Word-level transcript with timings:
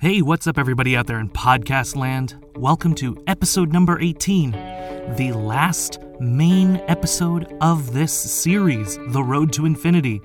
Hey, 0.00 0.22
what's 0.22 0.46
up, 0.46 0.56
everybody 0.56 0.96
out 0.96 1.06
there 1.06 1.20
in 1.20 1.28
podcast 1.28 1.94
land? 1.94 2.42
Welcome 2.56 2.94
to 2.94 3.22
episode 3.26 3.70
number 3.70 4.00
18, 4.00 4.52
the 5.18 5.34
last 5.36 5.98
main 6.18 6.76
episode 6.88 7.54
of 7.60 7.92
this 7.92 8.10
series, 8.10 8.96
The 9.08 9.22
Road 9.22 9.52
to 9.52 9.66
Infinity. 9.66 10.22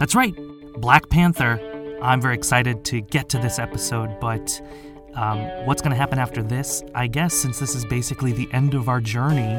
That's 0.00 0.16
right, 0.16 0.34
Black 0.78 1.08
Panther. 1.08 1.60
I'm 2.02 2.20
very 2.20 2.34
excited 2.34 2.84
to 2.86 3.00
get 3.00 3.28
to 3.28 3.38
this 3.38 3.60
episode, 3.60 4.18
but 4.18 4.60
um, 5.14 5.38
what's 5.66 5.82
going 5.82 5.92
to 5.92 5.96
happen 5.96 6.18
after 6.18 6.42
this? 6.42 6.82
I 6.92 7.06
guess 7.06 7.32
since 7.32 7.60
this 7.60 7.76
is 7.76 7.84
basically 7.84 8.32
the 8.32 8.48
end 8.52 8.74
of 8.74 8.88
our 8.88 9.00
journey, 9.00 9.54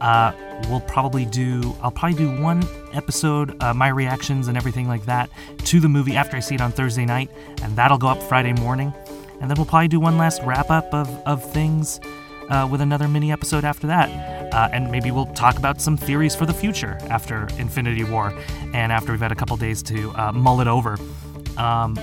uh, 0.00 0.32
we'll 0.68 0.80
probably 0.80 1.24
do 1.24 1.76
i'll 1.82 1.90
probably 1.90 2.16
do 2.16 2.40
one 2.40 2.62
episode 2.92 3.60
uh, 3.62 3.74
my 3.74 3.88
reactions 3.88 4.48
and 4.48 4.56
everything 4.56 4.88
like 4.88 5.04
that 5.04 5.28
to 5.58 5.80
the 5.80 5.88
movie 5.88 6.16
after 6.16 6.36
i 6.36 6.40
see 6.40 6.54
it 6.54 6.60
on 6.60 6.72
thursday 6.72 7.04
night 7.04 7.30
and 7.62 7.76
that'll 7.76 7.98
go 7.98 8.08
up 8.08 8.22
friday 8.22 8.52
morning. 8.54 8.92
And 9.40 9.50
then 9.50 9.56
we'll 9.56 9.66
probably 9.66 9.88
do 9.88 10.00
one 10.00 10.16
last 10.16 10.42
wrap 10.42 10.70
up 10.70 10.92
of, 10.94 11.08
of 11.26 11.44
things 11.52 12.00
uh, 12.48 12.66
with 12.70 12.80
another 12.80 13.08
mini 13.08 13.32
episode 13.32 13.64
after 13.64 13.86
that. 13.88 14.08
Uh, 14.54 14.68
and 14.72 14.90
maybe 14.90 15.10
we'll 15.10 15.26
talk 15.26 15.58
about 15.58 15.80
some 15.80 15.96
theories 15.96 16.34
for 16.34 16.46
the 16.46 16.54
future 16.54 16.98
after 17.10 17.46
infinity 17.58 18.04
war 18.04 18.32
and 18.72 18.92
after 18.92 19.12
we've 19.12 19.20
had 19.20 19.32
a 19.32 19.36
couple 19.36 19.56
days 19.56 19.82
to 19.82 20.10
uh, 20.12 20.32
mull 20.32 20.60
it 20.60 20.68
over. 20.68 20.96
Um, 21.58 21.98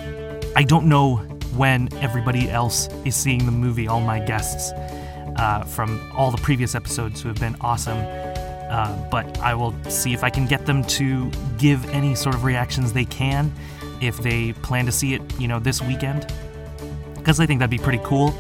i 0.55 0.64
don't 0.64 0.88
know 0.88 1.17
when 1.55 1.88
everybody 1.95 2.50
else 2.50 2.88
is 3.05 3.16
seeing 3.16 3.45
the 3.45 3.52
movie 3.52 3.88
all 3.88 4.02
my 4.02 4.20
guests 4.20 4.72
uh, 5.38 5.64
from 5.64 6.00
all 6.16 6.32
the 6.32 6.38
previous 6.38 6.76
episodes 6.76 7.22
who 7.22 7.28
have 7.28 7.40
been 7.40 7.55
awesome. 7.62 7.98
Uh, 7.98 9.10
but 9.12 9.38
I 9.40 9.54
will 9.54 9.73
see 9.86 10.14
if 10.14 10.23
I 10.23 10.30
can 10.30 10.48
get 10.48 10.66
them 10.66 10.84
to 10.86 11.30
give 11.58 11.88
any 11.92 12.16
sort 12.16 12.34
of 12.34 12.44
reactions 12.44 12.94
they 12.94 13.06
can 13.06 13.54
if 14.02 14.18
they 14.18 14.54
plan 14.54 14.86
to 14.86 14.92
see 14.92 15.14
it, 15.14 15.22
you 15.40 15.48
know, 15.48 15.59
this 15.59 15.82
weekend. 15.82 16.32
Because 17.16 17.40
I 17.40 17.46
think 17.46 17.59
that'd 17.59 17.70
be 17.70 17.78
pretty 17.78 18.02
cool. 18.04 18.34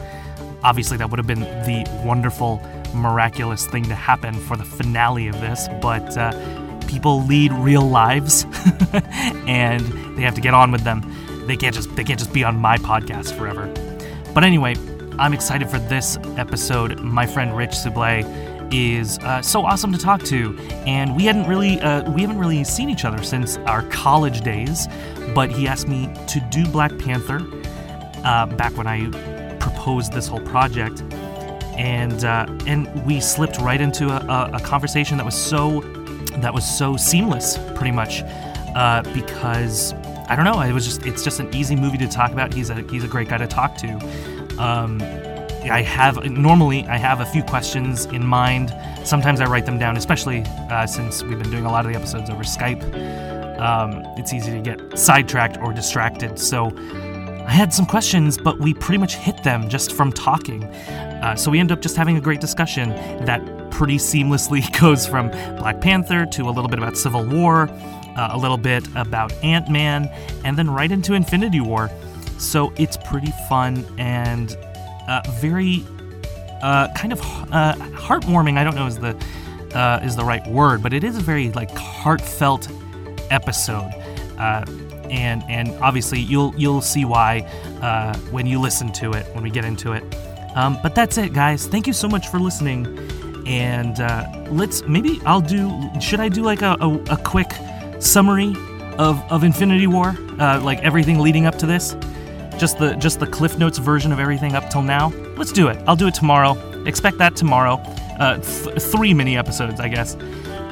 Obviously, 0.63 0.97
that 0.97 1.09
would 1.09 1.19
have 1.19 1.27
been 1.27 1.41
the 1.41 1.85
wonderful, 2.03 2.61
miraculous 2.93 3.67
thing 3.67 3.83
to 3.85 3.95
happen 3.95 4.33
for 4.33 4.57
the 4.57 4.63
finale 4.63 5.27
of 5.27 5.39
this, 5.39 5.67
but 5.81 6.17
uh, 6.17 6.31
people 6.87 7.23
lead 7.23 7.51
real 7.53 7.81
lives 7.81 8.45
and 9.47 9.81
they 10.17 10.21
have 10.21 10.35
to 10.35 10.41
get 10.41 10.53
on 10.53 10.71
with 10.71 10.81
them. 10.81 11.01
They 11.47 11.57
can't 11.57 11.75
just 11.75 11.93
they 11.95 12.03
can't 12.03 12.19
just 12.19 12.33
be 12.33 12.43
on 12.43 12.59
my 12.59 12.77
podcast 12.77 13.37
forever. 13.37 13.67
But 14.33 14.43
anyway, 14.43 14.75
I'm 15.19 15.33
excited 15.33 15.69
for 15.69 15.77
this 15.77 16.17
episode. 16.37 16.99
My 16.99 17.27
friend 17.27 17.55
Rich 17.55 17.71
Soublé 17.71 18.23
is 18.73 19.19
uh, 19.19 19.41
so 19.43 19.63
awesome 19.63 19.91
to 19.91 19.99
talk 19.99 20.23
to, 20.23 20.57
and 20.87 21.15
we 21.15 21.25
hadn't 21.25 21.47
really 21.47 21.79
uh, 21.81 22.09
we 22.11 22.21
haven't 22.21 22.39
really 22.39 22.63
seen 22.63 22.89
each 22.89 23.05
other 23.05 23.23
since 23.23 23.57
our 23.57 23.83
college 23.89 24.41
days. 24.41 24.87
But 25.35 25.51
he 25.51 25.67
asked 25.67 25.87
me 25.87 26.11
to 26.27 26.39
do 26.51 26.65
Black 26.65 26.97
Panther 26.97 27.41
uh, 28.23 28.47
back 28.47 28.75
when 28.75 28.87
I 28.87 29.09
proposed 29.59 30.13
this 30.13 30.27
whole 30.27 30.41
project, 30.41 31.03
and 31.77 32.25
uh, 32.25 32.47
and 32.65 32.87
we 33.05 33.19
slipped 33.19 33.59
right 33.59 33.79
into 33.79 34.09
a, 34.09 34.51
a, 34.53 34.59
conversation 34.59 35.17
that 35.17 35.25
was 35.25 35.39
so 35.39 35.81
that 36.37 36.53
was 36.53 36.65
so 36.65 36.97
seamless, 36.97 37.59
pretty 37.75 37.91
much, 37.91 38.23
uh, 38.75 39.03
because 39.13 39.93
I 40.27 40.35
don't 40.35 40.45
know. 40.45 40.59
It 40.61 40.73
was 40.73 40.85
just 40.85 41.05
it's 41.05 41.23
just 41.23 41.39
an 41.39 41.53
easy 41.53 41.75
movie 41.75 41.99
to 41.99 42.07
talk 42.07 42.31
about. 42.31 42.51
He's 42.51 42.71
a 42.71 42.81
he's 42.89 43.03
a 43.03 43.07
great 43.07 43.29
guy 43.29 43.37
to 43.37 43.47
talk 43.47 43.77
to. 43.77 44.32
Um, 44.59 45.01
I 45.69 45.81
have 45.81 46.23
normally 46.29 46.85
I 46.87 46.97
have 46.97 47.21
a 47.21 47.25
few 47.25 47.43
questions 47.43 48.05
in 48.05 48.25
mind. 48.25 48.75
Sometimes 49.05 49.39
I 49.39 49.45
write 49.45 49.65
them 49.65 49.79
down, 49.79 49.97
especially 49.97 50.43
uh, 50.69 50.85
since 50.85 51.23
we've 51.23 51.39
been 51.39 51.51
doing 51.51 51.65
a 51.65 51.71
lot 51.71 51.85
of 51.85 51.91
the 51.91 51.97
episodes 51.97 52.29
over 52.29 52.43
Skype. 52.43 52.83
Um, 53.59 54.03
it's 54.17 54.33
easy 54.33 54.51
to 54.51 54.61
get 54.61 54.97
sidetracked 54.97 55.57
or 55.59 55.73
distracted. 55.73 56.37
So 56.37 56.71
I 57.45 57.51
had 57.51 57.73
some 57.73 57.85
questions, 57.85 58.37
but 58.37 58.59
we 58.59 58.73
pretty 58.73 58.97
much 58.97 59.15
hit 59.15 59.43
them 59.43 59.69
just 59.69 59.93
from 59.93 60.11
talking. 60.11 60.63
Uh, 60.63 61.35
so 61.35 61.51
we 61.51 61.59
end 61.59 61.71
up 61.71 61.81
just 61.81 61.95
having 61.95 62.17
a 62.17 62.21
great 62.21 62.41
discussion 62.41 62.89
that 63.25 63.41
pretty 63.71 63.97
seamlessly 63.97 64.63
goes 64.79 65.07
from 65.07 65.29
Black 65.57 65.81
Panther 65.81 66.25
to 66.25 66.43
a 66.43 66.51
little 66.51 66.69
bit 66.69 66.79
about 66.79 66.97
Civil 66.97 67.25
War, 67.25 67.69
uh, 68.17 68.29
a 68.31 68.37
little 68.37 68.57
bit 68.57 68.87
about 68.95 69.31
Ant 69.43 69.69
Man, 69.69 70.09
and 70.43 70.57
then 70.57 70.69
right 70.69 70.91
into 70.91 71.13
Infinity 71.13 71.61
War. 71.61 71.89
So 72.37 72.73
it's 72.77 72.97
pretty 72.97 73.31
fun 73.47 73.85
and 73.97 74.57
uh, 75.07 75.21
very 75.39 75.83
uh, 76.61 76.87
kind 76.93 77.11
of 77.11 77.19
uh, 77.21 77.75
heartwarming. 77.93 78.57
I 78.57 78.63
don't 78.63 78.75
know 78.75 78.87
is 78.87 78.97
the 78.97 79.15
uh, 79.75 79.99
is 80.03 80.15
the 80.15 80.23
right 80.23 80.45
word, 80.47 80.81
but 80.81 80.93
it 80.93 81.03
is 81.03 81.17
a 81.17 81.21
very 81.21 81.51
like 81.51 81.71
heartfelt 81.71 82.69
episode. 83.29 83.91
Uh, 84.37 84.65
and 85.09 85.43
and 85.49 85.69
obviously 85.81 86.19
you'll 86.19 86.53
you'll 86.57 86.81
see 86.81 87.05
why 87.05 87.39
uh, 87.81 88.17
when 88.31 88.45
you 88.45 88.59
listen 88.59 88.91
to 88.93 89.11
it 89.11 89.25
when 89.33 89.43
we 89.43 89.49
get 89.49 89.65
into 89.65 89.91
it. 89.93 90.03
Um, 90.55 90.77
but 90.81 90.95
that's 90.95 91.17
it, 91.17 91.33
guys. 91.33 91.67
Thank 91.67 91.87
you 91.87 91.93
so 91.93 92.07
much 92.07 92.27
for 92.29 92.39
listening. 92.39 92.87
And 93.45 93.99
let's 94.57 94.83
maybe 94.83 95.19
I'll 95.25 95.41
do. 95.41 95.69
Should 95.99 96.21
I 96.21 96.29
do 96.29 96.43
like 96.43 96.61
a, 96.61 96.77
a, 96.79 97.03
a 97.11 97.17
quick 97.17 97.51
summary 97.99 98.55
of, 98.97 99.21
of 99.29 99.43
Infinity 99.43 99.87
War, 99.87 100.13
like 100.37 100.79
everything 100.79 101.19
leading 101.19 101.45
up 101.45 101.57
to 101.57 101.65
this? 101.65 101.93
Just 102.57 102.77
the 102.79 102.93
just 102.95 103.19
the 103.19 103.27
Cliff 103.27 103.57
Notes 103.57 103.77
version 103.77 104.11
of 104.11 104.19
everything 104.19 104.55
up 104.55 104.69
till 104.69 104.81
now. 104.81 105.09
Let's 105.37 105.51
do 105.51 105.67
it. 105.67 105.77
I'll 105.87 105.95
do 105.95 106.07
it 106.07 106.13
tomorrow. 106.13 106.57
Expect 106.85 107.17
that 107.17 107.35
tomorrow. 107.35 107.75
Uh, 108.19 108.37
th- 108.37 108.81
three 108.81 109.13
mini 109.13 109.37
episodes, 109.37 109.79
I 109.79 109.87
guess. 109.87 110.15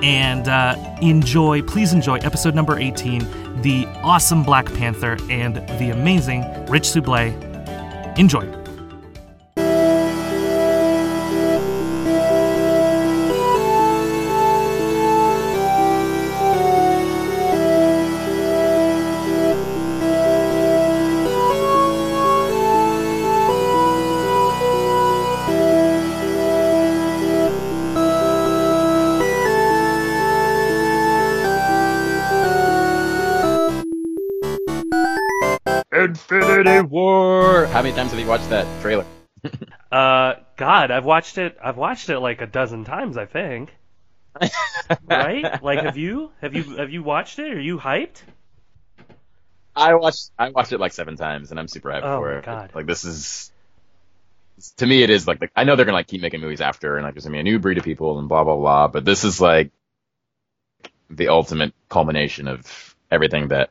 And 0.03 0.47
uh, 0.47 0.75
enjoy, 1.01 1.61
please 1.61 1.93
enjoy 1.93 2.17
episode 2.19 2.55
number 2.55 2.77
18, 2.79 3.61
the 3.61 3.85
awesome 4.03 4.43
Black 4.43 4.65
Panther 4.73 5.17
and 5.29 5.57
the 5.79 5.91
amazing 5.91 6.41
Rich 6.65 6.83
Soublé. 6.83 7.37
Enjoy. 8.17 8.60
Many 37.91 38.01
times 38.01 38.11
have 38.11 38.19
you 38.19 38.27
watched 38.27 38.49
that 38.49 38.79
trailer? 38.79 39.05
uh, 39.91 40.35
God, 40.55 40.91
I've 40.91 41.05
watched 41.05 41.37
it. 41.37 41.57
I've 41.61 41.77
watched 41.77 42.09
it 42.09 42.19
like 42.19 42.41
a 42.41 42.47
dozen 42.47 42.85
times, 42.85 43.17
I 43.17 43.25
think. 43.25 43.75
right? 45.05 45.61
Like, 45.61 45.79
have 45.79 45.97
you? 45.97 46.31
Have 46.41 46.55
you? 46.55 46.77
Have 46.77 46.89
you 46.89 47.03
watched 47.03 47.39
it? 47.39 47.51
Are 47.51 47.59
you 47.59 47.77
hyped? 47.77 48.21
I 49.75 49.95
watched. 49.95 50.31
I 50.39 50.49
watched 50.49 50.71
it 50.71 50.79
like 50.79 50.93
seven 50.93 51.17
times, 51.17 51.51
and 51.51 51.59
I'm 51.59 51.67
super 51.67 51.89
hyped 51.89 52.03
oh 52.03 52.19
for 52.19 52.37
it. 52.37 52.45
God. 52.45 52.71
Like, 52.73 52.85
this 52.85 53.03
is. 53.03 53.51
To 54.77 54.85
me, 54.85 55.03
it 55.03 55.09
is 55.09 55.27
like 55.27 55.39
the, 55.39 55.49
I 55.55 55.63
know 55.63 55.75
they're 55.75 55.85
gonna 55.85 55.97
like 55.97 56.07
keep 56.07 56.21
making 56.21 56.39
movies 56.39 56.61
after, 56.61 56.95
and 56.95 57.03
like 57.03 57.15
there's 57.15 57.25
gonna 57.25 57.35
be 57.35 57.39
a 57.39 57.43
new 57.43 57.59
breed 57.59 57.77
of 57.77 57.83
people, 57.83 58.19
and 58.19 58.29
blah 58.29 58.43
blah 58.43 58.55
blah. 58.55 58.87
But 58.87 59.03
this 59.03 59.25
is 59.25 59.41
like 59.41 59.71
the 61.09 61.27
ultimate 61.27 61.73
culmination 61.89 62.47
of 62.47 62.95
everything 63.09 63.49
that 63.49 63.69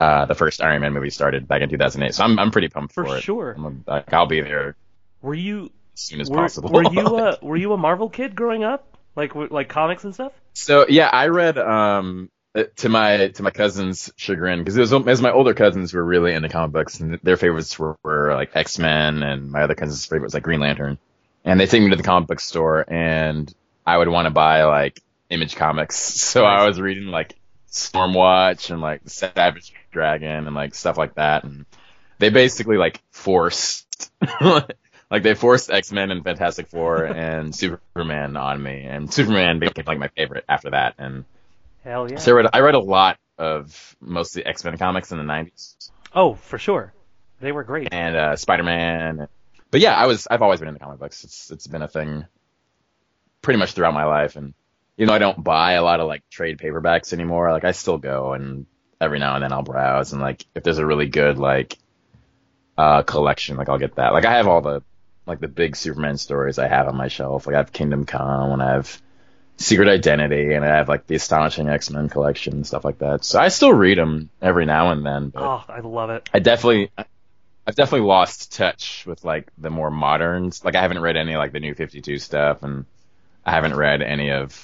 uh, 0.00 0.26
the 0.26 0.34
first 0.34 0.60
Iron 0.60 0.80
Man 0.80 0.92
movie 0.92 1.10
started 1.10 1.48
back 1.48 1.62
in 1.62 1.68
2008. 1.68 2.14
So 2.14 2.24
I'm 2.24 2.38
I'm 2.38 2.50
pretty 2.50 2.68
pumped 2.68 2.94
for, 2.94 3.04
for 3.04 3.16
it. 3.16 3.22
sure. 3.22 3.54
I'm 3.56 3.84
like, 3.86 4.12
I'll 4.12 4.26
be 4.26 4.40
there. 4.40 4.76
Were 5.22 5.34
you 5.34 5.70
as 5.94 6.00
soon 6.00 6.20
as 6.20 6.30
were, 6.30 6.36
possible? 6.36 6.70
Were 6.70 6.84
you 6.92 7.00
a 7.00 7.38
were 7.42 7.56
you 7.56 7.72
a 7.72 7.76
Marvel 7.76 8.08
kid 8.08 8.34
growing 8.34 8.64
up? 8.64 8.96
Like 9.16 9.34
like 9.34 9.68
comics 9.68 10.04
and 10.04 10.14
stuff? 10.14 10.32
So 10.54 10.86
yeah, 10.88 11.08
I 11.08 11.28
read 11.28 11.58
um 11.58 12.30
uh, 12.54 12.64
to 12.76 12.88
my 12.88 13.28
to 13.28 13.42
my 13.42 13.50
cousin's 13.50 14.12
chagrin 14.16 14.60
because 14.60 14.76
it 14.76 14.80
was 14.80 14.92
as 14.92 15.20
my 15.20 15.32
older 15.32 15.54
cousins 15.54 15.92
were 15.92 16.04
really 16.04 16.32
into 16.32 16.48
comic 16.48 16.72
books 16.72 17.00
and 17.00 17.18
their 17.22 17.36
favorites 17.36 17.78
were, 17.78 17.96
were 18.04 18.34
like 18.34 18.54
X 18.54 18.78
Men 18.78 19.22
and 19.22 19.50
my 19.50 19.62
other 19.62 19.74
cousin's 19.74 20.06
favorite 20.06 20.26
was 20.26 20.34
like 20.34 20.44
Green 20.44 20.60
Lantern, 20.60 20.98
and 21.44 21.58
they 21.58 21.66
take 21.66 21.82
me 21.82 21.90
to 21.90 21.96
the 21.96 22.02
comic 22.02 22.28
book 22.28 22.40
store 22.40 22.84
and 22.86 23.52
I 23.84 23.98
would 23.98 24.08
want 24.08 24.26
to 24.26 24.30
buy 24.30 24.64
like 24.64 25.00
Image 25.30 25.56
Comics, 25.56 25.96
so 25.98 26.42
nice. 26.42 26.60
I 26.60 26.66
was 26.66 26.80
reading 26.80 27.06
like 27.06 27.34
Stormwatch 27.70 28.70
and 28.70 28.80
like 28.80 29.02
Savage 29.06 29.72
Dragon 29.90 30.46
and 30.46 30.54
like 30.54 30.74
stuff 30.74 30.98
like 30.98 31.14
that. 31.14 31.44
And 31.44 31.66
they 32.18 32.30
basically 32.30 32.76
like 32.76 33.02
forced, 33.10 34.10
like 34.40 35.22
they 35.22 35.34
forced 35.34 35.70
X 35.70 35.92
Men 35.92 36.10
and 36.10 36.22
Fantastic 36.22 36.68
Four 36.68 37.04
and 37.04 37.54
Superman 37.54 38.36
on 38.36 38.62
me, 38.62 38.84
and 38.84 39.12
Superman 39.12 39.58
became 39.58 39.84
like 39.86 39.98
my 39.98 40.08
favorite 40.08 40.44
after 40.48 40.70
that. 40.70 40.94
And 40.98 41.24
hell 41.84 42.10
yeah! 42.10 42.18
So 42.18 42.32
I 42.32 42.34
read, 42.34 42.46
I 42.52 42.60
read 42.60 42.74
a 42.74 42.80
lot 42.80 43.18
of 43.38 43.96
mostly 44.00 44.44
X 44.44 44.64
Men 44.64 44.76
comics 44.78 45.12
in 45.12 45.18
the 45.18 45.24
'90s. 45.24 45.90
Oh, 46.14 46.34
for 46.34 46.58
sure, 46.58 46.92
they 47.40 47.52
were 47.52 47.64
great. 47.64 47.88
And 47.92 48.16
uh, 48.16 48.36
Spider 48.36 48.64
Man. 48.64 49.28
But 49.70 49.80
yeah, 49.80 49.94
I 49.94 50.06
was 50.06 50.26
I've 50.30 50.42
always 50.42 50.60
been 50.60 50.68
into 50.68 50.80
comic 50.80 50.98
books. 50.98 51.24
It's 51.24 51.50
it's 51.50 51.66
been 51.66 51.82
a 51.82 51.88
thing 51.88 52.24
pretty 53.42 53.58
much 53.58 53.72
throughout 53.72 53.94
my 53.94 54.04
life, 54.04 54.36
and 54.36 54.54
you 54.96 55.06
know, 55.06 55.12
I 55.12 55.18
don't 55.18 55.42
buy 55.42 55.72
a 55.72 55.82
lot 55.82 56.00
of 56.00 56.08
like 56.08 56.28
trade 56.28 56.58
paperbacks 56.58 57.12
anymore. 57.12 57.52
Like 57.52 57.64
I 57.64 57.70
still 57.72 57.98
go 57.98 58.32
and 58.32 58.66
every 59.00 59.18
now 59.18 59.34
and 59.34 59.42
then 59.44 59.52
I'll 59.52 59.62
browse 59.62 60.12
and 60.12 60.20
like 60.20 60.44
if 60.54 60.62
there's 60.62 60.78
a 60.78 60.86
really 60.86 61.06
good 61.06 61.38
like 61.38 61.78
uh, 62.78 63.02
collection. 63.02 63.56
Like 63.56 63.68
I'll 63.68 63.78
get 63.78 63.96
that. 63.96 64.12
Like 64.12 64.24
I 64.24 64.36
have 64.36 64.46
all 64.46 64.60
the 64.60 64.82
like 65.26 65.40
the 65.40 65.48
big 65.48 65.76
Superman 65.76 66.16
stories 66.16 66.58
I 66.58 66.68
have 66.68 66.88
on 66.88 66.96
my 66.96 67.08
shelf. 67.08 67.46
Like 67.46 67.54
I 67.54 67.58
have 67.58 67.72
Kingdom 67.72 68.06
Come 68.06 68.52
and 68.52 68.62
I 68.62 68.72
have 68.74 69.02
Secret 69.56 69.88
Identity 69.88 70.54
and 70.54 70.64
I 70.64 70.68
have 70.68 70.88
like 70.88 71.06
the 71.06 71.16
Astonishing 71.16 71.68
X 71.68 71.90
Men 71.90 72.08
collection 72.08 72.54
and 72.54 72.66
stuff 72.66 72.84
like 72.84 72.98
that. 72.98 73.24
So 73.24 73.40
I 73.40 73.48
still 73.48 73.72
read 73.72 73.98
them 73.98 74.30
every 74.40 74.64
now 74.64 74.92
and 74.92 75.04
then. 75.04 75.30
But 75.30 75.42
Oh, 75.42 75.64
I 75.68 75.80
love 75.80 76.10
it. 76.10 76.28
I 76.32 76.38
definitely. 76.38 76.90
I've 77.66 77.74
definitely 77.74 78.06
lost 78.06 78.56
touch 78.56 79.04
with 79.04 79.24
like 79.24 79.50
the 79.58 79.68
more 79.68 79.90
moderns. 79.90 80.64
Like 80.64 80.74
I 80.74 80.80
haven't 80.80 81.00
read 81.00 81.18
any 81.18 81.36
like 81.36 81.52
the 81.52 81.60
new 81.60 81.74
52 81.74 82.18
stuff 82.18 82.62
and 82.62 82.86
I 83.44 83.50
haven't 83.50 83.76
read 83.76 84.00
any 84.00 84.30
of 84.30 84.58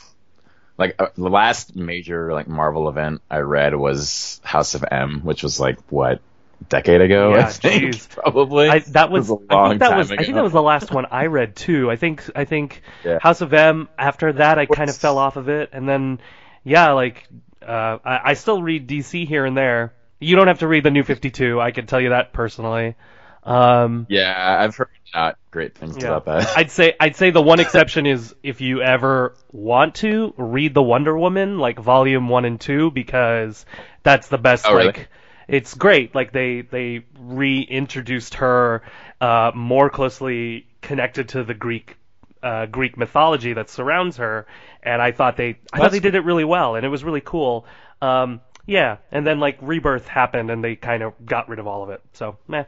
like 0.77 0.97
uh, 0.99 1.09
the 1.17 1.29
last 1.29 1.77
major 1.77 2.33
like 2.33 2.49
Marvel 2.49 2.89
event 2.89 3.23
I 3.31 3.39
read 3.39 3.75
was 3.75 4.41
House 4.45 4.75
of 4.75 4.85
M, 4.91 5.21
which 5.21 5.43
was 5.43 5.61
like 5.61 5.79
what 5.91 6.21
a 6.61 6.65
decade 6.65 7.01
ago, 7.01 7.35
I 7.35 7.51
think 7.51 8.09
probably. 8.11 8.69
I, 8.69 8.79
that 8.81 9.11
was, 9.11 9.31
a 9.31 9.35
I 9.51 9.55
long 9.55 9.69
think 9.71 9.81
that 9.81 9.91
time 9.91 9.99
was 9.99 10.11
I 10.11 10.17
think 10.17 10.35
that 10.35 10.43
was 10.43 10.53
the 10.53 10.63
last 10.63 10.91
one 10.93 11.07
I 11.07 11.27
read 11.27 11.55
too. 11.57 11.91
I 11.91 11.97
think 11.97 12.29
I 12.35 12.45
think 12.45 12.83
Yeah. 13.05 13.19
House 13.21 13.41
of 13.41 13.53
M. 13.53 13.89
After 13.99 14.33
that, 14.35 14.59
I 14.59 14.67
kind 14.67 14.91
of 14.91 14.97
fell 14.97 15.19
off 15.19 15.37
of 15.37 15.49
it, 15.49 15.71
and 15.73 15.89
then 15.89 16.21
yeah, 16.65 16.93
like 16.93 17.29
uh, 17.63 17.99
I, 18.05 18.21
I 18.25 18.35
still 18.35 18.63
read 18.63 18.89
DC 18.89 19.27
here 19.27 19.45
and 19.45 19.57
there. 19.57 19.95
You 20.19 20.37
don't 20.37 20.47
have 20.47 20.61
to 20.61 20.69
read 20.69 20.85
the 20.85 20.91
New 20.91 21.05
Fifty 21.05 21.31
Two. 21.31 21.61
I 21.61 21.71
can 21.71 21.87
tell 21.87 22.01
you 22.01 22.11
that 22.11 22.33
personally. 22.33 22.97
Um, 23.45 24.07
yeah, 24.09 24.59
I've 24.61 24.77
heard 24.77 24.89
not 25.15 25.39
great 25.51 25.77
things 25.77 25.97
Yeah. 25.97 26.03
about 26.03 26.25
that. 26.27 26.49
I'd 26.55 26.71
say 26.71 26.95
I'd 27.01 27.17
say 27.17 27.31
the 27.31 27.43
one 27.43 27.59
exception 27.61 28.07
is 28.07 28.35
if 28.43 28.61
you 28.61 28.81
ever 28.81 29.35
want 29.53 29.97
to 29.97 30.33
read 30.37 30.73
the 30.75 30.83
Wonder 30.83 31.17
Woman 31.19 31.59
like 31.59 31.79
volume 31.79 32.29
1 32.29 32.45
and 32.45 32.61
2 32.61 32.91
because 32.93 33.67
that's 34.05 34.29
the 34.29 34.39
best 34.39 34.71
Oh, 34.71 34.75
really? 34.75 34.95
like 34.95 35.09
it's 35.49 35.75
great 35.75 36.15
like 36.15 36.33
they 36.33 36.61
they 36.63 37.05
reintroduced 37.19 38.35
her 38.35 38.83
uh, 39.21 39.51
more 39.55 39.91
closely 39.91 40.67
connected 40.81 41.29
to 41.31 41.43
the 41.45 41.55
Greek 41.55 41.97
uh, 42.43 42.67
Greek 42.67 42.97
mythology 42.97 43.53
that 43.55 43.69
surrounds 43.69 44.17
her 44.19 44.47
and 44.83 45.03
I 45.03 45.11
thought 45.11 45.37
they 45.37 45.59
I 45.73 45.81
thought 45.81 45.91
they 45.91 46.01
did 46.01 46.15
it 46.15 46.25
really 46.25 46.45
well 46.45 46.77
and 46.77 46.87
it 46.87 46.89
was 46.89 47.03
really 47.03 47.23
cool. 47.23 47.67
Um, 48.01 48.41
yeah, 48.67 48.99
and 49.11 49.27
then 49.27 49.41
like 49.41 49.59
Rebirth 49.61 50.07
happened 50.07 50.51
and 50.53 50.63
they 50.63 50.77
kind 50.77 51.03
of 51.03 51.15
got 51.27 51.49
rid 51.49 51.59
of 51.59 51.67
all 51.67 51.83
of 51.83 51.91
it. 51.91 52.01
So, 52.13 52.39
meh 52.47 52.65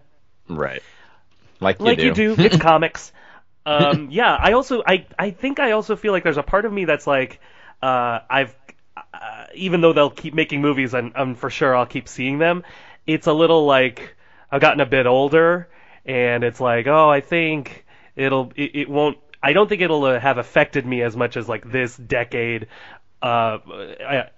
right. 0.49 0.83
Like 1.61 1.79
you 1.79 1.85
like 1.87 1.99
do. 1.99 2.05
you 2.07 2.15
do. 2.15 2.35
It's 2.39 2.57
comics. 2.57 3.13
Um, 3.67 4.11
yeah, 4.13 4.33
I 4.33 4.53
also 4.53 4.85
I 4.87 5.07
I 5.19 5.33
think 5.33 5.59
I 5.59 5.73
also 5.73 5.97
feel 5.97 6.13
like 6.13 6.23
there's 6.23 6.37
a 6.37 6.45
part 6.45 6.67
of 6.67 6.73
me 6.73 6.85
that's 6.85 7.05
like 7.05 7.41
uh, 7.83 8.21
I've 8.31 8.55
uh, 8.97 9.47
even 9.57 9.81
though 9.81 9.93
they'll 9.93 10.09
keep 10.09 10.35
making 10.35 10.61
movies 10.61 10.95
and, 10.95 11.11
and 11.17 11.37
for 11.37 11.51
sure 11.51 11.75
I'll 11.75 11.85
keep 11.85 12.07
seeing 12.07 12.39
them. 12.39 12.63
It's 13.09 13.27
a 13.27 13.33
little 13.33 13.67
like 13.67 14.15
I've 14.53 14.61
gotten 14.61 14.81
a 14.81 14.87
bit 14.87 15.07
older 15.07 15.69
and 16.05 16.45
it's 16.45 16.61
like 16.61 16.87
oh 16.87 17.11
I 17.11 17.21
think 17.21 17.85
it'll 18.15 18.53
it, 18.55 18.71
it 18.75 18.89
won't 18.89 19.19
I 19.43 19.53
don't 19.53 19.69
think 19.69 19.83
it'll 19.83 20.05
uh, 20.05 20.21
have 20.21 20.39
affected 20.39 20.87
me 20.87 21.03
as 21.03 21.17
much 21.17 21.37
as 21.37 21.49
like 21.49 21.71
this 21.71 21.97
decade 21.97 22.69
uh, 23.23 23.59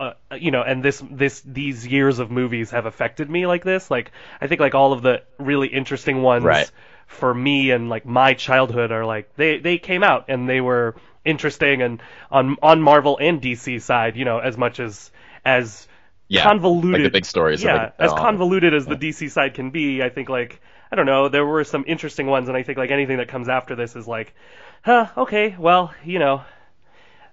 uh, 0.00 0.12
you 0.36 0.50
know, 0.50 0.62
and 0.62 0.82
this, 0.82 1.02
this, 1.10 1.40
these 1.40 1.86
years 1.86 2.18
of 2.18 2.30
movies 2.30 2.70
have 2.70 2.86
affected 2.86 3.28
me 3.28 3.46
like 3.46 3.64
this. 3.64 3.90
Like, 3.90 4.12
I 4.40 4.46
think 4.46 4.60
like 4.60 4.74
all 4.74 4.92
of 4.92 5.02
the 5.02 5.22
really 5.38 5.68
interesting 5.68 6.22
ones 6.22 6.44
Right. 6.44 6.70
for 7.06 7.32
me 7.34 7.70
and 7.70 7.88
like 7.88 8.04
my 8.06 8.34
childhood 8.34 8.92
are 8.92 9.04
like 9.04 9.34
they, 9.36 9.58
they 9.58 9.78
came 9.78 10.02
out 10.02 10.26
and 10.28 10.48
they 10.48 10.60
were 10.60 10.94
interesting 11.24 11.82
and 11.82 12.02
on 12.30 12.56
on 12.62 12.82
Marvel 12.82 13.18
and 13.20 13.40
DC 13.40 13.78
side, 13.78 14.16
you 14.16 14.24
know, 14.24 14.38
as 14.38 14.56
much 14.58 14.78
as 14.80 15.10
as 15.44 15.88
Yeah, 16.28 16.52
convoluted, 16.52 16.92
like 16.92 17.02
the 17.02 17.10
big 17.10 17.24
stories. 17.26 17.64
yeah, 17.64 17.64
like, 17.64 17.92
as 17.98 18.12
convoluted 18.12 18.74
as 18.74 18.86
the 18.86 18.96
DC 18.96 19.28
side 19.28 19.54
can 19.54 19.70
be, 19.70 20.02
I 20.02 20.08
think 20.10 20.28
like 20.28 20.60
I 20.92 20.96
don't 20.96 21.06
know, 21.06 21.28
there 21.28 21.44
were 21.46 21.64
some 21.64 21.84
interesting 21.86 22.26
ones, 22.26 22.48
and 22.48 22.56
I 22.56 22.62
think 22.62 22.78
like 22.78 22.90
anything 22.90 23.18
that 23.18 23.28
comes 23.28 23.48
after 23.48 23.74
this 23.76 23.96
is 23.96 24.06
like, 24.08 24.34
huh, 24.82 25.08
okay, 25.16 25.56
well, 25.58 25.92
you 26.04 26.18
know, 26.18 26.42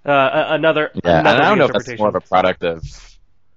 uh, 0.06 0.46
another 0.50 0.92
Yeah, 0.94 1.20
and 1.20 1.28
another 1.28 1.42
I 1.42 1.50
don't 1.50 1.58
know 1.58 1.66
if 1.66 1.72
that's 1.72 2.00
more 2.00 2.10
of 2.10 2.16
a 2.16 2.22
product 2.22 2.64
of 2.64 2.84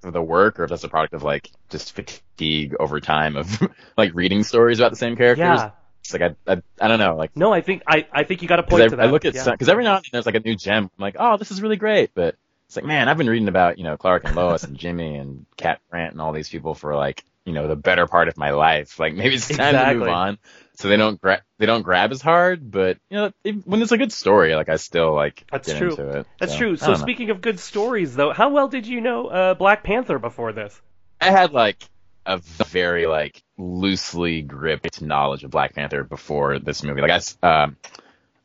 the 0.01 0.23
work 0.23 0.61
or 0.61 0.65
if 0.65 0.71
that's 0.71 0.85
a 0.85 0.89
product 0.89 1.15
of 1.15 1.23
like 1.23 1.51
just 1.69 1.93
fatigue 1.93 2.77
over 2.79 3.01
time 3.01 3.37
of 3.37 3.69
like 3.97 4.15
reading 4.15 4.43
stories 4.43 4.79
about 4.79 4.91
the 4.91 4.97
same 4.97 5.17
characters. 5.17 5.43
yeah. 5.43 5.71
It's 6.01 6.13
like 6.13 6.23
I, 6.23 6.53
I, 6.53 6.63
I 6.81 6.89
don't 6.89 6.99
know, 6.99 7.17
like 7.17 7.37
No, 7.37 7.53
I 7.53 7.61
think 7.61 7.83
I, 7.87 8.07
I 8.13 8.25
think 8.25 8.43
you 8.43 8.49
got 8.49 8.61
a 8.61 8.63
point 8.63 8.85
I, 8.85 8.89
to 8.89 8.97
that. 8.97 9.09
I 9.09 9.11
look 9.11 9.25
at 9.25 9.35
yeah. 9.35 9.51
because 9.51 9.69
every 9.69 9.85
now 9.85 9.97
and 9.97 10.05
then 10.05 10.11
there's 10.13 10.27
like 10.27 10.37
a 10.37 10.41
new 10.41 10.57
gem. 10.57 10.85
I'm 10.85 11.03
like, 11.03 11.17
oh, 11.19 11.37
this 11.37 11.51
is 11.51 11.61
really 11.61 11.77
great, 11.77 12.11
but 12.15 12.37
it's 12.67 12.77
like, 12.77 12.85
man, 12.85 13.09
I've 13.09 13.19
been 13.19 13.29
reading 13.29 13.49
about 13.49 13.79
you 13.79 13.85
know 13.85 13.97
Clark 13.97 14.25
and 14.25 14.37
Lois 14.37 14.63
and 14.63 14.77
Jimmy 14.77 15.17
and 15.17 15.47
Cat 15.57 15.81
Grant 15.91 16.13
and 16.13 16.21
all 16.21 16.33
these 16.33 16.49
people 16.49 16.75
for 16.75 16.95
like 16.95 17.25
you 17.45 17.53
know 17.53 17.67
the 17.67 17.77
better 17.77 18.07
part 18.07 18.29
of 18.29 18.37
my 18.37 18.51
life. 18.51 18.99
Like 18.99 19.15
maybe 19.15 19.35
it's 19.35 19.49
time 19.49 19.75
to 19.75 19.95
move 19.95 20.09
on. 20.09 20.39
So 20.79 20.87
they 20.89 20.97
don't 20.97 21.21
gra- 21.21 21.43
they 21.59 21.67
don't 21.67 21.83
grab 21.83 22.13
as 22.13 22.23
hard, 22.23 22.71
but 22.71 22.99
you 23.11 23.17
know 23.17 23.33
if, 23.43 23.57
when 23.67 23.83
it's 23.83 23.91
a 23.91 23.99
good 23.99 24.13
story, 24.13 24.55
like 24.55 24.69
I 24.69 24.77
still 24.77 25.13
like 25.13 25.45
That's 25.51 25.67
get 25.67 25.79
true. 25.79 25.91
into 25.91 26.21
it. 26.21 26.27
That's 26.39 26.53
So, 26.53 26.59
true. 26.59 26.77
So 26.77 26.87
don't 26.87 27.01
know. 27.01 27.05
speaking 27.05 27.31
of 27.31 27.41
good 27.41 27.59
stories, 27.59 28.15
though, 28.15 28.33
how 28.33 28.51
well 28.51 28.69
did 28.69 28.87
you 28.87 29.01
know 29.01 29.27
uh, 29.27 29.55
Black 29.55 29.83
Panther 29.83 30.21
before 30.21 30.53
this? 30.53 30.81
I 31.21 31.31
had 31.33 31.53
like 31.53 31.83
a 32.27 32.39
very 32.39 33.07
like 33.07 33.43
loosely 33.57 34.43
gripped 34.43 35.03
knowledge 35.03 35.43
of 35.43 35.51
Black 35.51 35.75
Panther 35.75 36.05
before 36.05 36.61
this 36.61 36.85
movie. 36.85 37.01
Like 37.01 37.11
I, 37.11 37.17
s- 37.17 37.39
um, 37.43 37.77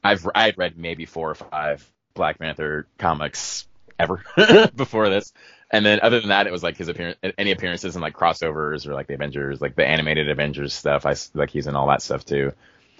I've 0.03 0.27
I 0.33 0.45
had 0.45 0.57
read 0.57 0.75
maybe 0.75 1.05
four 1.05 1.29
or 1.29 1.35
five 1.35 1.87
Black 2.15 2.39
Panther 2.39 2.87
comics 2.97 3.67
ever 3.99 4.23
before 4.75 5.09
this, 5.09 5.33
and 5.73 5.83
then 5.83 5.99
other 6.03 6.19
than 6.19 6.29
that, 6.29 6.45
it 6.45 6.51
was 6.51 6.61
like 6.61 6.77
his 6.77 6.87
appearance, 6.87 7.17
any 7.35 7.49
appearances 7.51 7.95
in 7.95 8.01
like 8.01 8.13
crossovers 8.13 8.85
or 8.85 8.93
like 8.93 9.07
the 9.07 9.15
Avengers, 9.15 9.59
like 9.59 9.75
the 9.75 9.83
animated 9.83 10.29
Avengers 10.29 10.71
stuff. 10.71 11.07
I 11.07 11.15
like 11.33 11.49
he's 11.49 11.65
in 11.65 11.75
all 11.75 11.87
that 11.87 12.03
stuff 12.03 12.23
too. 12.23 12.53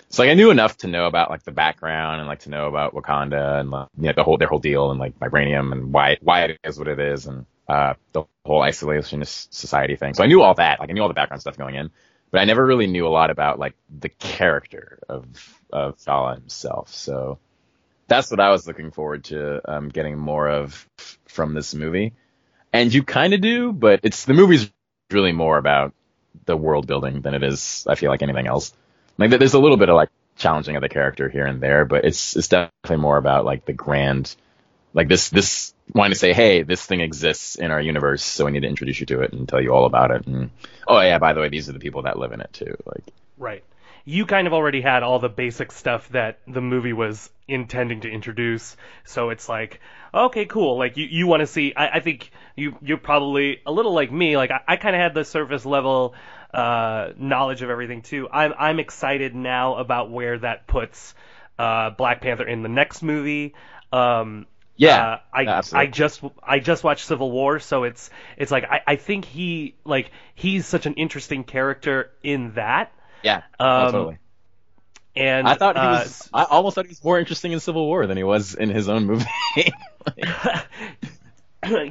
So 0.09 0.23
like 0.23 0.31
I 0.31 0.33
knew 0.33 0.49
enough 0.49 0.77
to 0.77 0.87
know 0.87 1.05
about 1.05 1.29
like 1.29 1.43
the 1.43 1.51
background 1.51 2.19
and 2.19 2.27
like 2.27 2.39
to 2.39 2.49
know 2.49 2.67
about 2.67 2.95
Wakanda 2.95 3.59
and 3.59 3.69
like, 3.69 3.89
you 3.95 4.07
know 4.07 4.13
the 4.15 4.23
whole 4.23 4.37
their 4.39 4.47
whole 4.47 4.57
deal 4.57 4.89
and 4.89 4.99
like 4.99 5.19
vibranium 5.19 5.71
and 5.71 5.93
why 5.93 6.17
why 6.21 6.45
it 6.45 6.59
is 6.63 6.79
what 6.79 6.87
it 6.87 6.99
is 6.99 7.27
and 7.27 7.45
uh 7.67 7.93
the 8.11 8.23
whole 8.43 8.61
isolationist 8.61 9.53
society 9.53 9.95
thing. 9.95 10.15
So 10.15 10.23
I 10.23 10.27
knew 10.27 10.41
all 10.41 10.55
that. 10.55 10.79
Like 10.79 10.89
I 10.89 10.93
knew 10.93 11.03
all 11.03 11.07
the 11.09 11.13
background 11.13 11.41
stuff 11.41 11.57
going 11.57 11.75
in, 11.75 11.91
but 12.31 12.41
I 12.41 12.45
never 12.45 12.65
really 12.65 12.87
knew 12.87 13.05
a 13.05 13.09
lot 13.09 13.29
about 13.29 13.59
like 13.59 13.75
the 13.99 14.09
character 14.09 14.97
of 15.07 15.25
of 15.71 15.97
T'Challa 15.97 16.33
himself. 16.37 16.91
So 16.91 17.37
that's 18.07 18.31
what 18.31 18.39
I 18.39 18.49
was 18.49 18.65
looking 18.65 18.89
forward 18.89 19.25
to 19.25 19.61
um, 19.71 19.89
getting 19.89 20.17
more 20.17 20.49
of 20.49 20.89
from 21.27 21.53
this 21.53 21.75
movie. 21.75 22.13
And 22.73 22.93
you 22.93 23.03
kind 23.03 23.33
of 23.33 23.41
do, 23.41 23.71
but 23.71 23.99
it's 24.03 24.25
the 24.25 24.33
movie's 24.33 24.69
really 25.11 25.31
more 25.31 25.57
about 25.57 25.93
the 26.45 26.57
world 26.57 26.87
building 26.87 27.21
than 27.21 27.35
it 27.35 27.43
is. 27.43 27.85
I 27.87 27.95
feel 27.95 28.09
like 28.09 28.23
anything 28.23 28.47
else. 28.47 28.73
Like 29.17 29.29
there's 29.29 29.53
a 29.53 29.59
little 29.59 29.77
bit 29.77 29.89
of 29.89 29.95
like 29.95 30.09
challenging 30.38 30.75
of 30.75 30.81
the 30.81 30.89
character 30.89 31.29
here 31.29 31.45
and 31.45 31.62
there, 31.62 31.86
but 31.86 32.03
it's 32.03 32.36
it's 32.36 32.48
definitely 32.48 32.98
more 32.98 33.17
about 33.17 33.45
like 33.45 33.65
the 33.65 33.74
grand, 33.74 34.36
like 34.93 35.07
this 35.07 35.29
this 35.29 35.74
wanting 35.93 36.13
to 36.13 36.19
say, 36.19 36.33
hey, 36.33 36.63
this 36.63 36.83
thing 36.83 37.01
exists 37.01 37.55
in 37.55 37.69
our 37.69 37.79
universe, 37.79 38.24
so 38.24 38.45
we 38.45 38.51
need 38.51 38.62
to 38.62 38.67
introduce 38.67 39.00
you 39.00 39.05
to 39.05 39.21
it 39.21 39.33
and 39.33 39.48
tell 39.48 39.62
you 39.62 39.69
all 39.69 39.86
about 39.86 40.12
it. 40.12 40.25
And 40.25 40.50
oh 40.88 41.00
yeah, 41.00 41.19
by 41.19 41.33
the 41.33 41.41
way, 41.41 41.50
these 41.50 41.69
are 41.69 41.74
the 41.74 41.79
people 41.79 42.01
that 42.03 42.17
live 42.17 42.31
in 42.31 42.41
it 42.41 42.51
too. 42.53 42.75
Like 42.86 43.03
Right. 43.38 43.63
You 44.05 44.25
kind 44.25 44.48
of 44.48 44.53
already 44.53 44.81
had 44.81 45.03
all 45.03 45.19
the 45.19 45.29
basic 45.29 45.72
stuff 45.72 46.10
that 46.10 46.39
the 46.48 46.62
movie 46.62 46.93
was 46.93 47.29
intending 47.48 48.01
to 48.01 48.10
introduce, 48.10 48.75
so 49.05 49.29
it's 49.29 49.48
like, 49.48 49.79
okay, 50.13 50.45
cool. 50.45 50.77
Like 50.77 50.98
you, 50.98 51.05
you 51.10 51.27
want 51.27 51.39
to 51.39 51.48
see. 51.48 51.74
I, 51.75 51.88
I 51.88 52.00
think 52.01 52.31
you 52.55 52.75
you're 52.81 52.98
probably 52.98 53.62
a 53.65 53.72
little 53.72 53.93
like 53.93 54.12
me. 54.12 54.36
Like 54.36 54.51
I, 54.51 54.62
I 54.67 54.75
kind 54.75 54.95
of 54.95 55.01
had 55.01 55.13
the 55.13 55.24
surface 55.24 55.65
level 55.65 56.15
uh, 56.53 57.10
knowledge 57.17 57.62
of 57.62 57.69
everything 57.69 58.01
too. 58.01 58.27
I'm 58.31 58.53
I'm 58.57 58.79
excited 58.79 59.36
now 59.36 59.75
about 59.75 60.12
where 60.12 60.38
that 60.39 60.67
puts 60.67 61.15
uh, 61.57 61.91
Black 61.91 62.22
Panther 62.22 62.48
in 62.48 62.62
the 62.62 62.69
next 62.69 63.01
movie. 63.03 63.55
Um, 63.91 64.48
yeah, 64.75 65.03
uh, 65.05 65.19
I 65.31 65.45
absolutely. 65.45 65.88
I 65.88 65.91
just 65.91 66.24
I 66.43 66.60
just 66.60 66.83
watched 66.83 67.05
Civil 67.05 67.31
War, 67.31 67.60
so 67.60 67.83
it's 67.83 68.10
it's 68.38 68.51
like 68.51 68.65
I, 68.65 68.81
I 68.88 68.95
think 68.95 69.25
he 69.25 69.75
like 69.86 70.12
he's 70.36 70.65
such 70.65 70.86
an 70.86 70.95
interesting 70.95 71.43
character 71.43 72.12
in 72.24 72.53
that. 72.53 72.91
Yeah, 73.24 73.44
Um, 73.60 73.92
totally. 73.92 74.18
And 75.15 75.48
I 75.48 75.53
thought 75.56 75.75
he 75.75 75.82
uh, 75.82 75.92
was. 75.92 76.30
I 76.34 76.44
almost 76.46 76.75
thought 76.75 76.86
he 76.86 76.89
was 76.89 77.03
more 77.03 77.20
interesting 77.20 77.51
in 77.51 77.60
Civil 77.60 77.86
War 77.86 78.08
than 78.08 78.18
he 78.18 78.24
was 78.24 78.56
in 78.56 78.70
his 78.70 78.89
own 78.89 79.06
movie. 79.06 79.25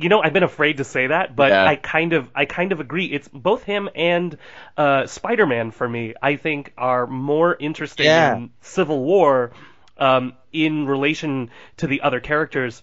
you 0.01 0.09
know, 0.09 0.21
I've 0.23 0.33
been 0.33 0.43
afraid 0.43 0.79
to 0.79 0.85
say 0.85 1.07
that, 1.07 1.35
but 1.35 1.51
Yeah. 1.51 1.65
I 1.65 1.77
kind 1.77 2.13
of, 2.13 2.29
I 2.35 2.45
kind 2.45 2.73
of 2.73 2.81
agree. 2.81 3.07
It's 3.07 3.29
both 3.29 3.63
him 3.63 3.89
and 3.95 4.37
uh, 4.77 5.07
Spider-Man 5.07 5.71
for 5.71 5.89
me. 5.89 6.15
I 6.21 6.37
think 6.37 6.73
are 6.77 7.07
more 7.07 7.57
interesting 7.59 8.07
Yeah. 8.07 8.37
in 8.37 8.51
Civil 8.61 9.03
War 9.03 9.53
um, 9.97 10.35
in 10.53 10.87
relation 10.87 11.51
to 11.79 11.87
the 11.87 12.03
other 12.03 12.21
characters, 12.21 12.83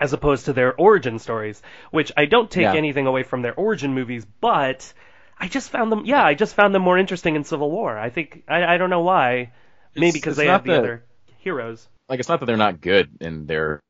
as 0.00 0.12
opposed 0.12 0.46
to 0.46 0.52
their 0.52 0.74
origin 0.74 1.18
stories. 1.18 1.60
Which 1.90 2.12
I 2.16 2.24
don't 2.26 2.50
take 2.50 2.62
Yeah. 2.62 2.74
anything 2.74 3.06
away 3.06 3.24
from 3.24 3.42
their 3.42 3.54
origin 3.54 3.92
movies, 3.94 4.24
but 4.40 4.92
I 5.42 5.48
just 5.48 5.70
found 5.70 5.90
them. 5.90 6.04
Yeah, 6.06 6.24
I 6.24 6.34
just 6.34 6.54
found 6.54 6.72
them 6.74 6.82
more 6.82 6.96
interesting 6.96 7.34
in 7.36 7.42
Civil 7.44 7.70
War. 7.70 7.98
I 7.98 8.10
think 8.10 8.44
I, 8.48 8.64
I 8.74 8.78
don't 8.78 8.90
know 8.90 9.00
why. 9.02 9.52
Maybe 9.96 10.12
because 10.12 10.36
they 10.36 10.46
have 10.46 10.62
the 10.64 10.70
that- 10.72 10.78
other 10.78 11.04
heroes. 11.38 11.86
like 12.08 12.20
it's 12.20 12.28
not 12.28 12.38
that 12.40 12.46
they're 12.46 12.56
not 12.56 12.80
good 12.80 13.10
in 13.20 13.46
their 13.46 13.80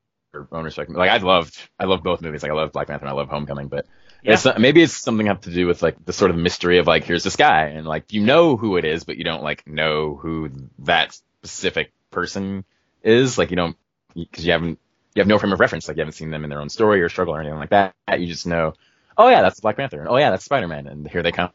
own 0.50 0.64
respect. 0.64 0.90
Like 0.90 1.10
I 1.10 1.18
loved, 1.18 1.56
I 1.78 1.84
love 1.84 2.02
both 2.02 2.22
movies. 2.22 2.42
Like 2.42 2.50
I 2.50 2.54
love 2.54 2.72
Black 2.72 2.86
Panther 2.86 3.04
and 3.04 3.10
I 3.10 3.14
love 3.14 3.28
Homecoming, 3.28 3.68
but 3.68 3.86
Yeah. 4.22 4.32
It's, 4.32 4.46
maybe 4.58 4.82
it's 4.82 4.94
something 4.94 5.26
have 5.26 5.42
to 5.42 5.50
do 5.52 5.66
with 5.66 5.82
like 5.82 6.02
the 6.04 6.14
sort 6.14 6.30
of 6.30 6.36
mystery 6.38 6.78
of 6.78 6.86
like 6.86 7.04
here's 7.04 7.22
this 7.22 7.36
guy 7.36 7.66
and 7.66 7.86
like 7.86 8.12
you 8.14 8.22
know 8.22 8.56
who 8.56 8.78
it 8.78 8.86
is, 8.86 9.04
but 9.04 9.18
you 9.18 9.24
don't 9.24 9.42
like 9.42 9.66
know 9.66 10.16
who 10.16 10.50
that 10.80 11.12
specific 11.42 11.92
person 12.10 12.64
is. 13.02 13.36
Like 13.36 13.50
you 13.50 13.56
don't 13.56 13.76
because 14.14 14.46
you 14.46 14.52
haven't 14.52 14.78
you 15.14 15.20
have 15.20 15.28
no 15.28 15.38
frame 15.38 15.52
of 15.52 15.60
reference. 15.60 15.86
Like 15.86 15.98
you 15.98 16.00
haven't 16.00 16.14
seen 16.14 16.30
them 16.30 16.44
in 16.44 16.48
their 16.50 16.62
own 16.62 16.70
story 16.70 17.02
or 17.02 17.10
struggle 17.10 17.34
or 17.34 17.40
anything 17.40 17.58
like 17.58 17.70
that. 17.70 17.92
You 18.18 18.26
just 18.26 18.46
know, 18.46 18.72
oh 19.16 19.28
yeah, 19.28 19.42
that's 19.42 19.60
Black 19.60 19.76
Panther. 19.76 20.00
And, 20.00 20.08
oh 20.08 20.16
yeah, 20.16 20.30
that's 20.30 20.44
Spider 20.44 20.68
Man. 20.68 20.86
And 20.86 21.08
here 21.08 21.22
they 21.22 21.32
come, 21.32 21.50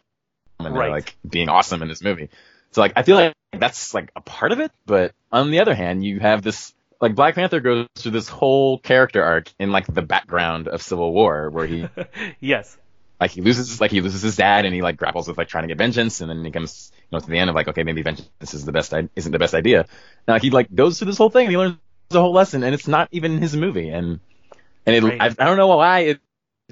and 0.60 0.76
they're 0.76 0.90
like 0.90 1.16
being 1.28 1.50
awesome 1.50 1.82
in 1.82 1.88
this 1.88 2.02
movie. 2.02 2.30
So 2.72 2.82
like 2.82 2.94
I 2.96 3.04
feel 3.04 3.16
like 3.16 3.34
that's 3.54 3.94
like 3.94 4.12
a 4.16 4.22
part 4.22 4.52
of 4.52 4.60
it. 4.60 4.72
But 4.86 5.14
on 5.32 5.52
the 5.52 5.60
other 5.60 5.76
hand, 5.76 6.04
you 6.04 6.20
have 6.20 6.42
this 6.42 6.74
like 7.00 7.16
Black 7.16 7.36
Panther 7.36 7.60
goes 7.60 7.88
through 7.96 8.12
this 8.12 8.28
whole 8.28 8.80
character 8.80 9.24
arc 9.24 9.52
in 9.60 9.72
like 9.72 9.88
the 9.88 10.02
background 10.02 10.68
of 10.68 10.82
Civil 10.82 11.14
War 11.14 11.50
where 11.50 11.68
he 11.68 11.88
yes 12.40 12.78
like 13.20 13.32
he 13.32 13.42
loses 13.42 13.82
like 13.82 13.92
he 13.92 14.02
loses 14.02 14.22
his 14.22 14.36
dad 14.36 14.66
and 14.66 14.74
he 14.74 14.82
like 14.82 14.98
grapples 14.98 15.28
with 15.28 15.38
like 15.38 15.48
trying 15.48 15.64
to 15.64 15.68
get 15.68 15.78
vengeance 15.78 16.22
and 16.22 16.30
then 16.30 16.44
he 16.44 16.52
comes 16.52 16.92
you 16.94 17.16
know 17.16 17.20
to 17.20 17.30
the 17.30 17.38
end 17.38 17.50
of 17.50 17.56
like 17.56 17.68
okay 17.68 17.84
maybe 17.84 18.02
vengeance 18.02 18.54
is 18.54 18.66
the 18.66 18.72
best 18.72 18.94
isn't 19.16 19.32
the 19.32 19.40
best 19.40 19.54
idea 19.54 19.86
now 20.28 20.40
he 20.40 20.50
like 20.50 20.74
goes 20.74 20.98
through 20.98 21.08
this 21.08 21.18
whole 21.18 21.30
thing 21.30 21.46
and 21.46 21.52
he 21.52 21.58
learns 21.58 21.78
the 22.10 22.22
whole 22.22 22.34
lesson 22.34 22.64
and 22.64 22.74
it's 22.74 22.88
not 22.88 23.10
even 23.12 23.40
his 23.40 23.56
movie 23.56 23.90
and 23.90 24.20
and 24.86 24.96
it 24.96 25.04
right. 25.04 25.22
I, 25.22 25.26
I 25.26 25.46
don't 25.46 25.58
know 25.58 25.68
why 25.68 26.00
it 26.00 26.20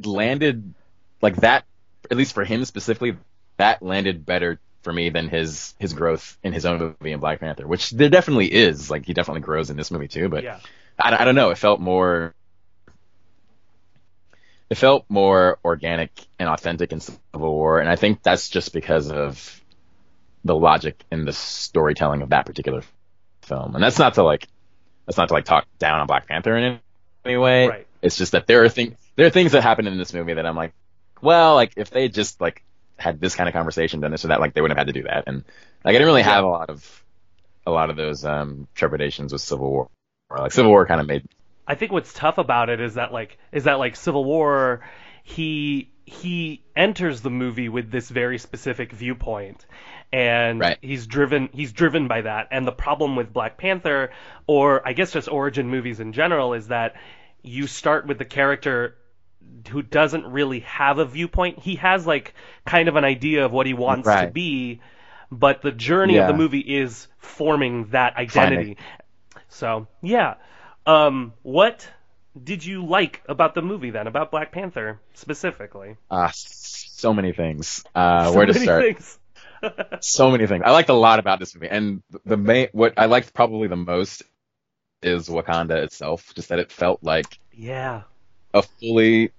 landed 0.04 0.74
like 1.22 1.38
that 1.38 1.66
at 2.12 2.18
least 2.18 2.34
for 2.34 2.44
him 2.44 2.66
specifically 2.66 3.16
that 3.58 3.82
landed 3.82 4.26
better 4.26 4.60
for 4.86 4.94
me 4.94 5.10
than 5.10 5.28
his 5.28 5.74
his 5.80 5.94
growth 5.94 6.38
in 6.44 6.54
his 6.54 6.66
own 6.66 6.80
movie 6.80 7.12
in 7.12 7.20
Black 7.20 7.40
Panther, 7.40 7.68
which 7.68 7.90
there 7.92 8.10
definitely 8.10 8.54
is. 8.54 8.90
Like 8.90 9.06
he 9.06 9.14
definitely 9.14 9.42
grows 9.42 9.70
in 9.70 9.78
this 9.78 9.92
movie 9.92 10.08
too, 10.08 10.30
but 10.30 10.44
yeah. 10.44 10.60
I, 11.00 11.22
I 11.22 11.26
don't 11.26 11.36
know. 11.36 11.50
It 11.50 11.58
felt 11.58 11.82
more. 11.82 12.34
It 14.70 14.76
felt 14.76 15.06
more 15.10 15.60
organic 15.66 16.12
and 16.40 16.50
authentic 16.50 16.92
in 16.92 17.00
Civil 17.00 17.20
War, 17.34 17.80
and 17.80 17.90
I 17.90 17.96
think 17.96 18.24
that's 18.24 18.50
just 18.50 18.74
because 18.74 19.12
of 19.12 19.62
the 20.44 20.56
logic 20.56 21.04
and 21.12 21.28
the 21.28 21.34
storytelling 21.34 22.22
of 22.22 22.30
that 22.30 22.46
particular 22.46 22.84
film. 23.42 23.76
And 23.76 23.84
that's 23.84 24.00
not 24.00 24.16
to 24.16 24.24
like, 24.24 24.48
that's 25.06 25.18
not 25.18 25.28
to 25.30 25.34
like 25.34 25.46
talk 25.46 25.68
down 25.78 26.00
on 26.00 26.08
Black 26.08 26.28
Panther 26.28 26.56
in 26.58 26.80
any 27.26 27.38
way. 27.38 27.68
Right. 27.68 27.88
It's 28.02 28.18
just 28.18 28.32
that 28.34 28.48
there 28.48 28.64
are 28.64 28.70
things 28.70 28.96
there 29.16 29.26
are 29.26 29.32
things 29.32 29.54
that 29.54 29.64
happen 29.64 29.88
in 29.88 29.98
this 29.98 30.14
movie 30.14 30.34
that 30.34 30.46
I'm 30.46 30.56
like, 30.56 30.74
well, 31.22 31.56
like 31.56 31.74
if 31.78 31.90
they 31.90 32.10
just 32.10 32.42
like 32.42 32.64
had 32.98 33.20
this 33.20 33.36
kind 33.36 33.48
of 33.48 33.54
conversation, 33.54 34.00
done 34.00 34.12
this 34.12 34.26
or 34.26 34.30
that, 34.30 34.40
like 34.40 34.54
they 34.54 34.62
wouldn't 34.62 34.78
have 34.78 34.88
had 34.88 34.94
to 34.94 35.02
do 35.02 35.08
that. 35.08 35.24
And 35.28 35.44
like 35.84 35.92
I 35.92 35.94
didn't 35.94 36.08
really 36.08 36.22
have 36.24 36.44
a 36.44 36.48
lot 36.48 36.70
of 36.70 37.04
a 37.66 37.72
lot 37.72 37.90
of 37.90 37.96
those 37.96 38.24
um, 38.26 38.68
trepidations 38.76 39.34
with 39.34 39.42
Civil 39.42 39.70
War. 39.70 39.90
Or, 40.30 40.38
like 40.40 40.52
Civil 40.52 40.72
War 40.72 40.86
kind 40.86 41.02
of 41.02 41.08
made. 41.08 41.28
I 41.68 41.76
think 41.76 41.92
what's 41.92 42.14
tough 42.14 42.38
about 42.38 42.70
it 42.70 42.80
is 42.80 42.96
that 42.96 43.12
like 43.12 43.38
is 43.52 43.64
that 43.64 43.80
like 43.80 43.96
Civil 43.96 44.24
War, 44.24 44.82
he 45.24 45.90
he 46.06 46.64
enters 46.76 47.22
the 47.22 47.32
movie 47.32 47.70
with 47.70 47.90
this 47.90 48.10
very 48.10 48.38
specific 48.38 48.92
viewpoint 48.92 49.66
and 50.14 50.60
right. 50.60 50.78
he's 50.82 51.08
driven 51.08 51.50
he's 51.52 51.74
driven 51.74 52.08
by 52.08 52.22
that 52.22 52.48
and 52.52 52.68
the 52.68 52.72
problem 52.72 53.16
with 53.16 53.34
Black 53.34 53.58
Panther 53.58 54.12
or 54.46 54.88
I 54.88 54.94
guess 54.94 55.12
just 55.12 55.28
origin 55.28 55.68
movies 55.68 56.00
in 56.00 56.14
general 56.14 56.54
is 56.54 56.68
that 56.68 56.96
you 57.42 57.66
start 57.66 58.06
with 58.06 58.20
the 58.20 58.26
character 58.26 58.98
who 59.70 59.82
doesn't 59.82 60.26
really 60.26 60.62
have 60.62 61.00
a 61.00 61.06
viewpoint. 61.06 61.60
He 61.60 61.76
has 61.76 62.06
like 62.06 62.34
kind 62.66 62.88
of 62.88 62.96
an 62.96 63.04
idea 63.04 63.46
of 63.46 63.52
what 63.52 63.66
he 63.66 63.74
wants 63.74 64.08
right. 64.08 64.26
to 64.26 64.32
be, 64.32 64.82
but 65.32 65.62
the 65.62 65.72
journey 65.72 66.16
yeah. 66.16 66.22
of 66.22 66.28
the 66.28 66.34
movie 66.34 66.60
is 66.60 67.08
forming 67.18 67.88
that 67.88 68.16
identity. 68.16 68.78
So 69.50 69.88
yeah, 70.02 70.36
um, 70.86 71.34
what 71.42 71.90
did 72.42 72.66
you 72.66 72.86
like 72.86 73.24
about 73.28 73.56
the 73.56 73.62
movie 73.62 73.92
then? 73.92 74.08
About 74.08 74.32
Black 74.32 74.52
Panther 74.52 75.00
specifically? 75.14 75.96
Ah, 76.12 76.26
uh, 76.26 76.32
so 76.34 77.14
many 77.14 77.32
things. 77.32 77.84
Uh, 77.94 78.26
so 78.32 78.38
where 78.38 78.46
to 78.46 78.54
start? 78.54 78.96
so 80.02 80.32
many 80.32 80.48
things. 80.48 80.64
I 80.66 80.72
liked 80.72 80.90
a 80.90 80.94
lot 80.94 81.20
about 81.20 81.40
this 81.40 81.56
movie, 81.56 81.70
and 81.70 82.04
the 82.26 82.38
main 82.38 82.68
what 82.72 82.94
I 82.98 83.06
liked 83.06 83.34
probably 83.34 83.68
the 83.68 83.76
most 83.76 84.24
is 85.02 85.30
Wakanda 85.30 85.84
itself. 85.84 86.34
Just 86.36 86.50
that 86.50 86.60
it 86.60 86.72
felt 86.72 87.04
like 87.04 87.40
yeah 87.54 88.04
a 88.56 88.64
fully 88.64 89.32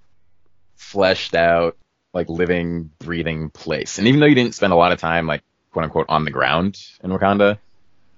fleshed 0.76 1.34
out, 1.34 1.76
like 2.12 2.28
living, 2.28 2.90
breathing 2.98 3.50
place. 3.50 3.98
And 3.98 4.06
even 4.06 4.20
though 4.20 4.26
you 4.26 4.34
didn't 4.34 4.54
spend 4.54 4.72
a 4.72 4.76
lot 4.76 4.92
of 4.92 5.00
time, 5.00 5.26
like 5.26 5.42
quote 5.72 5.84
unquote, 5.84 6.06
on 6.08 6.24
the 6.24 6.30
ground 6.30 6.80
in 7.02 7.10
Wakanda, 7.10 7.58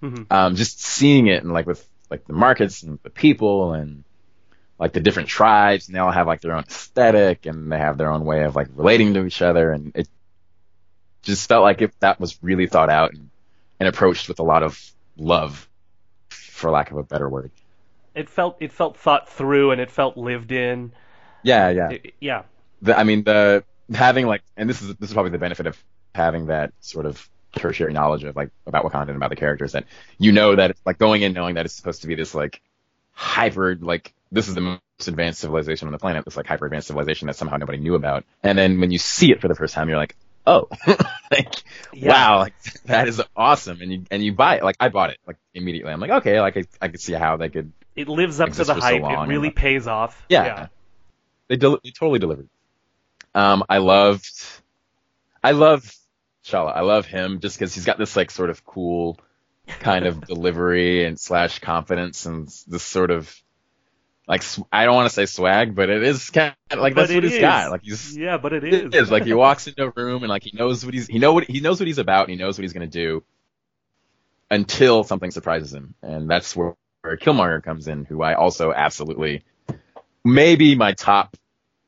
mm-hmm. 0.02 0.25
um, 0.31 0.57
just 0.57 0.81
seeing 0.83 1.28
it 1.28 1.43
and 1.43 1.52
like 1.52 1.67
with 1.67 1.88
like 2.11 2.26
the 2.26 2.33
markets 2.33 2.83
and 2.83 2.99
the 3.02 3.11
people 3.11 3.73
and 3.73 4.05
like 4.78 4.93
the 4.93 5.00
different 5.00 5.28
tribes, 5.28 5.88
and 5.88 5.95
they 5.95 6.00
all 6.00 6.11
have 6.11 6.26
like 6.26 6.40
their 6.40 6.55
own 6.55 6.64
aesthetic 6.64 7.47
and 7.47 7.71
they 7.71 7.78
have 7.78 7.99
their 7.99 8.11
own 8.11 8.25
way 8.25 8.45
of 8.45 8.55
like 8.55 8.69
relating 8.75 9.14
to 9.14 9.25
each 9.25 9.43
other, 9.43 9.73
and 9.73 9.93
it 9.95 10.09
just 11.23 11.49
felt 11.49 11.62
like 11.62 11.83
if 11.83 11.99
that 12.00 12.21
was 12.21 12.43
really 12.43 12.67
thought 12.67 12.90
out 12.90 13.12
and, 13.12 13.31
and 13.81 13.88
approached 13.88 14.28
with 14.28 14.38
a 14.38 14.45
lot 14.45 14.62
of 14.62 14.81
love, 15.17 15.69
for 16.31 16.71
lack 16.71 16.90
of 16.90 16.97
a 16.97 17.02
better 17.02 17.28
word. 17.28 17.50
It 18.19 18.29
felt 18.29 18.57
it 18.61 18.73
felt 18.73 18.97
thought 18.97 19.29
through 19.29 19.71
and 19.71 19.81
it 19.81 19.91
felt 19.91 20.17
lived 20.17 20.53
in. 20.53 20.93
Yeah, 21.43 21.71
yeah, 21.71 21.91
it, 21.91 22.15
yeah. 22.21 22.43
The, 22.83 22.99
I 22.99 23.05
mean, 23.05 23.25
the 23.25 23.65
having 23.93 24.27
like, 24.27 24.43
and 24.57 24.69
this 24.69 24.83
is 24.83 24.95
this 24.97 25.11
is 25.11 25.15
probably 25.15 25.33
the 25.33 25.39
benefit 25.39 25.67
of 25.67 25.83
having 26.15 26.47
that 26.47 26.73
sort 26.81 27.07
of 27.07 27.29
tertiary 27.57 27.93
knowledge 27.93 28.25
of 28.25 28.37
like 28.37 28.51
about 28.67 28.85
Wakanda 28.85 29.09
and 29.09 29.17
about 29.17 29.31
the 29.31 29.37
characters 29.37 29.73
that 29.73 29.85
you 30.19 30.33
know 30.33 30.55
that 30.55 30.71
it's 30.71 30.81
like 30.85 30.99
going 30.99 31.23
in 31.23 31.33
knowing 31.33 31.55
that 31.55 31.65
it's 31.65 31.75
supposed 31.75 32.03
to 32.03 32.09
be 32.09 32.15
this 32.15 32.35
like 32.35 32.61
hyper 33.13 33.77
like 33.81 34.13
this 34.31 34.49
is 34.49 34.55
the 34.55 34.61
most 34.61 34.81
advanced 35.07 35.41
civilization 35.41 35.89
on 35.89 35.93
the 35.93 35.99
planet, 35.99 36.25
this 36.25 36.37
like 36.37 36.47
hyper 36.47 36.67
advanced 36.67 36.89
civilization 36.89 37.27
that 37.27 37.37
somehow 37.37 37.57
nobody 37.57 37.79
knew 37.79 37.95
about. 37.95 38.25
And 38.43 38.59
then 38.59 38.81
when 38.81 38.91
you 38.91 38.99
see 38.99 39.31
it 39.31 39.41
for 39.41 39.49
the 39.49 39.55
first 39.55 39.75
time, 39.75 39.89
you're 39.89 39.97
like, 39.97 40.17
oh, 40.47 40.69
like 41.31 41.63
yeah. 41.93 42.09
wow, 42.09 42.39
like 42.39 42.55
that 42.87 43.09
is 43.09 43.23
awesome, 43.37 43.81
and 43.81 43.93
you 43.93 44.05
and 44.11 44.23
you 44.23 44.33
buy 44.33 44.57
it. 44.57 44.65
Like 44.65 44.77
I 44.81 44.89
bought 44.89 45.11
it 45.11 45.19
like 45.27 45.37
immediately. 45.55 45.93
I'm 45.93 46.01
like, 46.01 46.11
okay, 46.11 46.41
like 46.41 46.57
I, 46.57 46.65
I 46.81 46.89
could 46.89 47.01
see 47.01 47.13
how 47.13 47.37
they 47.37 47.49
could. 47.49 47.73
It 47.99 48.09
lives 48.09 48.38
up 48.40 48.52
to 48.52 48.64
the 48.64 48.75
hype. 48.75 49.02
So 49.02 49.23
it 49.23 49.26
really 49.26 49.50
pays 49.50 49.88
off. 49.88 50.25
Yeah, 50.28 50.45
yeah. 50.45 50.67
they 51.49 51.57
del- 51.57 51.81
they 51.83 51.90
totally 51.90 52.21
delivered. 52.21 52.49
Um, 53.35 53.64
I 53.69 53.78
loved, 53.78 54.31
I 55.43 55.50
love 55.50 55.93
T'Challa. 56.45 56.75
I 56.76 56.83
love 56.83 57.07
him 57.07 57.40
just 57.40 57.59
because 57.59 57.75
he's 57.75 57.85
got 57.85 57.99
this 57.99 58.14
like 58.17 58.31
sort 58.31 58.50
of 58.50 58.64
cool 58.64 59.19
kind 59.67 60.07
of 60.07 60.25
delivery 60.26 61.05
and 61.05 61.19
slash 61.19 61.59
confidence 61.59 62.25
and 62.25 62.47
this 62.69 62.85
sort 62.85 63.11
of 63.11 63.35
like 64.28 64.45
I 64.71 64.85
don't 64.85 64.95
want 64.95 65.09
to 65.09 65.14
say 65.14 65.26
swag, 65.26 65.75
but 65.75 65.90
it 65.90 66.05
is 66.05 66.31
kind 66.31 66.55
of 66.71 66.78
like 66.78 66.95
that's 66.95 67.12
what 67.12 67.25
he's 67.25 67.33
is. 67.33 67.40
got. 67.40 67.73
Like 67.73 67.83
he's 67.83 68.17
yeah, 68.17 68.37
but 68.37 68.52
it 68.52 68.62
is. 68.62 68.75
It 68.83 68.95
is 68.95 69.11
like 69.11 69.25
he 69.25 69.35
walks 69.35 69.67
into 69.67 69.87
a 69.87 69.90
room 69.90 70.23
and 70.23 70.31
like 70.31 70.45
he 70.45 70.52
knows 70.55 70.85
what 70.85 70.95
he's 70.95 71.09
he 71.09 71.19
know 71.19 71.33
what 71.33 71.45
he 71.45 71.61
knows 71.61 71.81
what 71.81 71.88
he's 71.88 71.99
about 71.99 72.28
and 72.28 72.31
he 72.31 72.37
knows 72.37 72.57
what 72.57 72.62
he's 72.62 72.73
gonna 72.73 72.87
do 72.87 73.25
until 74.50 75.02
something 75.05 75.31
surprises 75.31 75.75
him, 75.75 75.95
and 76.02 76.31
that's 76.31 76.55
where, 76.55 76.75
where 77.02 77.17
Killmonger 77.17 77.62
comes 77.62 77.88
in, 77.88 78.05
who 78.05 78.23
I 78.23 78.35
also 78.35 78.73
absolutely 78.73 79.45
maybe 80.25 80.75
my 80.75 80.93
top. 80.93 81.37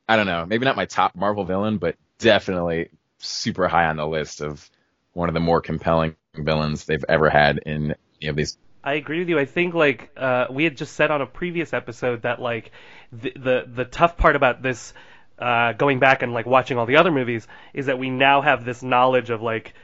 I 0.08 0.16
don't 0.16 0.26
know, 0.26 0.44
maybe 0.44 0.64
not 0.64 0.76
my 0.76 0.86
top 0.86 1.14
Marvel 1.14 1.44
villain, 1.44 1.78
but 1.78 1.96
definitely 2.18 2.90
super 3.18 3.68
high 3.68 3.86
on 3.86 3.96
the 3.96 4.06
list 4.06 4.40
of 4.40 4.68
one 5.12 5.28
of 5.28 5.34
the 5.34 5.40
more 5.40 5.60
compelling 5.60 6.16
villains 6.34 6.84
they've 6.84 7.04
ever 7.08 7.30
had 7.30 7.58
in 7.58 7.94
any 8.20 8.28
of 8.28 8.36
these 8.36 8.56
I 8.82 8.94
agree 8.94 9.18
with 9.18 9.28
you. 9.28 9.38
I 9.38 9.44
think 9.44 9.74
like 9.74 10.10
uh, 10.16 10.46
we 10.50 10.64
had 10.64 10.76
just 10.76 10.94
said 10.94 11.10
on 11.10 11.20
a 11.20 11.26
previous 11.26 11.72
episode 11.72 12.22
that 12.22 12.40
like 12.40 12.72
the 13.12 13.32
the, 13.36 13.64
the 13.66 13.84
tough 13.84 14.16
part 14.16 14.36
about 14.36 14.62
this 14.62 14.94
uh, 15.38 15.72
going 15.74 15.98
back 15.98 16.22
and 16.22 16.32
like 16.32 16.46
watching 16.46 16.78
all 16.78 16.86
the 16.86 16.96
other 16.96 17.10
movies 17.10 17.46
is 17.74 17.86
that 17.86 17.98
we 17.98 18.10
now 18.10 18.40
have 18.40 18.64
this 18.64 18.82
knowledge 18.82 19.30
of 19.30 19.42
like 19.42 19.74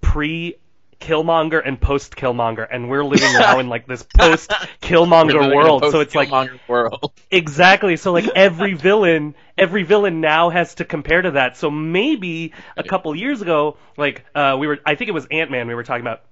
pre 0.00 0.56
Killmonger 1.00 1.60
and 1.64 1.80
post 1.80 2.14
Killmonger, 2.14 2.66
and 2.70 2.88
we're 2.88 3.04
living 3.04 3.32
now 3.32 3.58
in 3.58 3.68
like 3.68 3.86
this 3.86 4.02
post 4.02 4.50
Killmonger 4.80 5.54
world. 5.54 5.84
So 5.90 6.00
it's 6.00 6.14
like 6.14 6.30
world. 6.68 7.12
exactly. 7.30 7.96
So 7.96 8.12
like 8.12 8.28
every 8.28 8.74
villain, 8.74 9.34
every 9.58 9.82
villain 9.82 10.20
now 10.20 10.50
has 10.50 10.74
to 10.76 10.84
compare 10.84 11.22
to 11.22 11.32
that. 11.32 11.56
So 11.56 11.70
maybe 11.70 12.52
a 12.76 12.84
couple 12.84 13.14
years 13.16 13.42
ago, 13.42 13.78
like 13.96 14.24
uh, 14.34 14.56
we 14.60 14.66
were, 14.66 14.78
I 14.84 14.94
think 14.94 15.08
it 15.08 15.14
was 15.14 15.26
Ant 15.30 15.50
Man, 15.50 15.66
we 15.66 15.74
were 15.74 15.84
talking 15.84 16.02
about 16.02 16.22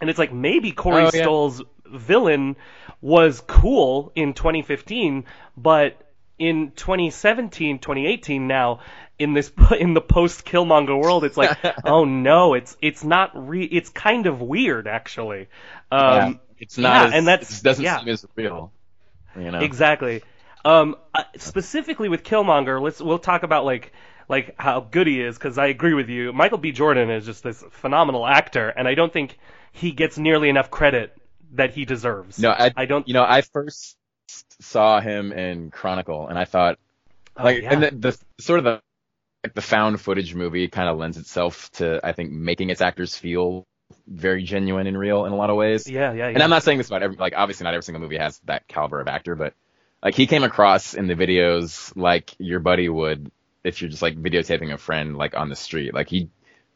and 0.00 0.10
it's 0.10 0.18
like 0.18 0.32
maybe 0.32 0.72
Corey 0.72 1.04
oh, 1.04 1.10
yeah. 1.14 1.22
Stoll's 1.22 1.62
villain 1.86 2.56
was 3.00 3.40
cool 3.40 4.12
in 4.14 4.34
2015, 4.34 5.24
but 5.56 6.00
in 6.38 6.72
2017, 6.72 7.78
2018 7.78 8.46
now 8.48 8.80
in 9.18 9.32
this 9.32 9.52
in 9.78 9.94
the 9.94 10.00
post 10.00 10.44
Killmonger 10.44 11.00
world, 11.00 11.24
it's 11.24 11.36
like, 11.36 11.56
oh 11.84 12.04
no, 12.04 12.54
it's 12.54 12.76
it's 12.80 13.04
not 13.04 13.30
re 13.48 13.64
it's 13.64 13.90
kind 13.90 14.26
of 14.26 14.40
weird 14.40 14.86
actually. 14.86 15.48
Um, 15.90 16.00
yeah, 16.00 16.32
it's 16.58 16.78
not, 16.78 16.88
yeah, 16.88 17.06
as, 17.06 17.12
and 17.14 17.26
that 17.28 17.60
doesn't 17.62 17.84
yeah. 17.84 18.00
seem 18.00 18.08
as 18.08 18.26
real. 18.36 18.72
You 19.36 19.50
know 19.50 19.60
exactly. 19.60 20.22
Um, 20.64 20.96
uh, 21.14 21.24
specifically 21.36 22.08
with 22.08 22.22
Killmonger, 22.22 22.80
let's 22.80 23.00
we'll 23.00 23.18
talk 23.18 23.42
about 23.42 23.64
like 23.64 23.92
like 24.28 24.54
how 24.58 24.80
good 24.80 25.06
he 25.06 25.20
is 25.20 25.36
because 25.36 25.58
I 25.58 25.66
agree 25.66 25.94
with 25.94 26.08
you. 26.08 26.32
Michael 26.32 26.58
B. 26.58 26.72
Jordan 26.72 27.10
is 27.10 27.26
just 27.26 27.42
this 27.42 27.62
phenomenal 27.70 28.26
actor, 28.26 28.68
and 28.68 28.88
I 28.88 28.94
don't 28.94 29.12
think 29.12 29.36
he 29.72 29.92
gets 29.92 30.16
nearly 30.16 30.48
enough 30.48 30.70
credit 30.70 31.16
that 31.52 31.72
he 31.72 31.84
deserves. 31.84 32.38
No, 32.38 32.50
I, 32.50 32.72
I 32.76 32.86
don't. 32.86 33.06
You 33.06 33.14
know, 33.14 33.24
I 33.24 33.42
first 33.42 33.96
saw 34.60 35.00
him 35.00 35.32
in 35.32 35.70
Chronicle, 35.70 36.28
and 36.28 36.38
I 36.38 36.44
thought, 36.44 36.78
oh, 37.36 37.44
like, 37.44 37.62
yeah. 37.62 37.72
and 37.72 37.82
the, 37.82 37.90
the, 37.90 38.18
sort 38.42 38.58
of 38.58 38.64
the 38.64 38.80
the 39.52 39.60
found 39.60 40.00
footage 40.00 40.34
movie 40.34 40.68
kind 40.68 40.88
of 40.88 40.96
lends 40.96 41.18
itself 41.18 41.70
to 41.72 42.00
I 42.02 42.12
think 42.12 42.30
making 42.30 42.70
its 42.70 42.80
actors 42.80 43.16
feel 43.16 43.66
very 44.06 44.42
genuine 44.42 44.86
and 44.86 44.98
real 44.98 45.26
in 45.26 45.32
a 45.32 45.36
lot 45.36 45.50
of 45.50 45.56
ways. 45.56 45.88
Yeah, 45.88 46.12
yeah, 46.12 46.28
yeah. 46.28 46.34
And 46.34 46.42
I'm 46.42 46.50
not 46.50 46.62
saying 46.62 46.78
this 46.78 46.88
about 46.88 47.02
every 47.02 47.16
like 47.16 47.34
obviously 47.36 47.64
not 47.64 47.74
every 47.74 47.82
single 47.82 48.00
movie 48.00 48.16
has 48.16 48.38
that 48.44 48.66
caliber 48.68 49.00
of 49.00 49.08
actor, 49.08 49.34
but 49.34 49.54
like 50.02 50.14
he 50.14 50.26
came 50.26 50.44
across 50.44 50.94
in 50.94 51.06
the 51.06 51.14
videos 51.14 51.92
like 51.96 52.34
your 52.38 52.60
buddy 52.60 52.88
would 52.88 53.30
if 53.62 53.80
you're 53.80 53.90
just 53.90 54.02
like 54.02 54.16
videotaping 54.16 54.72
a 54.72 54.78
friend 54.78 55.16
like 55.16 55.36
on 55.36 55.48
the 55.48 55.56
street. 55.56 55.94
Like 55.94 56.08
he 56.08 56.30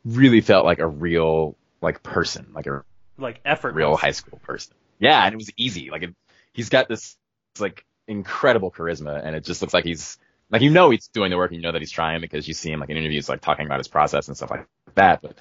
really 0.04 0.40
felt 0.40 0.64
like 0.64 0.78
a 0.78 0.86
real 0.86 1.56
like 1.80 2.02
person, 2.02 2.48
like 2.54 2.66
a 2.66 2.84
like 3.16 3.40
effort 3.44 3.74
real 3.74 3.96
high 3.96 4.12
school 4.12 4.38
person. 4.42 4.74
Yeah, 4.98 5.24
and 5.24 5.32
it 5.32 5.36
was 5.36 5.50
easy. 5.56 5.90
Like 5.90 6.02
it, 6.02 6.14
he's 6.52 6.68
got 6.68 6.88
this 6.88 7.16
like 7.58 7.84
incredible 8.06 8.70
charisma, 8.70 9.20
and 9.22 9.36
it 9.36 9.44
just 9.44 9.60
looks 9.60 9.74
like 9.74 9.84
he's 9.84 10.18
like 10.50 10.62
you 10.62 10.70
know 10.70 10.90
he's 10.90 11.08
doing 11.08 11.30
the 11.30 11.36
work, 11.36 11.50
and 11.50 11.56
you 11.56 11.62
know 11.62 11.72
that 11.72 11.82
he's 11.82 11.90
trying 11.90 12.20
because 12.20 12.46
you 12.48 12.54
see 12.54 12.70
him 12.70 12.80
like 12.80 12.90
in 12.90 12.96
interviews 12.96 13.28
like 13.28 13.40
talking 13.40 13.66
about 13.66 13.78
his 13.78 13.88
process 13.88 14.28
and 14.28 14.36
stuff 14.36 14.50
like 14.50 14.66
that. 14.94 15.20
But 15.22 15.36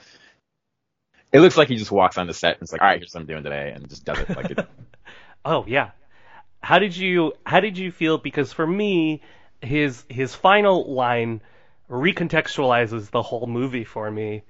it 1.31 1.39
looks 1.39 1.57
like 1.57 1.67
he 1.67 1.75
just 1.75 1.91
walks 1.91 2.17
on 2.17 2.27
the 2.27 2.33
set 2.33 2.55
and 2.55 2.63
it's 2.63 2.71
like, 2.71 2.81
all 2.81 2.87
right, 2.87 2.99
here's 2.99 3.13
what 3.13 3.21
I'm 3.21 3.27
doing 3.27 3.43
today, 3.43 3.71
and 3.75 3.87
just 3.89 4.05
does 4.05 4.19
it. 4.19 4.29
Like 4.29 4.51
it. 4.51 4.59
oh 5.45 5.65
yeah. 5.67 5.91
How 6.61 6.79
did 6.79 6.95
you 6.97 7.33
how 7.45 7.59
did 7.59 7.77
you 7.77 7.91
feel? 7.91 8.17
Because 8.17 8.51
for 8.53 8.65
me, 8.65 9.21
his 9.61 10.03
his 10.09 10.33
final 10.35 10.93
line 10.93 11.41
recontextualizes 11.89 13.09
the 13.11 13.21
whole 13.21 13.47
movie 13.47 13.83
for 13.83 14.09
me. 14.09 14.43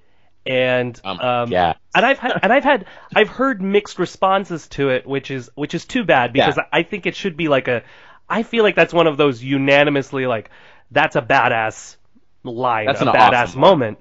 And 0.45 0.99
Um, 1.03 1.19
um, 1.19 1.51
yeah. 1.51 1.73
and 1.93 2.05
I've 2.05 2.19
had 2.19 2.39
and 2.41 2.53
I've 2.53 2.63
had 2.63 2.85
I've 3.13 3.27
heard 3.27 3.61
mixed 3.61 3.99
responses 3.99 4.67
to 4.69 4.89
it, 4.89 5.05
which 5.05 5.29
is 5.29 5.49
which 5.55 5.75
is 5.75 5.85
too 5.85 6.05
bad 6.05 6.31
because 6.31 6.55
Yeah. 6.57 6.63
I 6.71 6.83
think 6.83 7.05
it 7.05 7.15
should 7.15 7.35
be 7.35 7.49
like 7.49 7.67
a 7.67 7.83
I 8.29 8.43
feel 8.43 8.63
like 8.63 8.75
that's 8.75 8.93
one 8.93 9.07
of 9.07 9.17
those 9.17 9.41
unanimously 9.43 10.25
like 10.27 10.49
that's 10.91 11.15
a 11.15 11.21
badass 11.21 11.95
line, 12.43 12.85
That's 12.87 13.01
a 13.01 13.05
badass 13.05 13.43
awesome 13.43 13.61
moment. 13.61 13.99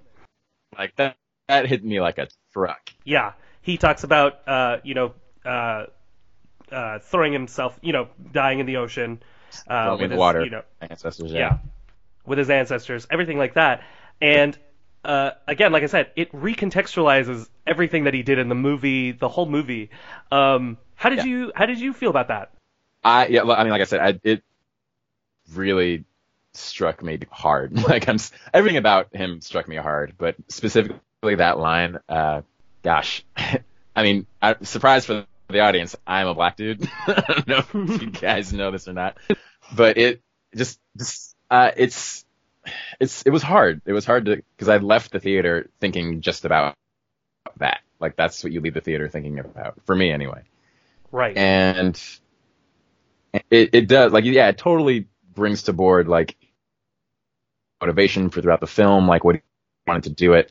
Like 0.79 0.95
that 0.97 1.17
that 1.49 1.67
hit 1.67 1.85
me 1.85 2.01
like 2.01 2.19
a 2.19 2.29
truck. 2.53 2.91
Yeah, 3.05 3.33
he 3.63 3.77
talks 3.77 4.05
about 4.05 4.47
uh, 4.49 4.79
you 4.85 4.95
know 4.95 5.15
uh, 5.45 5.87
uh, 6.71 6.99
throwing 7.01 7.33
himself, 7.33 7.79
you 7.83 7.93
know, 7.93 8.09
dying 8.33 8.59
in 8.59 8.67
the 8.67 8.77
ocean 8.79 9.23
uh, 9.69 9.97
with 9.99 10.11
his, 10.11 10.19
water. 10.19 10.45
you 10.45 10.51
know, 10.51 10.63
Ancestors. 10.81 11.33
yeah. 11.33 11.39
Yeah. 11.39 11.59
with 12.27 12.39
his 12.39 12.51
ancestors, 12.51 13.07
everything 13.11 13.39
like 13.39 13.55
that. 13.55 13.83
And 14.21 14.59
uh, 15.05 15.31
again, 15.47 15.71
like 15.71 15.85
I 15.85 15.87
said, 15.87 16.11
it 16.17 16.33
recontextualizes 16.33 17.49
everything 17.67 18.05
that 18.05 18.15
he 18.15 18.23
did 18.23 18.39
in 18.39 18.49
the 18.49 18.55
movie, 18.57 19.13
the 19.13 19.29
whole 19.29 19.47
movie. 19.47 19.91
Um, 20.33 20.79
how 20.97 21.11
did 21.11 21.19
Yeah. 21.19 21.25
you 21.27 21.53
how 21.55 21.67
did 21.67 21.79
you 21.79 21.93
feel 21.93 22.11
about 22.11 22.29
that? 22.29 22.51
I 23.05 23.27
yeah. 23.29 23.43
I 23.43 23.63
mean, 23.65 23.71
like 23.71 23.81
I 23.81 23.85
said, 23.85 24.01
I, 24.01 24.21
it 24.23 24.43
really 25.55 26.05
struck 26.55 27.03
me 27.03 27.19
hard. 27.31 27.73
like 27.89 28.09
I'm 28.09 28.19
everything 28.53 28.77
about 28.79 29.15
him 29.15 29.41
struck 29.41 29.69
me 29.69 29.77
hard, 29.77 30.15
but 30.19 30.37
specifically 30.49 31.35
that 31.37 31.59
line. 31.59 31.99
Uh, 32.09 32.43
gosh, 32.83 33.25
I 33.37 34.03
mean, 34.03 34.27
I, 34.43 34.57
surprise 34.63 35.07
for 35.07 35.27
the 35.49 35.61
audience. 35.61 35.97
I'm 36.07 36.27
a 36.27 36.35
black 36.35 36.57
dude. 36.57 36.89
I 37.07 37.43
don't 37.47 37.75
know 37.75 37.95
if 37.95 38.03
you 38.03 38.11
guys 38.11 38.53
know 38.53 38.71
this 38.71 38.89
or 38.89 38.93
not, 38.93 39.17
but 39.75 39.97
it 39.99 40.23
just 40.55 40.81
just 40.97 41.37
uh, 41.51 41.71
it's 41.77 42.25
it's 43.01 43.23
it 43.23 43.31
was 43.31 43.43
hard. 43.43 43.83
It 43.87 43.93
was 43.93 44.05
hard 44.05 44.27
to 44.27 44.43
because 44.57 44.69
I 44.69 44.79
left 44.79 45.13
the 45.13 45.21
theater 45.21 45.69
thinking 45.81 46.21
just 46.21 46.45
about 46.45 46.75
that. 47.59 47.81
Like 48.01 48.17
that's 48.17 48.43
what 48.43 48.53
you 48.53 48.61
leave 48.61 48.75
the 48.75 48.81
theater 48.81 49.09
thinking 49.09 49.39
about. 49.39 49.81
For 49.87 49.95
me, 49.95 50.11
anyway 50.11 50.43
Right. 51.13 51.37
and 51.37 52.01
it, 53.51 53.71
it 53.73 53.89
does. 53.89 54.13
Like 54.13 54.25
yeah 54.25 54.49
it 54.49 54.59
totally 54.59 55.09
brings 55.35 55.65
to 55.65 55.73
board 55.73 56.09
like 56.09 56.37
motivation 57.81 58.31
for 58.31 58.41
throughout 58.41 58.61
the 58.61 58.67
film 58.67 59.07
like 59.07 59.25
what 59.25 59.37
he 59.37 59.43
wanted 59.87 60.05
to 60.05 60.11
do 60.11 60.33
it. 60.33 60.51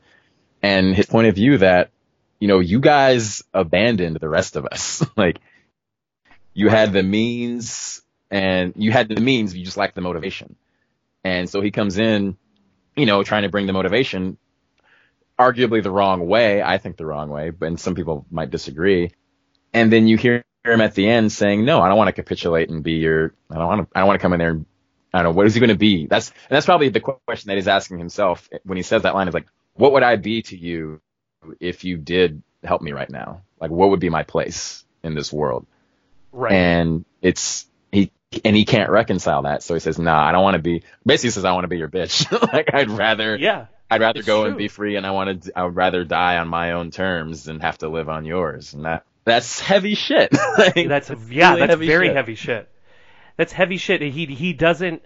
And 0.61 0.95
his 0.95 1.05
point 1.05 1.27
of 1.27 1.35
view 1.35 1.57
that 1.59 1.91
you 2.39 2.47
know 2.47 2.59
you 2.59 2.79
guys 2.79 3.43
abandoned 3.53 4.17
the 4.17 4.29
rest 4.29 4.55
of 4.55 4.65
us. 4.65 5.05
Like 5.17 5.39
you 6.53 6.69
had 6.69 6.93
the 6.93 7.03
means 7.03 8.01
and 8.31 8.73
you 8.77 8.91
had 8.91 9.09
the 9.09 9.19
means 9.19 9.55
you 9.55 9.65
just 9.65 9.77
lacked 9.77 9.95
the 9.95 10.01
motivation. 10.01 10.55
And 11.23 11.49
so 11.49 11.61
he 11.61 11.71
comes 11.71 11.97
in 11.97 12.37
you 12.95 13.05
know 13.05 13.23
trying 13.23 13.43
to 13.43 13.49
bring 13.49 13.67
the 13.67 13.73
motivation 13.73 14.37
arguably 15.37 15.83
the 15.83 15.91
wrong 15.91 16.27
way. 16.27 16.61
I 16.63 16.77
think 16.77 16.97
the 16.97 17.05
wrong 17.05 17.29
way 17.29 17.49
but 17.49 17.67
and 17.67 17.79
some 17.79 17.95
people 17.95 18.25
might 18.31 18.51
disagree. 18.51 19.11
And 19.73 19.91
then 19.91 20.07
you 20.07 20.17
hear 20.17 20.43
him 20.71 20.81
at 20.81 20.95
the 20.95 21.07
end 21.07 21.31
saying, 21.31 21.65
"No, 21.65 21.81
I 21.81 21.87
don't 21.87 21.97
want 21.97 22.07
to 22.07 22.13
capitulate 22.13 22.69
and 22.69 22.83
be 22.83 22.93
your. 22.93 23.33
I 23.49 23.55
don't 23.55 23.67
want 23.67 23.81
to. 23.81 23.97
I 23.97 23.99
don't 23.99 24.07
want 24.07 24.19
to 24.19 24.21
come 24.21 24.33
in 24.33 24.39
there 24.39 24.51
and 24.51 24.65
I 25.13 25.23
don't 25.23 25.31
know 25.31 25.37
what 25.37 25.47
is 25.47 25.53
he 25.53 25.59
going 25.59 25.69
to 25.69 25.75
be." 25.75 26.07
That's 26.07 26.29
and 26.29 26.55
that's 26.55 26.65
probably 26.65 26.89
the 26.89 26.99
question 26.99 27.49
that 27.49 27.55
he's 27.55 27.67
asking 27.67 27.99
himself 27.99 28.49
when 28.63 28.77
he 28.77 28.83
says 28.83 29.03
that 29.03 29.15
line. 29.15 29.27
Is 29.27 29.33
like, 29.33 29.47
"What 29.73 29.93
would 29.93 30.03
I 30.03 30.15
be 30.15 30.41
to 30.43 30.57
you 30.57 31.01
if 31.59 31.83
you 31.83 31.97
did 31.97 32.41
help 32.63 32.81
me 32.81 32.91
right 32.91 33.09
now? 33.09 33.41
Like, 33.59 33.71
what 33.71 33.89
would 33.89 33.99
be 33.99 34.09
my 34.09 34.23
place 34.23 34.83
in 35.03 35.15
this 35.15 35.31
world?" 35.31 35.65
right. 36.31 36.53
And 36.53 37.05
it's 37.21 37.67
he 37.91 38.11
and 38.43 38.55
he 38.55 38.65
can't 38.65 38.89
reconcile 38.89 39.43
that, 39.43 39.63
so 39.63 39.73
he 39.73 39.79
says, 39.79 39.97
"Nah, 39.97 40.27
I 40.27 40.31
don't 40.31 40.43
want 40.43 40.55
to 40.55 40.61
be." 40.61 40.83
Basically, 41.05 41.27
he 41.27 41.31
says, 41.31 41.45
"I 41.45 41.53
want 41.53 41.63
to 41.63 41.69
be 41.69 41.77
your 41.77 41.89
bitch. 41.89 42.31
like, 42.53 42.73
I'd 42.73 42.89
rather." 42.89 43.35
yeah. 43.35 43.67
I'd 43.89 44.01
rather 44.01 44.23
go 44.23 44.41
true. 44.41 44.49
and 44.49 44.57
be 44.57 44.67
free, 44.67 44.95
and 44.95 45.05
I 45.05 45.11
wanted. 45.11 45.43
To, 45.43 45.59
I 45.59 45.63
would 45.63 45.75
rather 45.75 46.03
die 46.03 46.37
on 46.37 46.47
my 46.47 46.71
own 46.71 46.89
terms 46.89 47.43
than 47.43 47.59
have 47.59 47.77
to 47.79 47.87
live 47.87 48.09
on 48.09 48.25
yours, 48.25 48.73
and 48.73 48.85
that 48.85 49.05
that's 49.25 49.59
heavy 49.59 49.95
shit. 49.95 50.31
Like, 50.57 50.87
That's 50.87 51.09
yeah, 51.29 51.49
really 51.49 51.59
that's 51.59 51.71
heavy 51.71 51.87
very 51.87 52.07
shit. 52.07 52.15
heavy 52.15 52.35
shit. 52.35 52.69
That's 53.37 53.51
heavy 53.51 53.77
shit. 53.77 54.01
He 54.01 54.25
he 54.27 54.53
doesn't 54.53 55.01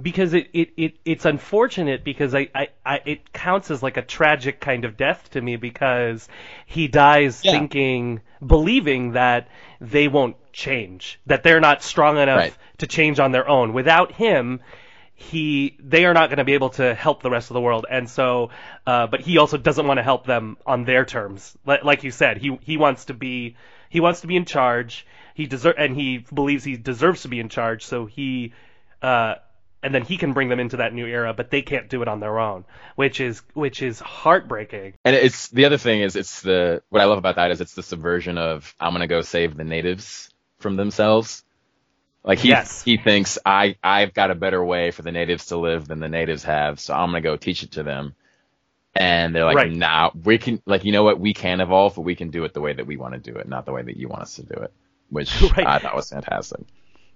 because 0.00 0.34
it, 0.34 0.48
it, 0.52 0.70
it 0.76 0.94
it's 1.04 1.24
unfortunate 1.24 2.02
because 2.04 2.34
I, 2.34 2.48
I, 2.54 2.68
I 2.84 3.00
it 3.04 3.32
counts 3.32 3.70
as 3.70 3.82
like 3.82 3.96
a 3.96 4.02
tragic 4.02 4.60
kind 4.60 4.84
of 4.84 4.96
death 4.96 5.30
to 5.32 5.40
me 5.40 5.56
because 5.56 6.28
he 6.66 6.88
dies 6.88 7.44
Yeah. 7.44 7.52
thinking 7.52 8.20
believing 8.44 9.12
that 9.12 9.48
they 9.80 10.08
won't 10.08 10.36
change 10.52 11.20
that 11.26 11.42
they're 11.42 11.60
not 11.60 11.82
strong 11.82 12.18
enough 12.18 12.38
Right. 12.38 12.54
to 12.78 12.86
change 12.86 13.20
on 13.20 13.32
their 13.32 13.48
own 13.48 13.72
without 13.72 14.12
him 14.12 14.60
he 15.20 15.76
they 15.80 16.04
are 16.04 16.14
not 16.14 16.30
going 16.30 16.38
to 16.38 16.44
be 16.44 16.54
able 16.54 16.70
to 16.70 16.94
help 16.94 17.24
the 17.24 17.30
rest 17.30 17.50
of 17.50 17.54
the 17.54 17.60
world. 17.60 17.86
And 17.90 18.08
so 18.08 18.50
uh, 18.86 19.08
but 19.08 19.20
he 19.20 19.38
also 19.38 19.56
doesn't 19.56 19.84
want 19.84 19.98
to 19.98 20.04
help 20.04 20.24
them 20.24 20.56
on 20.64 20.84
their 20.84 21.04
terms. 21.04 21.58
Like, 21.66 21.82
like 21.82 22.04
you 22.04 22.12
said 22.12 22.38
he 22.38 22.56
he 22.62 22.76
wants 22.76 23.06
to 23.06 23.14
be 23.14 23.56
he 23.90 23.98
wants 23.98 24.20
to 24.20 24.28
be 24.28 24.36
in 24.36 24.44
charge. 24.44 25.04
He 25.34 25.46
deserve 25.46 25.74
and 25.76 25.96
he 25.96 26.18
believes 26.18 26.62
he 26.62 26.76
deserves 26.76 27.22
to 27.22 27.28
be 27.28 27.40
in 27.40 27.48
charge. 27.48 27.84
So 27.84 28.06
he 28.06 28.52
uh 29.02 29.34
and 29.82 29.92
then 29.92 30.04
he 30.04 30.18
can 30.18 30.34
bring 30.34 30.50
them 30.50 30.60
into 30.60 30.76
that 30.76 30.94
new 30.94 31.06
era 31.06 31.34
but 31.34 31.50
they 31.50 31.62
can't 31.62 31.88
do 31.88 32.02
it 32.02 32.08
on 32.08 32.20
their 32.20 32.38
own 32.38 32.64
which 32.94 33.20
is 33.20 33.42
which 33.54 33.82
is 33.82 33.98
heartbreaking. 33.98 34.94
And 35.04 35.16
it's 35.16 35.48
the 35.48 35.64
other 35.64 35.78
thing 35.78 36.00
is 36.00 36.14
it's 36.14 36.42
the 36.42 36.80
what 36.90 37.02
I 37.02 37.06
love 37.06 37.18
about 37.18 37.34
that 37.36 37.50
is 37.50 37.60
it's 37.60 37.74
the 37.74 37.82
subversion 37.82 38.38
of 38.38 38.72
I'm 38.78 38.92
gonna 38.92 39.08
go 39.08 39.22
save 39.22 39.56
the 39.56 39.64
natives 39.64 40.30
from 40.60 40.76
themselves. 40.76 41.42
Like 42.24 42.38
he 42.40 42.48
Yes. 42.48 42.82
he 42.82 42.96
thinks 42.96 43.38
I 43.46 43.76
I've 43.82 44.12
got 44.12 44.30
a 44.30 44.34
better 44.34 44.62
way 44.62 44.90
for 44.90 45.02
the 45.02 45.12
natives 45.12 45.46
to 45.46 45.56
live 45.56 45.86
than 45.88 46.00
the 46.00 46.08
natives 46.08 46.44
have, 46.44 46.78
so 46.80 46.92
I'm 46.94 47.08
gonna 47.08 47.20
go 47.20 47.36
teach 47.36 47.62
it 47.62 47.72
to 47.72 47.82
them. 47.82 48.14
And 48.94 49.34
they're 49.34 49.44
like, 49.44 49.56
Right. 49.56 49.72
nah, 49.72 50.10
we 50.24 50.38
can 50.38 50.60
like 50.66 50.84
you 50.84 50.92
know 50.92 51.04
what, 51.04 51.20
we 51.20 51.32
can 51.34 51.60
evolve, 51.60 51.94
but 51.94 52.02
we 52.02 52.14
can 52.16 52.30
do 52.30 52.44
it 52.44 52.52
the 52.54 52.60
way 52.60 52.72
that 52.72 52.86
we 52.86 52.96
want 52.96 53.14
to 53.14 53.20
do 53.20 53.36
it, 53.38 53.48
not 53.48 53.64
the 53.66 53.72
way 53.72 53.82
that 53.82 53.96
you 53.96 54.08
want 54.08 54.22
us 54.22 54.34
to 54.36 54.42
do 54.42 54.54
it. 54.54 54.72
Which 55.10 55.40
Right. 55.56 55.66
I 55.66 55.78
thought 55.78 55.94
was 55.96 56.10
fantastic. 56.10 56.60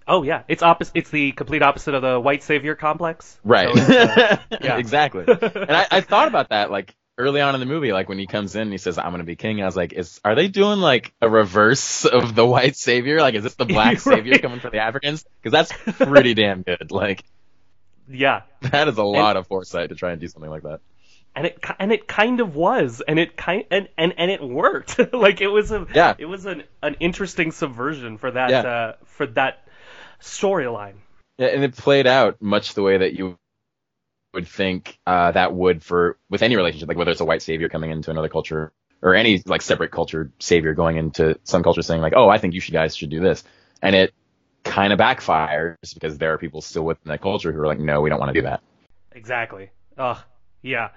oh 0.08 0.22
yeah 0.22 0.42
it's 0.48 0.62
opposite 0.62 0.92
it's 0.96 1.10
the 1.10 1.30
complete 1.32 1.62
opposite 1.62 1.94
of 1.94 2.02
the 2.02 2.18
white 2.18 2.42
savior 2.42 2.74
complex 2.74 3.38
Right. 3.44 3.74
So 3.76 3.92
uh, 3.94 4.36
yeah. 4.60 4.76
exactly. 4.78 5.24
And 5.28 5.70
I, 5.70 5.86
I 5.90 6.00
thought 6.00 6.28
about 6.28 6.48
that 6.50 6.70
like 6.70 6.94
early 7.22 7.40
on 7.40 7.54
in 7.54 7.60
the 7.60 7.66
movie, 7.66 7.92
like 7.92 8.08
when 8.08 8.18
he 8.18 8.26
comes 8.26 8.54
in 8.56 8.62
and 8.62 8.72
he 8.72 8.78
says, 8.78 8.98
I'm 8.98 9.10
gonna 9.12 9.24
be 9.24 9.36
king, 9.36 9.62
I 9.62 9.66
was 9.66 9.76
like, 9.76 9.92
is 9.92 10.20
are 10.24 10.34
they 10.34 10.48
doing 10.48 10.80
like 10.80 11.14
a 11.20 11.28
reverse 11.30 12.04
of 12.04 12.34
the 12.34 12.44
white 12.46 12.76
savior? 12.76 13.20
Like 13.20 13.34
is 13.34 13.42
this 13.44 13.54
the 13.54 13.64
black 13.64 13.98
savior 14.10 14.38
coming 14.38 14.60
for 14.60 14.70
the 14.70 14.78
Africans? 14.78 15.24
Because 15.42 15.52
that's 15.52 15.96
pretty 15.96 16.34
damn 16.42 16.62
good. 16.62 16.90
Like 16.90 17.24
yeah 18.08 18.42
that 18.62 18.88
is 18.88 18.98
a 18.98 19.02
lot 19.04 19.36
of 19.36 19.46
foresight 19.46 19.88
to 19.90 19.94
try 19.94 20.10
and 20.12 20.20
do 20.20 20.26
something 20.28 20.50
like 20.50 20.64
that. 20.64 20.80
and 21.36 21.46
it 21.46 21.58
and 21.78 21.92
it 21.92 22.06
kind 22.08 22.40
of 22.40 22.54
was 22.54 23.00
and 23.06 23.18
it 23.18 23.36
kind 23.36 23.64
and 23.70 23.88
and, 23.96 24.12
and 24.18 24.30
it 24.30 24.42
worked 24.42 24.98
like 25.14 25.40
it 25.40 25.46
was 25.48 25.70
a 25.70 25.86
Yeah. 25.94 26.14
it 26.18 26.26
was 26.26 26.44
an 26.44 26.64
an 26.82 26.96
interesting 27.00 27.52
subversion 27.52 28.18
for 28.18 28.30
that 28.32 28.50
Yeah. 28.50 28.60
uh 28.62 28.92
for 29.04 29.26
that 29.28 29.66
storyline 30.20 30.94
Yeah, 31.38 31.48
and 31.48 31.64
it 31.64 31.76
played 31.76 32.06
out 32.06 32.42
much 32.42 32.74
the 32.74 32.82
way 32.82 32.98
that 32.98 33.14
you 33.14 33.38
would 34.34 34.48
think 34.48 34.98
uh, 35.06 35.32
that 35.32 35.54
would 35.54 35.82
for 35.82 36.18
with 36.30 36.42
any 36.42 36.56
relationship, 36.56 36.88
like 36.88 36.96
whether 36.96 37.10
it's 37.10 37.20
a 37.20 37.24
white 37.24 37.42
savior 37.42 37.68
coming 37.68 37.90
into 37.90 38.10
another 38.10 38.28
culture 38.28 38.72
or 39.02 39.14
any 39.14 39.42
like 39.46 39.62
separate 39.62 39.90
culture 39.90 40.30
savior 40.38 40.74
going 40.74 40.96
into 40.96 41.38
some 41.44 41.62
culture 41.62 41.82
saying 41.82 42.00
like, 42.00 42.14
oh, 42.16 42.28
I 42.28 42.38
think 42.38 42.54
you 42.54 42.60
should 42.60 42.74
guys 42.74 42.96
should 42.96 43.10
do 43.10 43.20
this, 43.20 43.44
and 43.82 43.94
it 43.94 44.14
kind 44.64 44.92
of 44.92 44.98
backfires 44.98 45.76
because 45.94 46.18
there 46.18 46.32
are 46.32 46.38
people 46.38 46.60
still 46.60 46.84
within 46.84 47.10
that 47.10 47.20
culture 47.20 47.52
who 47.52 47.60
are 47.60 47.66
like, 47.66 47.80
no, 47.80 48.00
we 48.00 48.10
don't 48.10 48.20
want 48.20 48.32
to 48.32 48.40
do 48.40 48.46
that. 48.46 48.62
Exactly. 49.12 49.70
Ugh. 49.98 50.18
Yeah. 50.62 50.90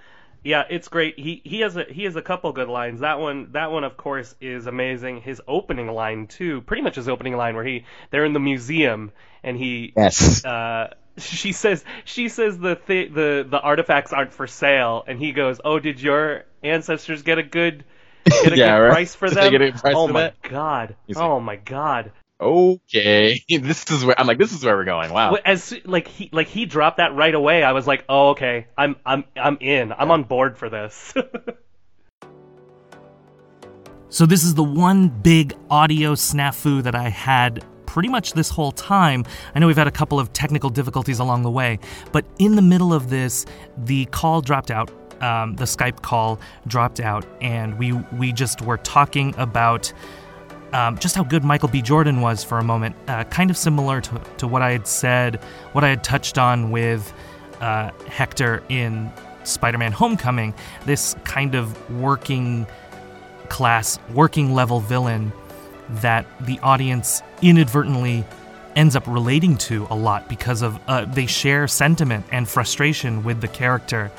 Yeah, 0.44 0.64
it's 0.70 0.90
great. 0.90 1.18
He 1.18 1.42
he 1.44 1.62
has 1.62 1.76
a 1.76 1.86
he 1.86 2.04
has 2.04 2.16
a 2.16 2.22
couple 2.22 2.52
good 2.54 2.68
lines. 2.68 3.00
That 3.00 3.20
one 3.20 3.52
that 3.54 3.72
one 3.72 3.84
of 3.84 3.98
course 3.98 4.36
is 4.40 4.68
amazing. 4.68 5.22
His 5.22 5.42
opening 5.48 5.88
line 5.88 6.28
too, 6.28 6.62
pretty 6.62 6.84
much 6.84 6.96
his 6.96 7.10
opening 7.10 7.36
line 7.36 7.56
where 7.56 7.64
he 7.64 7.86
they're 8.12 8.26
in 8.26 8.34
the 8.34 8.40
museum 8.40 9.12
and 9.44 9.58
he 9.58 9.94
Yes. 9.98 10.46
uh 10.46 10.94
she 11.18 11.52
says 11.52 11.84
she 12.04 12.30
says 12.30 12.58
the 12.58 12.76
th- 12.76 13.14
the 13.14 13.46
the 13.50 13.60
artifacts 13.60 14.12
aren't 14.14 14.34
for 14.34 14.48
sale, 14.48 15.04
and 15.08 15.20
he 15.20 15.32
goes, 15.32 15.60
"Oh, 15.64 15.80
did 15.80 16.02
your 16.02 16.46
ancestors 16.64 17.22
get 17.22 17.38
a 17.38 17.44
good 17.44 17.86
get 18.26 18.54
a 18.54 18.56
Yeah, 18.58 18.78
good 18.78 18.84
right. 18.84 18.92
price 18.92 19.16
for 19.16 19.30
Did 19.30 19.38
them?" 19.38 19.44
they 19.46 19.52
get 19.58 19.62
a 19.62 19.72
price 19.80 19.94
oh 19.96 20.08
for 20.08 20.14
my 20.14 20.22
that? 20.22 20.42
god! 20.42 20.96
He's 21.08 21.18
oh 21.18 21.40
my 21.40 21.56
god! 21.56 22.12
Okay, 22.40 23.42
this 23.50 23.90
is 23.90 24.04
where 24.04 24.20
I'm 24.20 24.28
like, 24.28 24.38
this 24.38 24.52
is 24.52 24.64
where 24.64 24.76
we're 24.76 24.84
going. 24.84 25.12
Wow. 25.14 25.36
As 25.46 25.74
like 25.86 26.08
he 26.08 26.30
like 26.34 26.48
he 26.48 26.66
dropped 26.66 26.98
that 26.98 27.16
right 27.16 27.34
away, 27.34 27.64
I 27.64 27.72
was 27.72 27.88
like, 27.88 28.04
"Oh, 28.10 28.30
okay, 28.32 28.68
I'm 28.78 28.98
I'm 29.06 29.24
I'm 29.38 29.58
in. 29.62 29.94
I'm 29.94 30.12
on 30.12 30.24
board 30.24 30.58
for 30.58 30.70
this." 30.70 31.14
So, 34.10 34.26
this 34.26 34.44
is 34.46 34.54
the 34.56 34.64
one 34.64 35.10
big 35.10 35.54
audio 35.70 36.14
snafu 36.14 36.84
that 36.84 36.96
I 36.96 37.10
had 37.10 37.66
pretty 37.96 38.10
much 38.10 38.34
this 38.34 38.50
whole 38.50 38.74
time. 38.74 39.24
I 39.56 39.60
know 39.60 39.68
we've 39.68 39.78
had 39.78 39.88
a 39.88 39.92
couple 39.92 40.20
of 40.20 40.34
technical 40.34 40.70
difficulties 40.70 41.20
along 41.20 41.44
the 41.44 41.50
way, 41.50 41.80
but 42.12 42.26
in 42.40 42.58
the 42.58 42.62
middle 42.62 42.94
of 42.94 43.10
this, 43.10 43.46
the 43.78 44.04
call 44.08 44.42
dropped 44.42 44.70
out. 44.70 44.92
Um, 45.22 45.56
the 45.56 45.64
Skype 45.64 46.02
call 46.02 46.38
dropped 46.68 47.00
out, 47.00 47.26
and 47.40 47.80
we 47.80 47.94
we 47.94 48.34
just 48.34 48.62
were 48.62 48.76
talking 48.80 49.34
about 49.38 49.94
um, 50.74 50.98
just 50.98 51.16
how 51.16 51.24
good 51.24 51.46
Michael 51.46 51.70
B. 51.70 51.82
Jordan 51.82 52.20
was 52.20 52.44
for 52.44 52.60
a 52.60 52.66
moment, 52.66 52.98
uh, 53.08 53.24
kind 53.24 53.50
of 53.50 53.56
similar 53.56 54.02
to, 54.02 54.22
to 54.40 54.46
what 54.46 54.62
I 54.62 54.72
had 54.72 54.88
said, 54.88 55.42
what 55.72 55.86
I 55.86 55.88
had 55.88 56.04
touched 56.04 56.38
on 56.38 56.72
with 56.72 57.14
uh, 57.62 57.92
Hector 58.10 58.62
in 58.68 59.10
Spider 59.46 59.78
Man 59.78 59.94
Homecoming, 59.94 60.54
this 60.86 61.16
kind 61.24 61.56
of 61.56 61.90
working 61.90 62.68
class, 63.48 64.00
working 64.14 64.54
level 64.54 64.82
villain 64.82 65.32
that 65.90 66.26
the 66.42 66.60
audience 66.60 67.22
inadvertently 67.42 68.26
ends 68.76 68.96
up 68.96 69.08
relating 69.08 69.58
to 69.58 69.88
a 69.90 69.96
lot 69.96 70.28
because 70.28 70.62
of 70.62 70.80
uh, 70.88 71.06
they 71.06 71.26
share 71.26 71.68
sentiment 71.68 72.26
and 72.32 72.48
frustration 72.48 73.24
with 73.24 73.40
the 73.42 73.48
character 73.48 74.12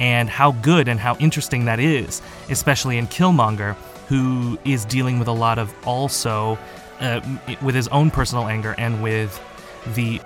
and 0.00 0.30
how 0.30 0.52
good 0.52 0.88
and 0.88 0.98
how 1.00 1.16
interesting 1.16 1.64
that 1.66 1.80
is, 1.80 2.22
especially 2.48 2.98
in 2.98 3.06
Killmonger, 3.08 3.74
who 4.08 4.58
is 4.64 4.84
dealing 4.84 5.18
with 5.18 5.28
a 5.28 5.32
lot 5.32 5.58
of 5.58 5.74
also 5.86 6.58
uh, 7.00 7.20
with 7.60 7.74
his 7.74 7.88
own 7.88 8.10
personal 8.10 8.46
anger 8.46 8.74
and 8.78 9.02
with 9.02 9.40
the 9.94 10.20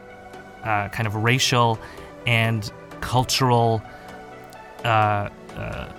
uh, 0.62 0.88
kind 0.88 1.07
of 1.07 1.16
racial 1.16 1.78
and 2.26 2.70
cultural 3.00 3.83
uh, 4.85 5.28
uh, 5.57 5.92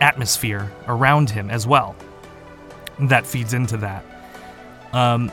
atmosphere 0.00 0.70
around 0.86 1.30
him 1.30 1.50
as 1.50 1.66
well. 1.66 1.94
That 3.00 3.26
feeds 3.26 3.54
into 3.54 3.76
that. 3.78 4.04
Um, 4.92 5.30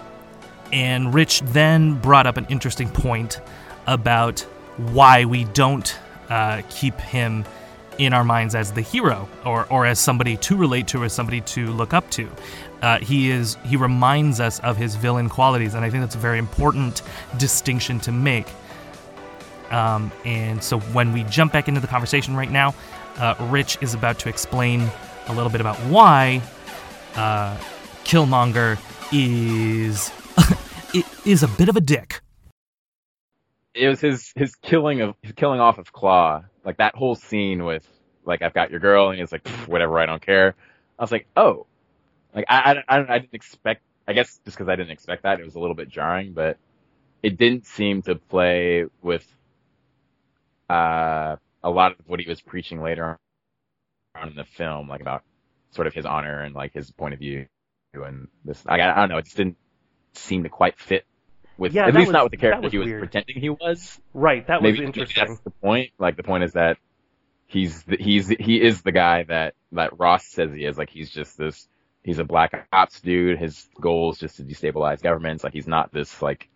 and 0.72 1.14
Rich 1.14 1.42
then 1.42 2.00
brought 2.00 2.28
up 2.28 2.38
an 2.38 2.46
interesting 2.50 2.90
point 2.90 3.40
about 3.88 4.42
why 4.78 5.26
we 5.26 5.46
don't 5.46 5.98
uh, 6.30 6.62
keep 6.70 7.00
him 7.00 7.46
in 7.98 8.14
our 8.14 8.24
minds 8.24 8.56
as 8.56 8.72
the 8.74 8.82
hero 8.82 9.28
or, 9.46 9.66
or 9.72 9.86
as 9.86 10.00
somebody 10.00 10.36
to 10.38 10.58
relate 10.58 10.88
to 10.88 11.02
or 11.02 11.10
somebody 11.10 11.42
to 11.42 11.68
look 11.68 11.94
up 11.94 12.10
to. 12.12 12.30
Uh, 12.82 13.00
he 13.00 13.32
is 13.32 13.58
he 13.64 13.78
reminds 13.78 14.40
us 14.40 14.60
of 14.60 14.78
his 14.78 14.96
villain 14.96 15.30
qualities, 15.30 15.74
and 15.74 15.86
I 15.86 15.90
think 15.90 16.04
that's 16.04 16.16
a 16.16 16.20
very 16.20 16.38
important 16.38 17.02
distinction 17.38 18.00
to 18.02 18.12
make. 18.12 18.48
Um, 19.72 20.12
and 20.26 20.64
so 20.64 20.80
when 20.80 21.12
we 21.14 21.24
jump 21.24 21.54
back 21.54 21.68
into 21.68 21.80
the 21.80 21.88
conversation 21.88 22.36
right 22.36 22.52
now, 22.52 22.76
uh, 23.18 23.36
Rich 23.50 23.78
is 23.82 23.94
about 23.94 24.20
to 24.20 24.30
explain 24.30 24.88
a 25.28 25.34
little 25.34 25.50
bit 25.50 25.62
about 25.62 25.78
why 25.78 26.42
uh, 27.16 27.58
Killmonger 28.04 28.78
is 29.12 30.12
is 31.26 31.44
a 31.44 31.48
bit 31.48 31.70
of 31.70 31.76
a 31.76 31.82
dick. 31.82 32.22
it 33.74 33.88
was 33.90 34.00
his 34.02 34.32
his 34.36 34.56
killing 34.56 35.02
of 35.02 35.16
his 35.22 35.34
killing 35.34 35.60
off 35.60 35.78
of 35.78 35.92
Klaue, 35.94 36.46
like 36.64 36.78
that 36.78 36.96
whole 36.96 37.16
scene 37.16 37.66
with 37.66 37.88
like 38.26 38.42
I've 38.42 38.54
got 38.54 38.72
your 38.72 38.80
girl, 38.80 39.10
and 39.10 39.20
he's 39.20 39.32
like 39.32 39.48
whatever, 39.68 40.00
I 40.00 40.06
don't 40.06 40.22
care. 40.22 40.56
I 40.98 41.04
was 41.04 41.12
like, 41.12 41.28
oh, 41.36 41.68
like 42.34 42.46
I 42.50 42.84
I, 42.88 42.98
I, 42.98 43.16
I 43.16 43.20
didn't 43.20 43.34
expect. 43.34 43.82
I 44.08 44.14
guess 44.14 44.40
just 44.46 44.58
because 44.58 44.70
I 44.70 44.76
didn't 44.76 44.92
expect 44.92 45.24
that, 45.24 45.40
it 45.40 45.46
was 45.46 45.56
a 45.56 45.60
little 45.60 45.76
bit 45.76 45.90
jarring, 45.90 46.34
but 46.34 46.58
it 47.24 47.38
didn't 47.38 47.66
seem 47.66 48.02
to 48.04 48.16
play 48.16 48.86
with 49.02 49.26
uh 50.70 51.36
a 51.64 51.70
lot 51.70 51.92
of 51.94 51.98
what 52.08 52.20
he 52.20 52.28
was 52.30 52.42
preaching 52.42 52.82
later 52.82 53.18
on 54.16 54.30
in 54.30 54.36
the 54.36 54.46
film, 54.46 54.88
like 54.88 55.02
about 55.02 55.24
sort 55.72 55.88
of 55.88 55.94
his 55.94 56.06
honor 56.06 56.42
and 56.42 56.56
like 56.56 56.74
his 56.74 56.92
point 56.92 57.14
of 57.14 57.20
view 57.20 57.48
and 57.94 58.28
this. 58.44 58.62
I, 58.68 58.76
I 58.82 58.96
don't 58.96 59.10
know, 59.10 59.18
it 59.18 59.26
just 59.26 59.38
didn't 59.38 59.58
seem 60.14 60.44
to 60.44 60.50
quite 60.50 60.78
fit 60.80 61.06
with 61.58 61.74
Yeah, 61.74 61.88
at 61.88 61.94
least 61.94 62.08
was- 62.08 62.14
not 62.14 62.24
with 62.24 62.32
the 62.32 62.38
character 62.38 62.62
was 62.64 62.72
he 62.72 62.78
was 62.78 62.88
weird. 62.88 63.02
pretending 63.02 63.40
he 63.40 63.50
was 63.50 64.00
right, 64.14 64.46
that 64.48 64.62
was 64.62 64.64
maybe, 64.64 64.80
maybe 64.80 64.86
interesting. 64.88 65.26
that's 65.28 65.40
the 65.42 65.50
point. 65.52 65.92
Like 65.98 66.18
the 66.18 66.24
point 66.24 66.44
is 66.44 66.54
that 66.54 66.78
he's 67.48 67.84
the, 67.84 67.98
he's 67.98 68.28
he 68.28 68.62
is 68.62 68.82
the 68.82 68.92
guy 68.92 69.24
that 69.24 69.54
that 69.72 69.98
Ross 70.00 70.26
says 70.26 70.52
he 70.54 70.66
is. 70.66 70.78
Like 70.78 70.90
he's 70.90 71.10
just 71.10 71.38
this. 71.38 71.68
He's 72.04 72.20
a 72.20 72.24
black 72.24 72.68
ops 72.72 73.02
dude. 73.02 73.40
His 73.40 73.68
goal 73.82 74.12
is 74.12 74.20
just 74.20 74.38
to 74.38 74.44
destabilize 74.44 75.02
governments. 75.02 75.44
Like 75.44 75.54
he's 75.54 75.68
not 75.68 75.92
this 75.94 76.22
like 76.22 76.50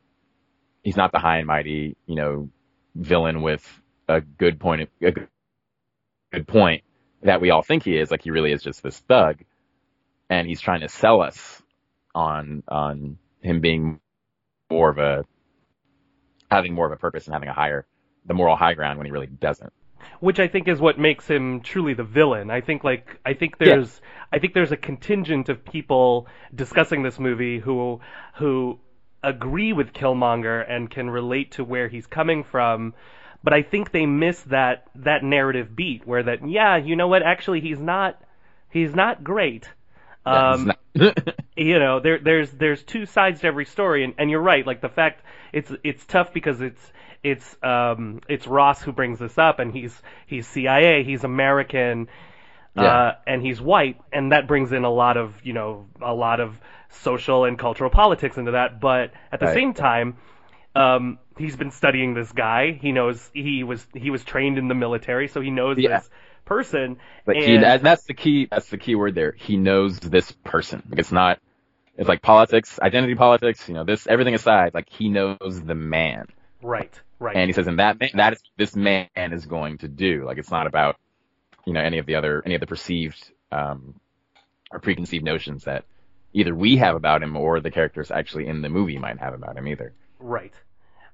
he's 0.84 0.96
not 0.98 1.12
the 1.12 1.20
high 1.20 1.38
and 1.38 1.48
mighty 1.48 1.96
you 2.06 2.16
know 2.16 2.50
villain 2.96 3.42
with 3.42 3.66
a 4.08 4.20
good 4.22 4.60
point 4.60 4.82
of 4.82 4.90
a 5.02 5.12
good 6.32 6.48
point 6.48 6.84
that 7.24 7.42
we 7.42 7.50
all 7.50 7.62
think 7.62 7.84
he 7.84 7.98
is. 7.98 8.12
Like 8.12 8.24
he 8.24 8.32
really 8.32 8.52
is 8.52 8.64
just 8.64 8.82
this 8.84 9.00
thug, 9.00 9.44
and 10.30 10.48
he's 10.48 10.62
trying 10.62 10.82
to 10.82 10.90
sell 10.90 11.22
us 11.22 11.62
on 12.16 12.64
on 12.68 13.18
him 13.42 13.62
being 13.62 14.00
more 14.72 14.90
of 14.90 14.98
a 14.98 15.26
having 16.52 16.74
more 16.74 16.86
of 16.86 16.92
a 16.92 16.98
purpose 16.98 17.26
and 17.26 17.34
having 17.34 17.50
a 17.50 17.54
higher 17.54 17.86
the 18.26 18.34
moral 18.34 18.56
high 18.56 18.74
ground 18.74 18.98
when 18.98 19.06
he 19.06 19.12
really 19.12 19.28
doesn't. 19.28 19.72
which 20.20 20.40
I 20.40 20.48
think 20.48 20.68
is 20.68 20.80
what 20.80 21.00
makes 21.00 21.28
him 21.28 21.62
truly 21.62 21.94
the 21.94 22.04
villain. 22.04 22.50
I 22.52 22.62
think 22.62 22.84
like 22.84 23.20
I 23.26 23.34
think 23.34 23.58
there's 23.58 24.02
I 24.32 24.40
think 24.40 24.54
there's 24.54 24.72
a 24.72 24.78
contingent 24.78 25.50
of 25.50 25.64
people 25.64 26.28
discussing 26.54 27.04
this 27.04 27.20
movie 27.20 27.60
who 27.60 28.02
who 28.36 28.80
agree 29.24 29.74
with 29.74 29.94
Killmonger 29.94 30.66
and 30.70 30.90
can 30.90 31.10
relate 31.10 31.52
to 31.52 31.64
where 31.64 31.88
he's 31.90 32.08
coming 32.08 32.44
from, 32.44 32.94
but 33.44 33.54
I 33.54 33.62
think 33.64 33.92
they 33.92 34.06
miss 34.06 34.42
that 34.44 34.88
that 34.96 35.24
narrative 35.24 35.76
beat 35.76 36.06
where 36.06 36.24
that 36.24 36.48
yeah, 36.48 36.78
you 36.78 36.96
know 36.96 37.08
what, 37.08 37.24
actually 37.24 37.62
he's 37.62 37.80
not 37.80 38.22
he's 38.70 38.94
not 38.96 39.24
great. 39.24 39.68
Yeah, 40.30 40.42
Um, 40.54 40.74
you 41.56 41.80
know 41.80 42.00
there 42.00 42.20
there's 42.20 42.52
there's 42.52 42.84
two 42.84 43.06
sides 43.06 43.42
to 43.42 43.48
every 43.48 43.66
story. 43.66 44.04
And, 44.04 44.14
and 44.18 44.30
you're 44.30 44.42
right. 44.42 44.66
Like 44.66 44.82
the 44.82 44.90
fact 44.90 45.24
it's 45.54 45.72
it's 45.84 46.06
tough 46.06 46.34
because 46.34 46.62
it's 46.62 46.92
it's 47.24 47.58
um 47.64 48.22
it's 48.30 48.48
Ross 48.48 48.82
who 48.82 48.92
brings 48.92 49.20
this 49.20 49.38
up 49.38 49.60
and 49.60 49.72
he's 49.74 50.00
he's 50.28 50.48
CIA 50.48 51.04
he's 51.04 51.24
American 51.24 52.08
uh 52.78 53.14
and 53.28 53.42
he's 53.42 53.62
white. 53.62 53.98
And 54.12 54.32
that 54.32 54.48
brings 54.48 54.72
in 54.72 54.84
a 54.84 54.92
lot 54.92 55.18
of 55.18 55.34
you 55.44 55.54
know 55.54 55.88
a 56.02 56.14
lot 56.14 56.40
of 56.40 56.60
social 56.90 57.46
and 57.46 57.58
cultural 57.58 57.90
politics 57.90 58.38
into 58.38 58.52
that. 58.52 58.80
But 58.80 59.12
at 59.32 59.40
the 59.40 59.48
Right. 59.48 59.54
same 59.54 59.74
time 59.74 60.18
um 60.80 61.20
he's 61.38 61.56
been 61.56 61.72
studying 61.72 62.14
this 62.14 62.32
guy 62.32 62.72
he 62.82 62.92
knows 62.92 63.30
he 63.34 63.64
was 63.64 63.86
he 63.94 64.10
was 64.10 64.24
trained 64.24 64.58
in 64.58 64.68
the 64.68 64.74
military 64.76 65.28
so 65.28 65.42
he 65.42 65.50
knows 65.52 65.78
Yeah. 65.78 65.98
this 66.00 66.10
person 66.46 66.98
but 67.26 67.36
he 67.36 67.56
and- 67.58 67.84
that's 67.86 68.06
the 68.06 68.14
key 68.14 68.48
that's 68.50 68.70
the 68.70 68.78
key 68.78 68.96
word 68.96 69.14
there. 69.14 69.34
He 69.38 69.56
knows 69.58 70.00
this 70.00 70.32
person. 70.44 70.82
Like 70.90 71.00
it's 71.00 71.12
not 71.12 71.40
it's 71.98 72.08
like 72.08 72.22
politics, 72.22 72.80
identity 72.82 73.14
politics, 73.16 73.68
you 73.68 73.74
know, 73.76 73.84
this 73.84 74.08
everything 74.08 74.34
aside, 74.34 74.74
like 74.74 74.88
he 74.90 75.10
knows 75.10 75.62
the 75.64 75.76
man. 75.76 76.26
right 76.64 77.00
right 77.20 77.36
And 77.36 77.50
he 77.50 77.54
says, 77.54 77.68
and 77.68 77.78
that 77.80 78.00
man, 78.00 78.12
that 78.16 78.34
is 78.34 78.42
this 78.58 78.76
man 78.76 79.08
is 79.18 79.46
going 79.46 79.80
to 79.80 79.88
do. 79.90 80.24
Like 80.26 80.38
it's 80.38 80.50
not 80.50 80.66
about, 80.66 80.96
you 81.66 81.74
know, 81.74 81.82
any 81.82 81.98
of 82.00 82.06
the 82.06 82.16
other 82.16 82.42
any 82.46 82.56
of 82.56 82.62
the 82.62 82.68
perceived 82.68 83.32
um 83.52 84.00
or 84.72 84.80
preconceived 84.80 85.26
notions 85.26 85.66
that 85.66 85.84
either 86.34 86.56
we 86.56 86.78
have 86.78 86.96
about 86.96 87.22
him 87.22 87.36
or 87.36 87.60
the 87.60 87.72
characters 87.72 88.12
actually 88.12 88.48
in 88.48 88.62
the 88.62 88.70
movie 88.70 88.98
might 88.98 89.20
have 89.20 89.34
about 89.34 89.58
him 89.58 89.68
either. 89.68 89.94
Right. 90.20 90.54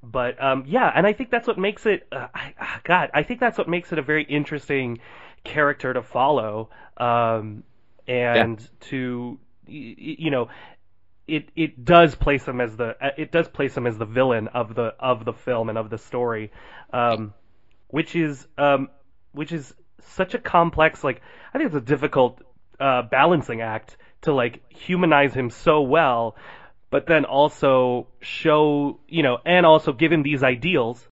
But 0.04 0.42
um, 0.42 0.64
yeah, 0.68 0.92
and 0.94 1.06
I 1.08 1.14
think 1.14 1.32
that's 1.32 1.48
what 1.48 1.58
makes 1.58 1.86
it. 1.86 2.08
Uh, 2.12 2.28
I, 2.34 2.54
ah, 2.60 2.80
God, 2.84 3.10
I 3.14 3.24
think 3.24 3.40
that's 3.40 3.58
what 3.58 3.68
makes 3.68 3.92
it 3.92 4.00
a 4.00 4.04
very 4.04 4.24
interesting 4.24 5.00
character 5.44 5.94
to 5.94 6.02
follow, 6.02 6.70
um, 6.98 7.64
and 8.08 8.68
to 8.82 9.40
y- 9.68 9.96
y- 9.98 10.16
you 10.20 10.32
know, 10.32 10.50
it 11.28 11.50
it 11.56 11.84
does 11.86 12.16
place 12.16 12.48
him 12.48 12.62
as 12.62 12.76
the 12.78 12.96
uh, 13.04 13.12
it 13.18 13.32
does 13.32 13.48
place 13.48 13.76
him 13.76 13.88
as 13.88 13.98
the 13.98 14.06
villain 14.06 14.48
of 14.50 14.76
the 14.76 14.94
of 15.00 15.26
the 15.26 15.34
film 15.34 15.70
and 15.70 15.78
of 15.78 15.90
the 15.90 15.98
story, 15.98 16.52
um, 16.94 17.34
which 17.88 18.16
is 18.16 18.48
um, 18.58 18.90
which 19.32 19.52
is 19.52 19.74
such 20.02 20.36
a 20.36 20.40
complex 20.40 21.04
like 21.04 21.22
I 21.54 21.58
think 21.58 21.68
it's 21.68 21.76
a 21.78 21.82
difficult 21.82 22.42
uh, 22.80 23.04
balancing 23.04 23.62
act 23.62 23.98
to 24.22 24.34
like 24.34 24.62
humanize 24.72 25.34
him 25.34 25.50
so 25.50 25.82
well, 25.82 26.36
but 26.96 27.08
then 27.08 27.26
also 27.26 28.08
show 28.22 28.98
you 29.10 29.22
know 29.22 29.38
and 29.46 29.66
also 29.66 29.92
give 29.92 30.14
him 30.14 30.24
these 30.24 30.44
ideals. 30.44 31.06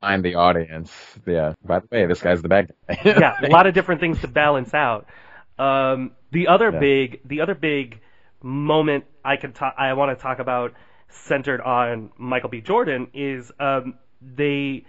Find 0.00 0.24
the 0.24 0.36
audience. 0.36 0.90
Yeah. 1.26 1.52
By 1.62 1.80
the 1.80 1.88
way, 1.90 2.06
this 2.06 2.22
guy's 2.22 2.40
the 2.40 2.48
bad 2.48 2.72
guy. 2.88 2.98
yeah, 3.04 3.36
a 3.42 3.48
lot 3.50 3.66
of 3.66 3.74
different 3.78 4.00
things 4.00 4.18
to 4.22 4.28
balance 4.28 4.72
out. 4.72 5.06
Um, 5.58 6.12
the 6.32 6.48
other 6.48 6.70
Yeah. 6.72 6.78
big, 6.80 7.20
the 7.26 7.42
other 7.42 7.54
big 7.54 8.00
moment 8.42 9.04
I 9.22 9.36
could 9.36 9.54
talk, 9.54 9.74
I 9.76 9.92
want 9.92 10.16
to 10.16 10.22
talk 10.22 10.38
about 10.38 10.72
centered 11.10 11.60
on 11.60 12.12
Michael 12.16 12.48
B. 12.48 12.62
Jordan 12.62 13.08
is 13.12 13.52
um, 13.60 13.98
they 14.22 14.86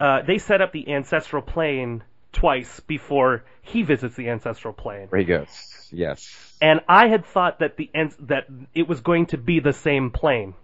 uh, 0.00 0.22
they 0.22 0.38
set 0.38 0.62
up 0.62 0.72
the 0.72 0.88
ancestral 0.94 1.42
plane 1.42 2.02
twice 2.32 2.80
before 2.80 3.44
he 3.60 3.82
visits 3.82 4.16
the 4.16 4.30
ancestral 4.30 4.72
plane. 4.72 5.08
Where 5.10 5.18
he 5.20 5.26
goes, 5.26 5.73
yes. 5.92 6.56
And 6.60 6.80
I 6.88 7.08
had 7.08 7.24
thought 7.26 7.58
that 7.60 7.76
the 7.76 7.90
that 8.20 8.46
it 8.74 8.88
was 8.88 9.00
going 9.00 9.26
to 9.26 9.38
be 9.38 9.60
the 9.60 9.72
same 9.72 10.10
plane. 10.10 10.54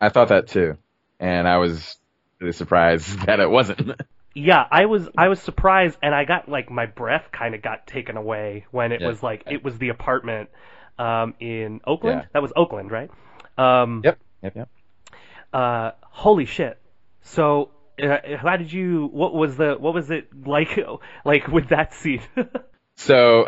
I 0.00 0.08
thought 0.08 0.28
that 0.28 0.48
too, 0.48 0.76
and 1.20 1.46
I 1.48 1.58
was 1.58 1.96
really 2.40 2.52
surprised 2.52 3.20
that 3.26 3.40
it 3.40 3.50
wasn't. 3.50 4.00
Yeah, 4.34 4.66
I 4.70 4.86
was 4.86 5.08
I 5.16 5.28
was 5.28 5.40
surprised, 5.40 5.96
and 6.02 6.14
I 6.14 6.24
got 6.24 6.48
like 6.48 6.70
my 6.70 6.86
breath 6.86 7.28
kind 7.32 7.54
of 7.54 7.62
got 7.62 7.86
taken 7.86 8.16
away 8.16 8.66
when 8.72 8.90
it 8.92 9.00
Yeah. 9.00 9.08
was 9.08 9.22
like 9.22 9.44
it 9.50 9.62
was 9.62 9.78
the 9.78 9.90
apartment 9.90 10.50
um, 10.98 11.34
in 11.40 11.80
Oakland. 11.86 12.22
Yeah. 12.22 12.28
That 12.32 12.42
was 12.42 12.52
Oakland, 12.56 12.90
right? 12.90 13.10
Um, 13.56 14.00
Yep, 14.04 14.18
yep, 14.42 14.56
yep. 14.56 14.68
uh, 15.52 15.92
holy 16.02 16.46
shit. 16.46 16.78
So, 17.22 17.70
uh, 18.02 18.18
how 18.36 18.56
did 18.56 18.72
you? 18.72 19.06
What 19.12 19.34
was 19.34 19.56
the? 19.56 19.76
What 19.78 19.94
was 19.94 20.10
it 20.10 20.28
like? 20.46 20.78
Like 21.24 21.46
with 21.48 21.68
that 21.68 21.94
scene? 21.94 22.22
So 22.96 23.44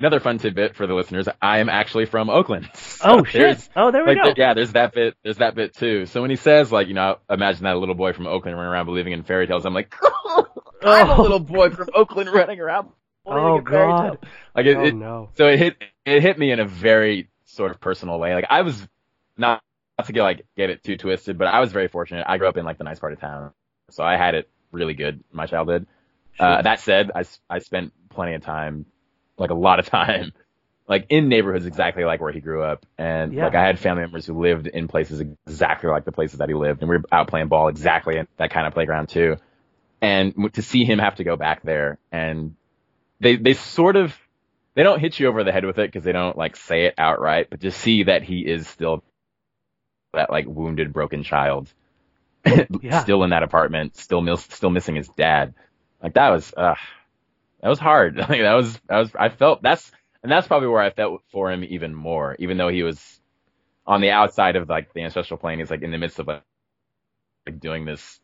another 0.00 0.20
fun 0.20 0.38
tidbit 0.38 0.76
for 0.76 0.86
the 0.86 0.94
listeners: 0.94 1.28
I 1.40 1.58
am 1.58 1.68
actually 1.68 2.06
from 2.06 2.30
Oakland. 2.30 2.68
So 2.98 3.04
oh 3.20 3.24
shit! 3.24 3.68
Oh, 3.76 3.92
there 3.92 4.04
we 4.04 4.16
Like, 4.16 4.36
go. 4.36 4.42
yeah, 4.42 4.54
there's 4.54 4.72
that 4.72 4.92
bit. 4.92 5.14
There's 5.22 5.36
that 5.36 5.54
bit 5.54 5.74
too. 5.74 6.06
So 6.06 6.20
when 6.20 6.30
he 6.30 6.36
says, 6.36 6.72
like, 6.72 6.88
you 6.88 6.94
know, 6.94 7.18
imagine 7.30 7.62
that 7.64 7.76
little 7.76 7.94
boy 7.94 8.12
from 8.12 8.26
Oakland 8.26 8.56
running 8.56 8.72
around 8.72 8.86
believing 8.86 9.12
in 9.12 9.22
fairy 9.22 9.46
tales, 9.46 9.64
I'm 9.64 9.72
like, 9.74 9.94
I'm 10.82 11.08
a 11.10 11.14
Oh. 11.16 11.22
little 11.22 11.38
boy 11.38 11.70
from 11.70 11.88
Oakland 11.94 12.28
running 12.32 12.58
around. 12.60 12.88
believing 13.24 13.44
Oh 13.44 13.58
in 13.58 13.64
fairy 13.66 13.88
god. 13.92 14.02
tales. 14.02 14.18
Like 14.56 14.66
it, 14.66 14.76
oh 14.76 14.84
it, 14.84 14.94
no. 14.96 15.28
so 15.36 15.46
it 15.46 15.58
hit 15.60 15.76
it 16.04 16.22
hit 16.22 16.38
me 16.38 16.50
in 16.50 16.58
a 16.60 16.64
very 16.66 17.28
sort 17.44 17.70
of 17.70 17.80
personal 17.80 18.18
way. 18.18 18.34
Like 18.34 18.46
I 18.50 18.62
was 18.62 18.86
not 19.36 19.62
not 19.96 20.06
to 20.08 20.12
get 20.12 20.22
like 20.24 20.44
get 20.56 20.70
it 20.70 20.82
too 20.82 20.96
twisted, 20.96 21.38
but 21.38 21.46
I 21.46 21.60
was 21.60 21.70
very 21.70 21.86
fortunate. 21.88 22.24
I 22.28 22.38
grew 22.38 22.48
up 22.48 22.56
in 22.56 22.64
like 22.64 22.78
the 22.78 22.84
nice 22.84 22.98
part 22.98 23.12
of 23.12 23.20
town, 23.20 23.52
so 23.90 24.02
I 24.02 24.16
had 24.16 24.34
it 24.34 24.48
really 24.72 24.94
good 24.94 25.14
in 25.14 25.22
my 25.36 25.46
childhood. 25.46 25.86
Uh, 26.40 26.62
that 26.62 26.80
said, 26.80 27.12
I 27.14 27.22
I 27.48 27.58
spent 27.60 27.92
plenty 28.10 28.34
of 28.34 28.42
time, 28.42 28.86
like 29.38 29.50
a 29.50 29.54
lot 29.54 29.78
of 29.78 29.86
time, 29.86 30.32
like 30.88 31.06
in 31.10 31.28
neighborhoods 31.28 31.66
exactly 31.66 32.04
like 32.04 32.20
where 32.20 32.32
he 32.32 32.40
grew 32.40 32.62
up, 32.62 32.86
and 32.98 33.34
Yeah. 33.34 33.44
like 33.44 33.54
I 33.54 33.64
had 33.66 33.78
family 33.78 34.02
members 34.02 34.26
who 34.26 34.38
lived 34.40 34.66
in 34.66 34.88
places 34.88 35.20
exactly 35.46 35.90
like 35.90 36.04
the 36.04 36.12
places 36.12 36.38
that 36.38 36.48
he 36.48 36.54
lived, 36.54 36.80
and 36.82 36.88
we 36.90 36.96
were 36.96 37.04
out 37.12 37.28
playing 37.28 37.48
ball 37.48 37.68
exactly 37.68 38.18
at 38.18 38.28
that 38.38 38.50
kind 38.50 38.66
of 38.66 38.74
playground 38.74 39.08
too. 39.08 39.36
And 40.00 40.52
to 40.54 40.62
see 40.62 40.84
him 40.84 40.98
have 41.00 41.16
to 41.16 41.24
go 41.24 41.36
back 41.36 41.62
there, 41.62 41.98
and 42.12 42.54
they 43.20 43.36
they 43.36 43.54
sort 43.54 43.96
of 43.96 44.16
they 44.74 44.82
don't 44.84 45.00
hit 45.00 45.18
you 45.18 45.26
over 45.28 45.44
the 45.44 45.52
head 45.52 45.64
with 45.64 45.78
it 45.78 45.88
because 45.90 46.04
they 46.04 46.12
don't 46.12 46.36
like 46.38 46.56
say 46.56 46.84
it 46.86 46.94
outright, 46.98 47.48
but 47.50 47.60
just 47.60 47.80
see 47.80 48.04
that 48.04 48.22
he 48.22 48.40
is 48.40 48.68
still 48.68 49.02
that 50.14 50.30
like 50.30 50.46
wounded, 50.46 50.92
broken 50.92 51.22
child, 51.22 51.72
Yeah. 52.80 53.02
still 53.02 53.24
in 53.24 53.30
that 53.30 53.42
apartment, 53.42 53.96
still 53.96 54.20
miss, 54.20 54.42
still 54.42 54.70
missing 54.70 54.94
his 54.96 55.08
dad. 55.08 55.54
Like 56.02 56.14
that 56.14 56.30
was, 56.30 56.52
uh, 56.56 56.74
that 57.62 57.68
was 57.68 57.78
hard. 57.78 58.16
Like 58.18 58.28
that 58.40 58.54
was, 58.54 58.78
that 58.88 58.98
was, 58.98 59.10
I 59.18 59.28
felt 59.28 59.62
that's, 59.62 59.90
and 60.22 60.30
that's 60.30 60.46
probably 60.48 60.68
where 60.68 60.82
I 60.82 60.90
felt 60.90 61.22
for 61.32 61.50
him 61.52 61.64
even 61.64 61.94
more, 61.94 62.36
even 62.38 62.56
though 62.56 62.68
he 62.68 62.82
was 62.82 63.20
on 63.86 64.00
the 64.00 64.10
outside 64.10 64.56
of 64.56 64.68
like 64.68 64.92
the 64.92 65.02
ancestral 65.02 65.38
plane. 65.38 65.58
He's 65.58 65.70
like 65.70 65.82
in 65.82 65.90
the 65.90 65.98
midst 65.98 66.18
of 66.18 66.26
like, 66.26 66.42
like 67.46 67.60
doing 67.60 67.84
this 67.84 68.20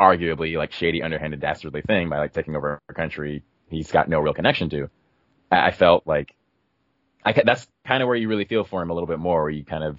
arguably 0.00 0.56
like 0.56 0.72
shady, 0.72 1.02
underhanded, 1.02 1.40
dastardly 1.40 1.82
thing 1.82 2.08
by 2.08 2.18
like 2.18 2.32
taking 2.32 2.56
over 2.56 2.80
a 2.88 2.94
country 2.94 3.42
he's 3.68 3.90
got 3.90 4.08
no 4.08 4.20
real 4.20 4.34
connection 4.34 4.70
to. 4.70 4.88
I, 5.50 5.68
I 5.68 5.70
felt 5.70 6.06
like 6.06 6.34
I 7.24 7.32
that's 7.44 7.66
kind 7.86 8.02
of 8.02 8.06
where 8.06 8.16
you 8.16 8.28
really 8.28 8.44
feel 8.44 8.64
for 8.64 8.82
him 8.82 8.90
a 8.90 8.94
little 8.94 9.06
bit 9.08 9.18
more, 9.18 9.42
where 9.42 9.50
you 9.50 9.64
kind 9.64 9.84
of 9.84 9.98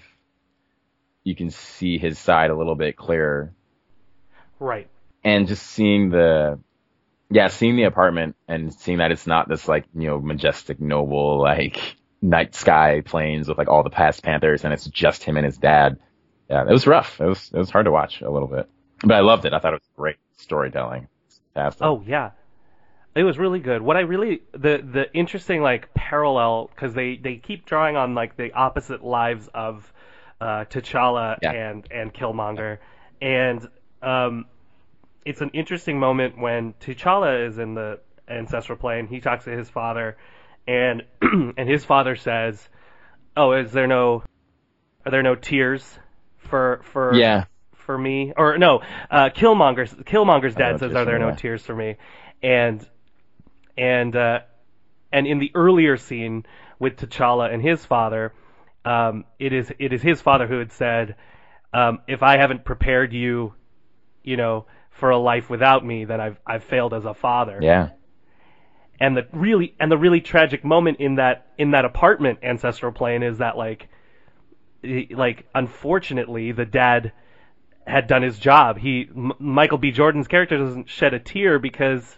you 1.23 1.35
can 1.35 1.49
see 1.51 1.97
his 1.97 2.17
side 2.17 2.49
a 2.49 2.55
little 2.57 2.75
bit 2.75 2.95
clearer, 2.95 3.51
Right. 4.59 4.87
and 5.23 5.47
just 5.47 5.63
seeing 5.63 6.09
the 6.09 6.59
yeah, 7.29 7.47
seeing 7.47 7.75
the 7.75 7.83
apartment 7.83 8.35
and 8.47 8.73
seeing 8.73 8.99
that 8.99 9.11
it's 9.11 9.27
not 9.27 9.49
this 9.49 9.67
like 9.67 9.85
you 9.95 10.07
know 10.07 10.19
majestic, 10.19 10.79
noble 10.79 11.39
like 11.41 11.95
night 12.21 12.55
sky 12.55 13.01
planes 13.05 13.47
with 13.47 13.57
like 13.57 13.67
all 13.67 13.83
the 13.83 13.89
past 13.89 14.23
Panthers, 14.23 14.63
and 14.63 14.73
it's 14.73 14.85
just 14.85 15.23
him 15.23 15.37
and 15.37 15.45
his 15.45 15.57
dad. 15.57 15.97
Yeah, 16.49 16.63
it 16.63 16.71
was 16.71 16.87
rough. 16.87 17.19
It 17.19 17.25
was 17.25 17.51
it 17.53 17.57
was 17.57 17.69
hard 17.69 17.85
to 17.85 17.91
watch 17.91 18.21
a 18.21 18.29
little 18.31 18.47
bit, 18.47 18.69
but 19.03 19.13
I 19.15 19.19
loved 19.19 19.45
it. 19.45 19.53
I 19.53 19.59
thought 19.59 19.73
it 19.73 19.81
was 19.81 19.89
great 19.95 20.15
storytelling. 20.37 21.07
Fantastic. 21.53 21.83
Oh 21.83 22.03
yeah, 22.05 22.31
it 23.15 23.23
was 23.23 23.37
really 23.37 23.59
good. 23.59 23.81
What 23.81 23.97
I 23.97 24.01
really 24.01 24.41
the 24.53 24.81
the 24.83 25.05
interesting 25.13 25.61
like 25.61 25.93
parallel 25.93 26.69
because 26.73 26.93
they 26.93 27.17
they 27.17 27.35
keep 27.35 27.65
drawing 27.65 27.97
on 27.97 28.15
like 28.15 28.37
the 28.37 28.53
opposite 28.53 29.03
lives 29.03 29.49
of 29.53 29.91
uh, 30.39 30.65
T'Challa 30.69 31.37
Yeah. 31.41 31.51
and 31.51 31.87
and 31.91 32.13
Killmonger, 32.13 32.77
and 33.21 33.67
um, 34.01 34.45
it's 35.27 35.41
an 35.41 35.49
interesting 35.53 35.99
moment 35.99 36.37
when 36.37 36.73
T'Challa 36.75 37.45
is 37.47 37.57
in 37.57 37.73
the 37.73 37.99
ancestral 38.29 38.77
plane. 38.77 39.07
He 39.07 39.19
talks 39.19 39.43
to 39.43 39.51
his 39.51 39.69
father, 39.69 40.15
and 40.65 41.03
and 41.21 41.69
his 41.69 41.83
father 41.83 42.15
says, 42.15 42.69
"Oh, 43.35 43.51
is 43.51 43.73
there 43.73 43.87
no 43.87 44.23
are 45.05 45.11
there 45.11 45.23
no 45.23 45.35
tears 45.35 45.83
for 46.37 46.79
for 46.93 47.13
yeah, 47.13 47.43
for 47.75 47.97
me, 47.97 48.31
or 48.37 48.57
no, 48.57 48.81
uh, 49.11 49.29
Killmonger's 49.35 49.93
Killmonger's 49.93 50.55
dad 50.55 50.79
says, 50.79 50.95
"Are 50.95 51.03
there 51.03 51.19
no 51.19 51.31
me." 51.31 51.35
tears 51.35 51.61
for 51.61 51.75
me?" 51.75 51.97
And 52.41 52.87
and 53.77 54.15
uh, 54.15 54.39
and 55.11 55.27
in 55.27 55.39
the 55.39 55.51
earlier 55.53 55.97
scene 55.97 56.45
with 56.79 56.95
T'Challa 56.95 57.53
and 57.53 57.61
his 57.61 57.85
father, 57.85 58.31
um, 58.85 59.25
it 59.39 59.51
is 59.51 59.73
it 59.77 59.91
is 59.91 60.01
his 60.01 60.21
father 60.21 60.47
who 60.47 60.59
had 60.59 60.71
said, 60.71 61.15
um, 61.73 61.99
"If 62.07 62.23
I 62.23 62.37
haven't 62.37 62.63
prepared 62.63 63.11
you, 63.11 63.53
you 64.23 64.37
know, 64.37 64.67
for 64.97 65.09
a 65.09 65.17
life 65.17 65.49
without 65.49 65.85
me, 65.85 66.05
that 66.05 66.19
I've 66.19 66.39
I've 66.45 66.63
failed 66.63 66.93
as 66.93 67.05
a 67.05 67.13
father." 67.13 67.59
yeah, 67.61 67.89
and 68.99 69.15
the 69.15 69.27
really 69.31 69.75
and 69.79 69.91
the 69.91 69.97
really 69.97 70.21
tragic 70.21 70.63
moment 70.63 70.99
in 70.99 71.15
that 71.15 71.47
in 71.57 71.71
that 71.71 71.85
apartment 71.85 72.39
ancestral 72.43 72.91
plane 72.91 73.23
is 73.23 73.37
that 73.39 73.57
like 73.57 73.89
like 75.11 75.45
unfortunately 75.53 76.51
the 76.51 76.65
dad 76.65 77.11
had 77.85 78.07
done 78.07 78.21
his 78.21 78.37
job 78.39 78.77
he 78.77 79.07
M- 79.15 79.33
michael 79.39 79.77
b 79.77 79.91
jordan's 79.91 80.27
character 80.27 80.57
doesn't 80.57 80.89
shed 80.89 81.13
a 81.13 81.19
tear 81.19 81.59
because 81.59 82.17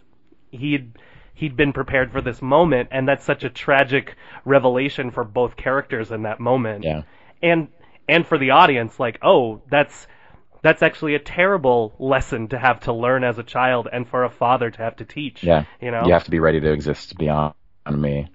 he'd 0.51 0.97
he'd 1.33 1.55
been 1.55 1.73
prepared 1.73 2.11
for 2.11 2.21
this 2.21 2.41
moment 2.41 2.89
and 2.91 3.07
that's 3.07 3.23
such 3.23 3.43
a 3.43 3.49
tragic 3.49 4.15
revelation 4.45 5.11
for 5.11 5.23
both 5.23 5.55
characters 5.55 6.11
in 6.11 6.23
that 6.23 6.39
moment 6.39 6.83
yeah. 6.83 7.03
and 7.41 7.67
and 8.07 8.25
for 8.25 8.37
the 8.37 8.51
audience 8.51 8.99
like 8.99 9.19
oh 9.21 9.61
that's 9.69 10.07
that's 10.61 10.81
actually 10.83 11.15
a 11.15 11.19
terrible 11.19 11.93
lesson 11.99 12.47
to 12.49 12.59
have 12.59 12.81
to 12.81 12.93
learn 12.93 13.23
as 13.23 13.37
a 13.37 13.43
child 13.43 13.87
and 13.91 14.07
for 14.07 14.23
a 14.23 14.29
father 14.29 14.69
to 14.69 14.77
have 14.81 14.97
to 14.97 15.05
teach 15.05 15.43
Yeah. 15.43 15.65
you 15.81 15.91
know 15.91 16.03
You 16.05 16.13
have 16.13 16.25
to 16.25 16.31
be 16.31 16.39
ready 16.39 16.59
to 16.59 16.71
exist 16.71 17.17
beyond 17.17 17.53
me. 17.91 18.27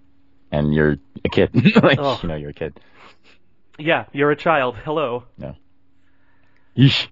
And 0.51 0.73
you're 0.73 0.97
a 1.25 1.29
kid. 1.29 1.51
like, 1.83 1.99
Ugh. 1.99 2.23
you 2.23 2.29
know, 2.29 2.37
you're 2.37 2.51
a 2.51 2.55
kid. 2.55 2.79
Yeah, 3.79 4.05
you're 4.13 4.31
a 4.31 4.37
child. 4.37 4.77
Hello. 4.77 5.25
Yeesh. 6.77 7.09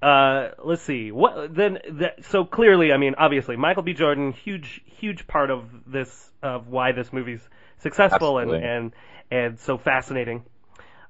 Uh, 0.00 0.50
let's 0.62 0.82
see. 0.82 1.10
What 1.10 1.54
then? 1.54 1.78
That, 1.92 2.24
so 2.26 2.44
clearly, 2.44 2.92
I 2.92 2.98
mean, 2.98 3.14
obviously, 3.16 3.56
Michael 3.56 3.82
B. 3.82 3.94
Jordan, 3.94 4.32
huge, 4.32 4.82
huge 4.84 5.26
part 5.26 5.50
of 5.50 5.64
this 5.86 6.30
of 6.42 6.68
why 6.68 6.92
this 6.92 7.12
movie's 7.12 7.40
successful 7.78 8.38
and 8.38 8.52
and 8.52 8.92
and 9.30 9.58
so 9.58 9.78
fascinating. 9.78 10.44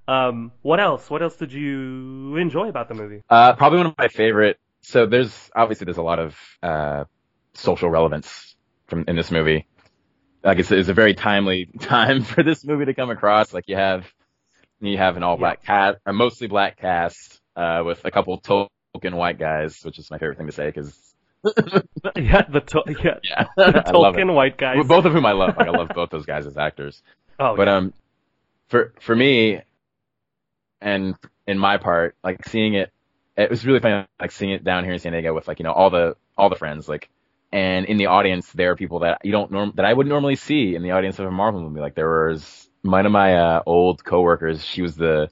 Um, 0.06 0.52
what 0.62 0.80
else? 0.80 1.08
What 1.08 1.22
else 1.22 1.36
did 1.36 1.52
you 1.52 2.36
enjoy 2.36 2.68
about 2.68 2.88
the 2.88 2.94
movie? 2.94 3.22
Uh, 3.28 3.54
probably 3.54 3.78
one 3.78 3.86
of 3.86 3.94
my 3.98 4.08
favorite. 4.08 4.58
So 4.82 5.06
there's, 5.06 5.50
obviously 5.56 5.86
there's 5.86 5.96
a 5.96 6.02
lot 6.02 6.18
of, 6.18 6.36
uh, 6.62 7.04
social 7.54 7.88
relevance 7.88 8.54
from, 8.86 9.04
in 9.08 9.16
this 9.16 9.30
movie. 9.30 9.66
Like 10.42 10.58
it's, 10.58 10.70
it's 10.70 10.88
a 10.90 10.94
very 10.94 11.14
timely 11.14 11.66
time 11.80 12.22
for 12.22 12.42
this 12.42 12.64
movie 12.64 12.84
to 12.86 12.94
come 12.94 13.10
across. 13.10 13.54
Like 13.54 13.64
you 13.66 13.76
have, 13.76 14.04
you 14.80 14.98
have 14.98 15.16
an 15.16 15.22
all 15.22 15.36
black 15.38 15.64
cast, 15.64 15.98
a 16.04 16.12
mostly 16.12 16.48
black 16.48 16.78
cast, 16.78 17.40
uh, 17.56 17.82
with 17.86 18.04
a 18.04 18.10
couple 18.10 18.36
token 18.38 19.16
white 19.16 19.38
guys, 19.38 19.80
which 19.84 19.98
is 19.98 20.10
my 20.10 20.18
favorite 20.18 20.36
thing 20.36 20.46
to 20.46 20.52
say 20.52 20.66
because, 20.66 20.98
yeah, 22.16 22.42
the 22.48 22.60
to- 22.66 22.84
yeah, 23.02 23.18
yeah, 23.22 23.46
the. 23.56 23.82
token 23.86 24.34
white 24.34 24.58
guys. 24.58 24.86
Both 24.86 25.04
of 25.06 25.12
whom 25.12 25.24
I 25.24 25.32
love. 25.32 25.56
Like 25.56 25.68
I 25.68 25.70
love 25.70 25.88
both 25.94 26.10
those 26.10 26.26
guys 26.26 26.46
as 26.46 26.56
actors. 26.58 27.02
oh, 27.38 27.56
But 27.56 27.68
yeah. 27.68 27.76
um, 27.76 27.92
for 28.68 28.92
for 29.00 29.14
me, 29.14 29.60
and 30.84 31.16
in 31.46 31.58
my 31.58 31.78
part, 31.78 32.14
like 32.22 32.46
seeing 32.46 32.74
it, 32.74 32.92
it 33.36 33.50
was 33.50 33.66
really 33.66 33.80
fun. 33.80 34.06
Like 34.20 34.30
seeing 34.30 34.52
it 34.52 34.62
down 34.62 34.84
here 34.84 34.92
in 34.92 35.00
San 35.00 35.12
Diego 35.12 35.34
with 35.34 35.48
like 35.48 35.58
you 35.58 35.64
know 35.64 35.72
all 35.72 35.90
the 35.90 36.14
all 36.38 36.50
the 36.50 36.56
friends, 36.56 36.88
like, 36.88 37.08
and 37.50 37.86
in 37.86 37.96
the 37.96 38.06
audience 38.06 38.52
there 38.52 38.70
are 38.70 38.76
people 38.76 39.00
that 39.00 39.24
you 39.24 39.32
don't 39.32 39.50
norm 39.50 39.72
that 39.74 39.84
I 39.84 39.92
would 39.92 40.06
normally 40.06 40.36
see 40.36 40.76
in 40.76 40.82
the 40.82 40.92
audience 40.92 41.18
of 41.18 41.26
a 41.26 41.30
Marvel 41.30 41.62
movie. 41.62 41.80
Like 41.80 41.94
there 41.94 42.28
was 42.28 42.68
one 42.82 43.06
of 43.06 43.12
my 43.12 43.34
uh, 43.34 43.62
old 43.66 44.04
coworkers. 44.04 44.64
She 44.64 44.82
was 44.82 44.94
the 44.94 45.30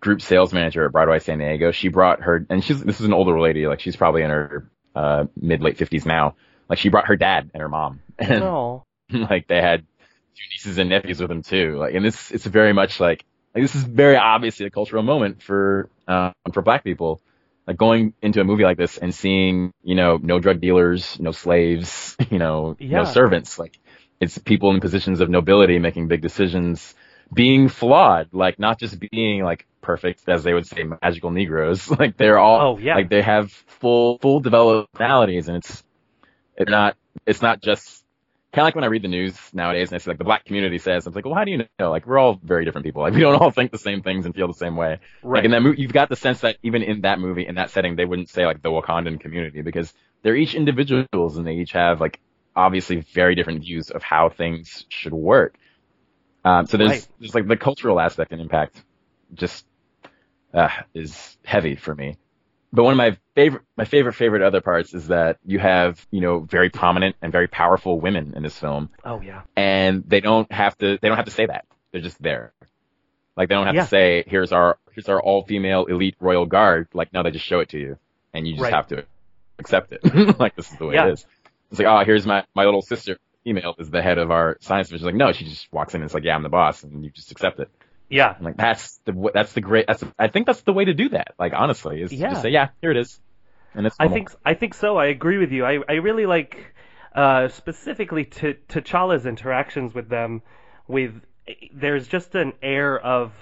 group 0.00 0.20
sales 0.20 0.52
manager 0.52 0.84
at 0.84 0.92
Broadway 0.92 1.20
San 1.20 1.38
Diego. 1.38 1.70
She 1.70 1.88
brought 1.88 2.22
her, 2.22 2.44
and 2.50 2.62
she's 2.62 2.82
this 2.82 3.00
is 3.00 3.06
an 3.06 3.12
older 3.12 3.40
lady. 3.40 3.66
Like 3.68 3.80
she's 3.80 3.96
probably 3.96 4.22
in 4.22 4.30
her 4.30 4.68
uh, 4.94 5.26
mid 5.36 5.62
late 5.62 5.78
fifties 5.78 6.04
now. 6.04 6.34
Like 6.68 6.78
she 6.78 6.88
brought 6.88 7.06
her 7.06 7.16
dad 7.16 7.50
and 7.54 7.60
her 7.60 7.68
mom, 7.68 8.00
and 8.18 8.40
no. 8.40 8.84
like 9.12 9.46
they 9.46 9.62
had 9.62 9.86
two 10.34 10.44
nieces 10.52 10.78
and 10.78 10.90
nephews 10.90 11.20
with 11.20 11.28
them 11.28 11.42
too. 11.42 11.76
Like, 11.78 11.94
and 11.94 12.04
this 12.04 12.32
it's 12.32 12.44
very 12.44 12.72
much 12.72 12.98
like, 12.98 13.24
like 13.54 13.64
this 13.64 13.74
is 13.74 13.82
very 13.84 14.16
obviously 14.16 14.66
a 14.66 14.70
cultural 14.70 15.02
moment 15.02 15.42
for 15.42 15.88
um, 16.08 16.32
for 16.52 16.62
black 16.62 16.84
people. 16.84 17.20
like 17.66 17.76
going 17.76 18.14
into 18.22 18.40
a 18.40 18.44
movie 18.44 18.64
like 18.64 18.76
this 18.78 18.98
and 18.98 19.14
seeing, 19.14 19.72
you 19.84 19.94
know, 19.94 20.18
no 20.20 20.38
drug 20.40 20.60
dealers, 20.60 21.18
no 21.20 21.30
slaves, 21.32 22.16
you 22.30 22.38
know, 22.38 22.76
Yeah. 22.78 22.98
no 22.98 23.04
servants. 23.04 23.58
Like 23.58 23.78
it's 24.20 24.38
people 24.38 24.70
in 24.70 24.80
positions 24.80 25.20
of 25.20 25.28
nobility 25.30 25.78
making 25.78 26.08
big 26.08 26.20
decisions, 26.20 26.94
being 27.32 27.68
flawed, 27.68 28.28
like 28.32 28.58
not 28.58 28.78
just 28.80 28.98
being 28.98 29.42
like 29.44 29.66
perfect, 29.82 30.28
as 30.28 30.42
they 30.42 30.52
would 30.52 30.66
say, 30.66 30.82
magical 30.84 31.30
Negroes. 31.30 31.88
Like 32.00 32.16
they're 32.16 32.38
all, 32.38 32.60
Oh, 32.60 32.78
yeah. 32.78 32.96
like 32.96 33.08
they 33.08 33.22
have 33.22 33.52
full, 33.52 34.18
full 34.18 34.40
developed 34.40 34.92
personalities 34.92 35.48
and 35.48 35.56
it's, 35.58 35.82
it's 36.56 36.70
not, 36.70 36.96
it's 37.26 37.40
not 37.42 37.62
just 37.62 37.99
kind 38.52 38.62
of 38.62 38.66
like 38.66 38.74
when 38.74 38.84
I 38.84 38.88
read 38.88 39.02
the 39.02 39.08
news 39.08 39.38
nowadays 39.52 39.90
and 39.90 39.94
I 39.96 39.98
see 39.98 40.10
like 40.10 40.18
the 40.18 40.24
black 40.24 40.44
community 40.44 40.78
says, 40.78 41.06
I'm 41.06 41.12
like, 41.14 41.24
well, 41.24 41.34
how 41.34 41.44
do 41.44 41.52
you 41.52 41.64
know? 41.78 41.90
Like 41.90 42.06
we're 42.06 42.18
all 42.18 42.38
very 42.42 42.64
different 42.64 42.84
people. 42.84 43.02
Like 43.02 43.14
we 43.14 43.20
don't 43.20 43.40
all 43.40 43.50
think 43.50 43.70
the 43.70 43.78
same 43.78 44.02
things 44.02 44.26
and 44.26 44.34
feel 44.34 44.48
the 44.48 44.54
same 44.54 44.76
way. 44.76 44.98
Right. 45.22 45.38
Like 45.38 45.44
in 45.44 45.50
that 45.52 45.62
movie, 45.62 45.80
you've 45.82 45.92
got 45.92 46.08
the 46.08 46.16
sense 46.16 46.40
that 46.40 46.56
even 46.62 46.82
in 46.82 47.02
that 47.02 47.20
movie, 47.20 47.46
in 47.46 47.54
that 47.56 47.70
setting, 47.70 47.96
they 47.96 48.04
wouldn't 48.04 48.28
say 48.28 48.46
like 48.46 48.62
the 48.62 48.70
Wakandan 48.70 49.20
community 49.20 49.62
because 49.62 49.92
they're 50.22 50.36
each 50.36 50.54
individuals 50.54 51.36
and 51.36 51.46
they 51.46 51.54
each 51.54 51.72
have 51.72 52.00
like 52.00 52.20
obviously 52.56 53.00
very 53.14 53.34
different 53.36 53.60
views 53.60 53.90
of 53.90 54.02
how 54.02 54.28
things 54.28 54.84
should 54.88 55.12
work. 55.12 55.56
Um, 56.44 56.66
so 56.66 56.76
there's 56.76 56.90
Right. 56.90 57.08
there's 57.20 57.34
like 57.34 57.46
the 57.46 57.56
cultural 57.56 58.00
aspect 58.00 58.32
and 58.32 58.40
impact 58.40 58.82
just 59.34 59.64
uh, 60.52 60.70
is 60.94 61.38
heavy 61.44 61.76
for 61.76 61.94
me. 61.94 62.16
But 62.72 62.84
one 62.84 62.92
of 62.92 62.98
my 62.98 63.16
favorite 63.34 63.62
my 63.76 63.84
favorite 63.84 64.12
favorite 64.12 64.42
other 64.42 64.60
parts 64.60 64.94
is 64.94 65.08
that 65.08 65.38
you 65.44 65.58
have 65.58 66.06
you 66.10 66.20
know 66.20 66.38
very 66.40 66.70
prominent 66.70 67.16
and 67.20 67.32
very 67.32 67.48
powerful 67.48 67.98
women 68.00 68.34
in 68.36 68.42
this 68.42 68.56
film. 68.56 68.90
Oh 69.04 69.20
yeah. 69.20 69.42
and 69.56 70.04
they 70.06 70.20
don't 70.20 70.50
have 70.52 70.76
to 70.78 70.98
they 71.02 71.08
don't 71.08 71.16
have 71.16 71.26
to 71.26 71.32
say 71.32 71.46
that. 71.46 71.64
They're 71.92 72.00
just 72.00 72.22
there. 72.22 72.52
Like 73.36 73.48
they 73.48 73.54
don't 73.56 73.66
have 73.66 73.74
Yeah. 73.74 73.82
to 73.82 73.88
say 73.88 74.24
here's 74.26 74.52
our 74.52 74.78
here's 74.92 75.08
our 75.08 75.20
all 75.20 75.44
female 75.44 75.86
elite 75.86 76.14
royal 76.20 76.46
guard. 76.46 76.86
Like 76.94 77.12
no 77.12 77.22
they 77.24 77.32
just 77.32 77.44
show 77.44 77.58
it 77.60 77.70
to 77.70 77.78
you. 77.78 77.98
And 78.32 78.46
you 78.46 78.52
just 78.54 78.62
Right. 78.62 78.72
have 78.72 78.86
to 78.88 79.04
accept 79.58 79.92
it. 79.92 80.00
Like 80.38 80.54
this 80.54 80.70
is 80.70 80.76
the 80.78 80.86
way 80.86 80.94
Yeah. 80.94 81.06
it 81.08 81.12
is. 81.14 81.26
It's 81.72 81.80
like 81.80 81.88
oh 81.88 82.04
here's 82.04 82.26
my 82.26 82.44
my 82.54 82.64
little 82.64 82.82
sister 82.82 83.18
female 83.42 83.74
is 83.78 83.90
the 83.90 84.02
head 84.02 84.18
of 84.18 84.30
our 84.30 84.58
science 84.60 84.88
division 84.88 85.06
like 85.06 85.14
no 85.14 85.32
she 85.32 85.44
just 85.46 85.72
walks 85.72 85.94
in 85.94 86.02
and 86.02 86.04
it's 86.06 86.12
like 86.12 86.24
yeah 86.24 86.34
i'm 86.34 86.42
the 86.42 86.50
boss 86.50 86.84
and 86.84 87.02
you 87.02 87.10
just 87.10 87.32
accept 87.32 87.58
it 87.58 87.70
Yeah. 88.10 88.34
and 88.36 88.44
like 88.44 88.56
that's 88.56 88.98
the 89.06 89.30
that's 89.32 89.52
the 89.52 89.60
great 89.60 89.86
that's 89.86 90.02
i 90.18 90.28
think 90.28 90.46
that's 90.46 90.62
the 90.62 90.72
way 90.72 90.84
to 90.84 90.94
do 90.94 91.08
that 91.10 91.34
like 91.38 91.52
honestly 91.54 92.02
is 92.02 92.12
Yeah. 92.12 92.30
just 92.30 92.42
say 92.42 92.50
yeah 92.50 92.68
here 92.82 92.90
it 92.90 92.96
is 92.96 93.20
and 93.74 93.86
it's 93.86 93.96
I 94.00 94.08
think 94.08 94.30
I 94.44 94.54
think 94.54 94.74
so. 94.74 94.96
I 94.96 95.06
agree 95.06 95.38
with 95.38 95.52
you. 95.52 95.64
I 95.64 95.78
I 95.88 95.92
really 95.94 96.26
like 96.26 96.74
uh, 97.14 97.46
specifically 97.48 98.24
to 98.24 98.54
T'Challa's 98.68 99.26
interactions 99.26 99.94
with 99.94 100.08
them. 100.08 100.42
With 100.88 101.22
there's 101.72 102.08
just 102.08 102.34
an 102.34 102.52
air 102.62 102.98
of 102.98 103.32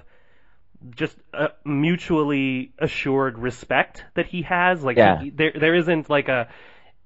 just 0.95 1.17
a 1.33 1.49
mutually 1.65 2.73
assured 2.79 3.39
respect 3.39 4.05
that 4.17 4.27
he 4.27 4.43
has. 4.43 4.85
Like 4.85 4.99
Yeah. 4.99 5.23
he, 5.23 5.31
there 5.31 5.53
there 5.59 5.75
isn't 5.75 6.11
like 6.11 6.29
a 6.29 6.49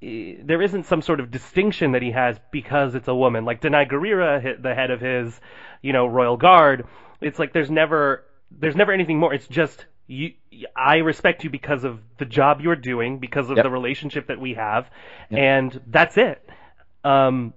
eh, 0.02 0.34
there 0.42 0.60
isn't 0.60 0.86
some 0.86 1.00
sort 1.00 1.20
of 1.20 1.30
distinction 1.30 1.92
that 1.92 2.02
he 2.02 2.10
has 2.10 2.36
because 2.50 2.96
it's 2.96 3.06
a 3.06 3.14
woman. 3.14 3.44
Like 3.44 3.60
Danai 3.60 3.88
Gurira, 3.88 4.60
the 4.60 4.74
head 4.74 4.90
of 4.90 5.00
his, 5.00 5.40
you 5.80 5.92
know, 5.92 6.06
royal 6.06 6.36
guard. 6.36 6.86
It's 7.22 7.38
like 7.38 7.52
there's 7.52 7.70
never 7.70 8.24
there's 8.50 8.76
never 8.76 8.92
anything 8.92 9.18
more. 9.18 9.32
It's 9.32 9.46
just 9.48 9.86
you. 10.06 10.32
I 10.76 10.96
respect 10.98 11.44
you 11.44 11.50
because 11.50 11.84
of 11.84 12.00
the 12.18 12.24
job 12.24 12.60
you're 12.60 12.76
doing, 12.76 13.18
because 13.18 13.50
of 13.50 13.56
Yep. 13.56 13.64
the 13.64 13.70
relationship 13.70 14.26
that 14.28 14.40
we 14.40 14.54
have, 14.54 14.90
and 15.30 15.80
that's 15.86 16.16
it. 16.18 16.48
Um, 17.04 17.54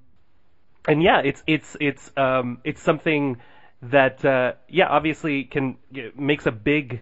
and 0.88 1.02
yeah, 1.02 1.22
it's 1.24 1.44
it's 1.48 1.78
it's 1.80 2.12
um 2.18 2.60
it's 2.64 2.82
something 2.82 3.38
that 3.84 4.24
uh, 4.26 4.54
yeah 4.70 4.88
obviously 4.88 5.44
can 5.46 5.78
makes 6.16 6.46
a 6.46 6.52
big 6.52 7.02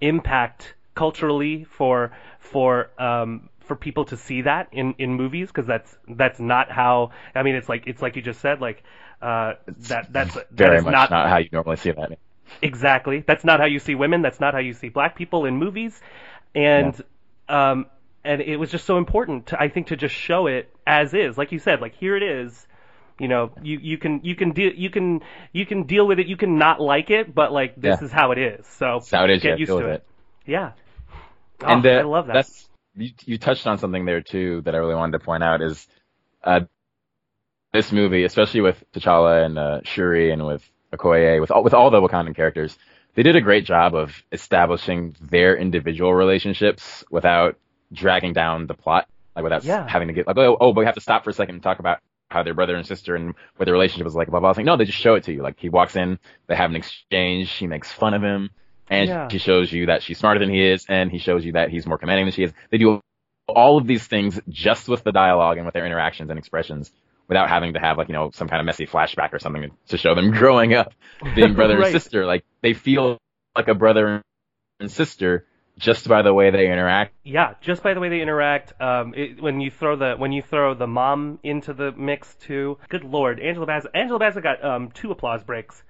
impact 0.00 0.74
culturally 0.94 1.64
for 1.64 2.12
for 2.40 2.90
um 3.00 3.48
for 3.68 3.76
people 3.76 4.04
to 4.06 4.16
see 4.16 4.42
that 4.42 4.68
in 4.72 4.94
in 4.98 5.14
movies 5.14 5.48
because 5.48 5.66
that's 5.66 5.96
that's 6.08 6.40
not 6.40 6.70
how 6.70 7.10
I 7.34 7.42
mean 7.42 7.54
it's 7.54 7.68
like 7.68 7.84
it's 7.86 8.02
like 8.02 8.16
you 8.16 8.22
just 8.22 8.40
said 8.40 8.60
like 8.60 8.82
uh 9.22 9.54
that 9.88 10.12
that's 10.12 10.36
very 10.50 10.78
is 10.78 10.84
much 10.84 10.92
not, 10.92 11.10
not 11.10 11.28
how 11.28 11.38
you 11.38 11.48
normally 11.52 11.76
see 11.76 11.90
that. 11.92 12.18
Exactly. 12.62 13.22
That's 13.26 13.44
not 13.44 13.60
how 13.60 13.66
you 13.66 13.78
see 13.78 13.94
women. 13.94 14.22
That's 14.22 14.40
not 14.40 14.54
how 14.54 14.60
you 14.60 14.72
see 14.72 14.88
black 14.88 15.16
people 15.16 15.44
in 15.44 15.56
movies. 15.56 16.00
And 16.54 17.00
um 17.48 17.86
and 18.24 18.40
it 18.40 18.56
was 18.56 18.70
just 18.70 18.84
so 18.86 18.98
important 18.98 19.46
to 19.48 19.60
I 19.60 19.68
think 19.68 19.88
to 19.88 19.96
just 19.96 20.14
show 20.14 20.46
it 20.46 20.74
as 20.86 21.14
is. 21.14 21.38
Like 21.38 21.52
you 21.52 21.58
said 21.58 21.80
like 21.80 21.94
here 21.94 22.16
it 22.16 22.22
is. 22.22 22.66
You 23.18 23.28
know 23.28 23.50
you 23.62 23.78
you 23.82 23.98
can 23.98 24.20
you 24.22 24.34
can 24.36 24.52
deal 24.52 24.72
you 24.74 24.90
can 24.90 25.20
you 25.52 25.66
can 25.66 25.82
deal 25.84 26.06
with 26.06 26.18
it. 26.20 26.26
You 26.26 26.36
can 26.36 26.58
not 26.58 26.80
like 26.80 27.10
it 27.10 27.34
but 27.34 27.52
like 27.52 27.74
this 27.76 28.00
Yeah. 28.00 28.04
is 28.06 28.12
how 28.12 28.30
it 28.32 28.38
is. 28.38 28.66
So 28.66 29.00
how 29.10 29.24
it 29.24 29.30
is. 29.30 29.42
get 29.42 29.50
yeah, 29.50 29.56
used 29.56 29.72
to 29.72 29.86
it. 29.86 29.94
it. 29.94 30.04
yeah. 30.46 30.72
Oh, 31.62 31.66
and 31.66 31.84
uh, 31.84 31.90
I 31.90 32.02
love 32.02 32.28
that. 32.28 32.34
That's 32.34 32.67
you, 32.98 33.10
you 33.24 33.38
touched 33.38 33.66
on 33.66 33.78
something 33.78 34.04
there 34.04 34.20
too 34.20 34.62
that 34.62 34.74
I 34.74 34.78
really 34.78 34.94
wanted 34.94 35.12
to 35.18 35.24
point 35.24 35.42
out 35.42 35.62
is 35.62 35.86
uh, 36.44 36.60
this 37.72 37.92
movie, 37.92 38.24
especially 38.24 38.60
with 38.60 38.82
T'Challa 38.92 39.44
and 39.44 39.58
uh, 39.58 39.80
Shuri 39.84 40.30
and 40.30 40.46
with 40.46 40.68
Okoye, 40.92 41.40
with 41.40 41.50
all 41.50 41.62
with 41.62 41.74
all 41.74 41.90
the 41.90 42.00
Wakandan 42.00 42.34
characters, 42.34 42.76
they 43.14 43.22
did 43.22 43.36
a 43.36 43.40
great 43.40 43.64
job 43.64 43.94
of 43.94 44.22
establishing 44.32 45.16
their 45.20 45.56
individual 45.56 46.14
relationships 46.14 47.04
without 47.10 47.56
dragging 47.92 48.32
down 48.32 48.66
the 48.66 48.74
plot, 48.74 49.06
like 49.36 49.42
without 49.44 49.64
Yeah. 49.64 49.86
having 49.88 50.08
to 50.08 50.14
get 50.14 50.26
like 50.26 50.36
oh, 50.38 50.56
oh, 50.60 50.72
but 50.72 50.80
we 50.80 50.86
have 50.86 50.94
to 50.94 51.00
stop 51.00 51.24
for 51.24 51.30
a 51.30 51.34
second 51.34 51.56
and 51.56 51.62
talk 51.62 51.78
about 51.78 51.98
how 52.30 52.42
they're 52.42 52.54
brother 52.54 52.76
and 52.76 52.86
sister 52.86 53.14
and 53.16 53.34
what 53.56 53.64
their 53.66 53.72
relationship 53.74 54.04
was 54.04 54.14
like. 54.14 54.28
Blah 54.28 54.40
blah. 54.40 54.52
blah. 54.52 54.58
Like, 54.58 54.66
no, 54.66 54.76
they 54.76 54.84
just 54.84 54.98
show 54.98 55.14
it 55.14 55.24
to 55.24 55.32
you. 55.32 55.42
Like 55.42 55.58
he 55.58 55.68
walks 55.68 55.96
in, 55.96 56.18
they 56.46 56.56
have 56.56 56.70
an 56.70 56.76
exchange. 56.76 57.48
She 57.48 57.66
makes 57.66 57.92
fun 57.92 58.14
of 58.14 58.22
him, 58.22 58.50
and 58.90 59.08
Yeah. 59.08 59.28
she 59.28 59.38
shows 59.38 59.72
you 59.72 59.86
that 59.86 60.02
she's 60.02 60.18
smarter 60.18 60.40
than 60.40 60.50
he 60.50 60.62
is, 60.66 60.86
and 60.88 61.10
he 61.10 61.18
shows 61.18 61.44
you 61.44 61.52
that 61.52 61.70
he's 61.70 61.86
more 61.86 61.98
commanding 61.98 62.26
than 62.26 62.32
she 62.32 62.44
is. 62.44 62.52
They 62.70 62.78
do 62.78 63.00
all 63.46 63.78
of 63.78 63.86
these 63.86 64.06
things 64.06 64.40
just 64.48 64.88
with 64.88 65.04
the 65.04 65.12
dialogue 65.12 65.56
and 65.56 65.64
with 65.66 65.72
their 65.74 65.86
interactions 65.86 66.28
and 66.30 66.38
expressions 66.38 66.92
without 67.28 67.48
having 67.48 67.72
to 67.74 67.78
have 67.80 67.96
like 67.98 68.08
you 68.08 68.14
know 68.14 68.30
some 68.34 68.48
kind 68.48 68.60
of 68.60 68.66
messy 68.66 68.86
flashback 68.86 69.32
or 69.32 69.38
something 69.38 69.70
to 69.88 69.96
show 69.96 70.14
them 70.14 70.30
growing 70.40 70.74
up 70.74 70.92
being 71.34 71.54
brother 71.54 71.76
Right. 71.78 71.92
and 71.92 71.92
sister 72.02 72.26
like 72.26 72.44
they 72.62 72.74
feel 72.74 73.16
like 73.56 73.68
a 73.68 73.74
brother 73.74 74.22
and 74.80 74.90
sister 74.90 75.46
just 75.78 76.06
by 76.08 76.20
the 76.22 76.34
way 76.34 76.50
they 76.50 76.66
interact 76.70 77.14
yeah, 77.24 77.54
just 77.62 77.82
by 77.82 77.94
the 77.94 78.00
way 78.00 78.08
they 78.08 78.20
interact, 78.20 78.78
um, 78.80 79.14
it, 79.14 79.40
when 79.42 79.60
you 79.60 79.70
throw 79.70 79.96
the 79.96 80.14
when 80.16 80.32
you 80.32 80.42
throw 80.42 80.74
the 80.74 80.86
mom 80.86 81.38
into 81.42 81.72
the 81.72 81.92
mix 81.92 82.34
too. 82.36 82.78
Good 82.88 83.04
lord, 83.04 83.38
Angela 83.40 83.66
Bassett. 83.66 83.90
Angela 83.94 84.18
Bassett 84.18 84.42
got 84.42 84.64
um, 84.64 84.90
two 84.90 85.10
applause 85.10 85.42
breaks 85.44 85.82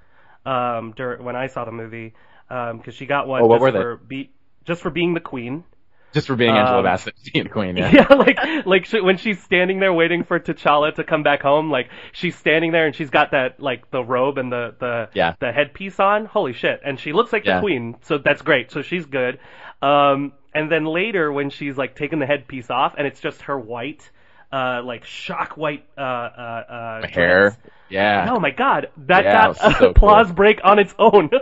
um, 0.45 0.93
dur- 0.97 1.19
when 1.23 1.37
I 1.37 1.47
saw 1.47 1.65
the 1.65 1.73
movie 1.73 2.15
because 2.49 2.95
she 2.95 3.07
got 3.07 3.27
one 3.29 3.43
Oh, 3.43 3.47
what 3.47 3.57
just 3.57 3.63
were 3.63 3.73
they? 3.73 3.79
for 3.81 3.97
be- 3.97 4.31
just 4.65 4.83
for 4.83 4.91
being 4.91 5.15
the 5.15 5.21
queen. 5.21 5.65
just 6.13 6.27
for 6.27 6.37
being 6.37 6.51
Angela 6.57 6.79
Um, 6.79 6.85
Bassett 6.85 7.15
being 7.33 7.45
the 7.45 7.51
queen 7.51 7.77
yeah. 7.77 7.91
Yeah, 7.93 8.15
like 8.15 8.39
like 8.67 8.85
she, 8.87 9.01
when 9.01 9.17
she's 9.19 9.43
standing 9.43 9.79
there 9.81 9.93
waiting 9.93 10.25
for 10.25 10.39
T'Challa 10.41 10.95
to 10.95 11.05
come 11.05 11.23
back 11.23 11.43
home, 11.43 11.71
like 11.71 11.89
she's 12.13 12.37
standing 12.37 12.73
there 12.73 12.87
and 12.87 12.95
she's 12.95 13.11
got 13.11 13.31
that 13.33 13.61
like 13.61 13.91
the 13.91 14.03
robe 14.03 14.39
and 14.39 14.51
the 14.51 14.75
the 14.79 15.09
Yeah. 15.15 15.35
the 15.41 15.53
headpiece 15.53 16.01
on. 16.01 16.25
Holy 16.27 16.53
shit! 16.55 16.81
And 16.85 16.99
she 16.99 17.13
looks 17.13 17.33
like 17.33 17.45
Yeah. 17.45 17.57
the 17.57 17.61
queen, 17.61 17.97
so 18.03 18.19
that's 18.19 18.43
great. 18.43 18.71
So 18.73 18.83
she's 18.83 19.05
good. 19.07 19.39
Um, 19.83 20.33
and 20.55 20.73
then 20.73 20.85
later 20.87 21.31
when 21.31 21.51
she's 21.51 21.77
like 21.77 21.95
taking 21.95 22.19
the 22.19 22.27
headpiece 22.27 22.71
off 22.71 22.95
and 22.99 23.07
it's 23.07 23.21
just 23.21 23.43
her 23.43 23.59
white, 23.59 24.11
uh, 24.51 24.81
like 24.83 25.05
shock 25.05 25.57
white 25.57 25.85
uh 25.97 26.01
uh, 26.01 26.65
uh 27.03 27.07
hair 27.07 27.57
yeah 27.91 28.27
Oh 28.31 28.41
my 28.41 28.51
god, 28.51 28.89
that 29.07 29.25
Yeah, 29.25 29.33
got 29.33 29.45
it 29.57 29.63
was 29.63 29.75
a 29.75 29.79
so 29.79 29.91
applause 29.91 30.27
cool. 30.27 30.35
break 30.37 30.61
on 30.65 30.79
its 30.79 30.95
own. 30.99 31.31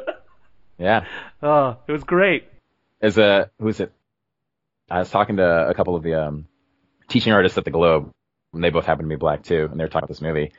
yeah 0.79 1.05
oh, 1.43 1.77
it 1.87 1.93
was 1.93 2.05
great. 2.05 2.45
as 3.01 3.19
a 3.19 3.51
who 3.59 3.69
is 3.69 3.81
it 3.81 3.93
I 4.91 4.99
was 5.01 5.11
talking 5.11 5.37
to 5.39 5.69
a 5.69 5.75
couple 5.75 5.97
of 5.97 6.03
the 6.03 6.15
um 6.27 6.47
teaching 7.09 7.33
artists 7.33 7.59
at 7.59 7.65
the 7.65 7.71
Globe 7.71 8.11
and 8.53 8.63
they 8.63 8.71
both 8.71 8.85
happen 8.87 9.05
to 9.05 9.09
be 9.09 9.17
black 9.17 9.43
too 9.43 9.69
and 9.71 9.79
they 9.79 9.85
were 9.85 9.89
talking 9.89 10.05
about 10.05 10.09
this 10.09 10.23
movie 10.23 10.53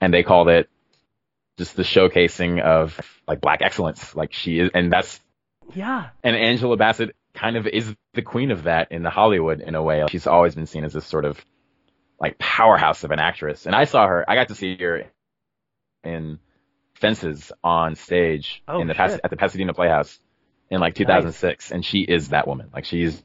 and 0.00 0.12
they 0.12 0.22
called 0.22 0.48
it 0.48 0.68
just 1.58 1.76
the 1.76 1.82
showcasing 1.82 2.60
of 2.60 2.98
like 3.28 3.40
black 3.40 3.60
excellence 3.62 4.14
like 4.16 4.32
she 4.32 4.58
is 4.60 4.70
and 4.74 4.92
that's 4.92 5.20
Yeah. 5.74 6.08
and 6.24 6.34
Angela 6.36 6.76
Bassett 6.76 7.14
kind 7.34 7.56
of 7.56 7.66
is 7.66 7.94
the 8.14 8.22
queen 8.22 8.50
of 8.50 8.64
that 8.64 8.90
in 8.92 9.02
the 9.02 9.10
Hollywood 9.10 9.60
in 9.60 9.74
a 9.76 9.82
way. 9.82 10.02
Like, 10.02 10.10
She's 10.10 10.26
always 10.26 10.54
been 10.54 10.66
seen 10.66 10.84
as 10.84 10.92
this 10.92 11.06
sort 11.06 11.24
of 11.24 11.42
like 12.18 12.38
powerhouse 12.38 13.04
of 13.04 13.12
an 13.12 13.20
actress. 13.20 13.66
And 13.66 13.74
I 13.74 13.84
saw 13.84 14.06
her, 14.06 14.28
I 14.28 14.34
got 14.34 14.48
to 14.48 14.54
see 14.54 14.76
her 14.78 15.04
in 16.02 16.38
Fences 17.00 17.50
on 17.64 17.96
stage 17.96 18.62
Oh, 18.68 18.80
in 18.80 18.86
the 18.86 18.94
Pas- 18.94 19.18
at 19.22 19.30
the 19.30 19.36
Pasadena 19.36 19.74
Playhouse 19.74 20.20
in 20.70 20.80
like 20.80 20.94
2006, 20.94 21.72
and 21.72 21.84
she 21.84 22.00
is 22.00 22.28
that 22.28 22.46
woman. 22.46 22.70
Like 22.72 22.84
she's 22.84 23.22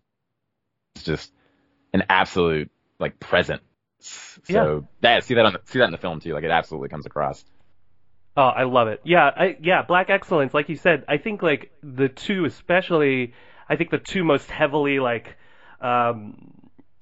just 1.04 1.32
an 1.94 2.04
absolute 2.10 2.72
like 3.00 3.20
presence. 3.20 3.62
So 4.00 4.88
that 5.02 5.24
see 5.24 5.34
that 5.36 5.46
on 5.46 5.54
the, 5.54 5.62
see 5.66 5.80
that 5.80 5.86
in 5.86 5.92
the 5.92 5.98
film 5.98 6.20
too. 6.20 6.34
Like 6.34 6.44
it 6.44 6.52
absolutely 6.52 6.90
comes 6.90 7.06
across. 7.06 7.44
Oh, 8.38 8.44
I 8.44 8.64
love 8.64 8.88
it. 8.90 9.02
Yeah, 9.06 9.26
I, 9.36 9.58
yeah, 9.62 9.84
Black 9.84 10.10
Excellence, 10.10 10.54
like 10.54 10.68
you 10.68 10.76
said, 10.76 11.06
I 11.08 11.18
think 11.18 11.42
like 11.42 11.72
the 11.82 12.10
two 12.10 12.46
especially, 12.46 13.34
I 13.70 13.78
think 13.78 13.92
the 13.92 13.98
two 13.98 14.24
most 14.24 14.50
heavily 14.52 15.00
like 15.00 15.38
um 15.82 16.52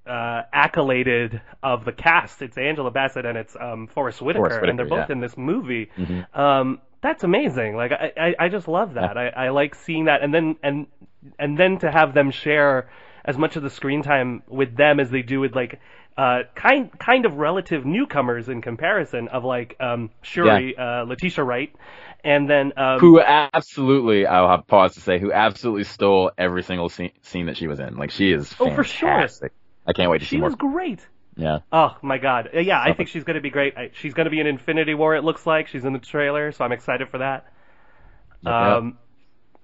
uh 0.07 0.43
accoladed 0.53 1.41
of 1.61 1.85
the 1.85 1.91
cast, 1.91 2.41
it's 2.41 2.57
Angela 2.57 2.91
Bassett 2.91 3.25
and 3.25 3.37
it's 3.37 3.55
um 3.59 3.87
Forrest 3.87 4.21
Whitaker, 4.21 4.49
Forrest 4.49 4.69
and 4.69 4.79
they're 4.79 4.85
both 4.87 5.09
yeah. 5.09 5.15
in 5.15 5.19
this 5.21 5.37
movie. 5.37 5.89
Mhm. 5.97 6.37
Um 6.37 6.79
that's 7.01 7.23
amazing. 7.23 7.75
Like 7.75 7.91
I, 7.91 8.11
I, 8.17 8.45
I 8.45 8.49
just 8.49 8.67
love 8.67 8.93
that. 8.93 9.17
I, 9.17 9.27
I 9.27 9.49
like 9.49 9.75
seeing 9.75 10.05
that 10.05 10.23
and 10.23 10.33
then 10.33 10.55
and 10.63 10.87
and 11.37 11.57
then 11.57 11.79
to 11.79 11.91
have 11.91 12.13
them 12.13 12.31
share 12.31 12.89
as 13.25 13.37
much 13.37 13.55
of 13.55 13.63
the 13.63 13.69
screen 13.69 14.03
time 14.03 14.43
with 14.47 14.75
them 14.75 14.99
as 14.99 15.09
they 15.09 15.21
do 15.21 15.39
with 15.39 15.55
like 15.55 15.79
uh, 16.17 16.39
kind 16.55 16.97
kind 16.99 17.25
of 17.25 17.35
relative 17.37 17.85
newcomers 17.85 18.49
in 18.49 18.61
comparison 18.61 19.27
of 19.29 19.43
like 19.43 19.75
um, 19.79 20.11
Shuri, 20.21 20.75
yeah. 20.77 21.01
uh, 21.01 21.05
Letitia 21.05 21.43
Wright, 21.43 21.75
and 22.23 22.47
then 22.49 22.73
um, 22.77 22.99
who 22.99 23.19
absolutely 23.19 24.27
I'll 24.27 24.49
have 24.49 24.67
pause 24.67 24.93
to 24.95 25.01
say 25.01 25.19
who 25.19 25.31
absolutely 25.31 25.85
stole 25.85 26.31
every 26.37 26.63
single 26.63 26.89
scene, 26.89 27.11
scene 27.21 27.47
that 27.47 27.57
she 27.57 27.67
was 27.67 27.79
in. 27.79 27.95
Like 27.95 28.11
she 28.11 28.31
is 28.31 28.53
fantastic. 28.53 28.71
oh 28.71 28.75
for 28.75 28.83
sure. 28.83 29.49
I 29.85 29.93
can't 29.93 30.09
wait 30.09 30.19
to 30.19 30.25
she 30.25 30.31
see 30.31 30.37
more. 30.37 30.49
She 30.49 30.55
was 30.55 30.73
great. 30.73 31.07
Yeah. 31.35 31.59
Oh 31.71 31.97
my 32.01 32.17
god. 32.17 32.49
Yeah, 32.53 32.79
I 32.79 32.93
think 32.93 33.09
she's 33.09 33.23
going 33.23 33.35
to 33.35 33.41
be 33.41 33.49
great. 33.49 33.73
She's 33.93 34.13
going 34.13 34.25
to 34.25 34.31
be 34.31 34.39
in 34.39 34.47
Infinity 34.47 34.93
War. 34.93 35.15
It 35.15 35.23
looks 35.23 35.45
like 35.45 35.67
she's 35.67 35.83
in 35.83 35.93
the 35.93 35.99
trailer, 35.99 36.51
so 36.51 36.63
I'm 36.63 36.71
excited 36.71 37.09
for 37.09 37.19
that. 37.19 37.47
Um, 38.45 38.97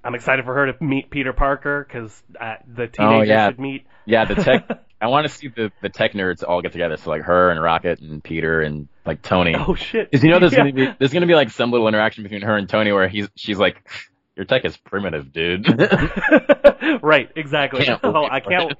I'm 0.03 0.15
excited 0.15 0.45
for 0.45 0.53
her 0.53 0.71
to 0.71 0.83
meet 0.83 1.09
Peter 1.09 1.33
Parker 1.33 1.85
because 1.87 2.23
uh, 2.39 2.55
the 2.67 2.87
teenagers 2.87 3.29
oh, 3.29 3.33
yeah. 3.33 3.49
should 3.49 3.59
meet. 3.59 3.85
Yeah, 4.05 4.25
the 4.25 4.35
tech. 4.35 4.85
I 5.01 5.07
want 5.07 5.27
to 5.27 5.33
see 5.33 5.47
the 5.47 5.71
the 5.81 5.89
tech 5.89 6.13
nerds 6.13 6.43
all 6.45 6.61
get 6.61 6.71
together. 6.71 6.97
So 6.97 7.09
like 7.09 7.21
her 7.23 7.51
and 7.51 7.61
Rocket 7.61 7.99
and 7.99 8.23
Peter 8.23 8.61
and 8.61 8.87
like 9.05 9.21
Tony. 9.21 9.55
Oh 9.55 9.75
shit! 9.75 10.09
Because 10.09 10.23
you 10.23 10.31
know 10.31 10.39
there's 10.39 10.53
yeah. 10.53 10.57
gonna 10.71 10.73
be 10.73 10.87
there's 10.99 11.13
gonna 11.13 11.25
be 11.25 11.35
like 11.35 11.51
some 11.51 11.71
little 11.71 11.87
interaction 11.87 12.23
between 12.23 12.41
her 12.41 12.57
and 12.57 12.67
Tony 12.67 12.91
where 12.91 13.07
he's 13.07 13.29
she's 13.35 13.57
like, 13.57 13.87
your 14.35 14.45
tech 14.45 14.65
is 14.65 14.75
primitive, 14.77 15.31
dude. 15.31 15.67
right. 17.01 17.29
Exactly. 17.35 17.85
Can't 17.85 17.99
oh, 18.03 18.25
I 18.29 18.39
can't. 18.39 18.73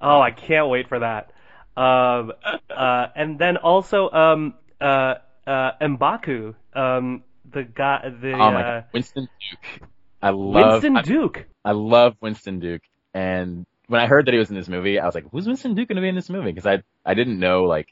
Oh, 0.00 0.20
I 0.20 0.30
can't 0.30 0.68
wait 0.68 0.88
for 0.88 1.00
that. 1.00 1.32
Um, 1.76 2.32
uh, 2.70 3.06
and 3.14 3.38
then 3.38 3.56
also 3.56 4.10
um, 4.10 4.54
uh, 4.80 5.14
uh, 5.46 5.70
Mbaku, 5.80 6.54
um, 6.74 7.22
the 7.50 7.62
guy, 7.62 8.08
the 8.20 8.32
oh 8.32 8.38
my 8.38 8.60
uh, 8.60 8.80
God. 8.80 8.84
Winston 8.92 9.28
Duke. 9.50 9.88
I 10.20 10.30
love 10.30 10.82
Winston 10.82 11.02
Duke. 11.04 11.46
I, 11.64 11.70
I 11.70 11.72
love 11.72 12.16
Winston 12.20 12.58
Duke, 12.58 12.82
and 13.14 13.64
when 13.86 14.00
I 14.00 14.06
heard 14.06 14.26
that 14.26 14.32
he 14.32 14.38
was 14.38 14.50
in 14.50 14.56
this 14.56 14.68
movie, 14.68 14.98
I 14.98 15.06
was 15.06 15.14
like, 15.14 15.30
"Who's 15.30 15.46
Winston 15.46 15.74
Duke 15.74 15.88
going 15.88 15.96
to 15.96 16.02
be 16.02 16.08
in 16.08 16.14
this 16.14 16.28
movie?" 16.28 16.52
Because 16.52 16.66
I 16.66 16.82
I 17.04 17.14
didn't 17.14 17.38
know 17.38 17.64
like 17.64 17.88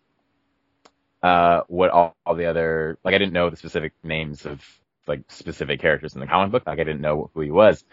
uh 1.23 1.63
what 1.69 1.91
all, 1.91 2.15
all 2.27 2.35
the 2.35 2.47
other 2.47 2.99
like 3.03 3.15
I 3.15 3.19
didn't 3.19 3.33
know 3.33 3.51
the 3.51 3.57
specific 3.57 3.93
names 4.03 4.45
of 4.47 4.63
like 5.07 5.23
specific 5.29 5.81
characters 5.81 6.15
in 6.15 6.21
the 6.21 6.27
comic 6.27 6.53
book. 6.53 6.65
Like 6.67 6.81
I 6.81 6.85
didn't 6.85 7.01
know 7.01 7.31
who 7.35 7.41
he 7.41 7.51
was. 7.51 7.85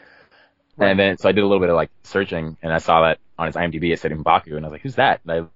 Right. 0.76 0.90
And 0.90 1.00
then 1.00 1.18
so 1.18 1.30
I 1.30 1.32
did 1.32 1.44
a 1.44 1.48
little 1.48 1.60
bit 1.60 1.70
of 1.70 1.76
like 1.76 1.92
searching, 2.04 2.58
and 2.62 2.74
I 2.74 2.80
saw 2.80 3.02
that 3.02 3.20
on 3.38 3.48
his 3.48 3.56
IMDb 3.56 3.94
it 3.94 4.00
said 4.00 4.12
Mbaku, 4.12 4.56
and 4.56 4.66
I 4.66 4.70
was 4.70 4.72
like, 4.74 4.82
"Who's 4.82 4.96
that?" 4.96 5.22
And 5.28 5.50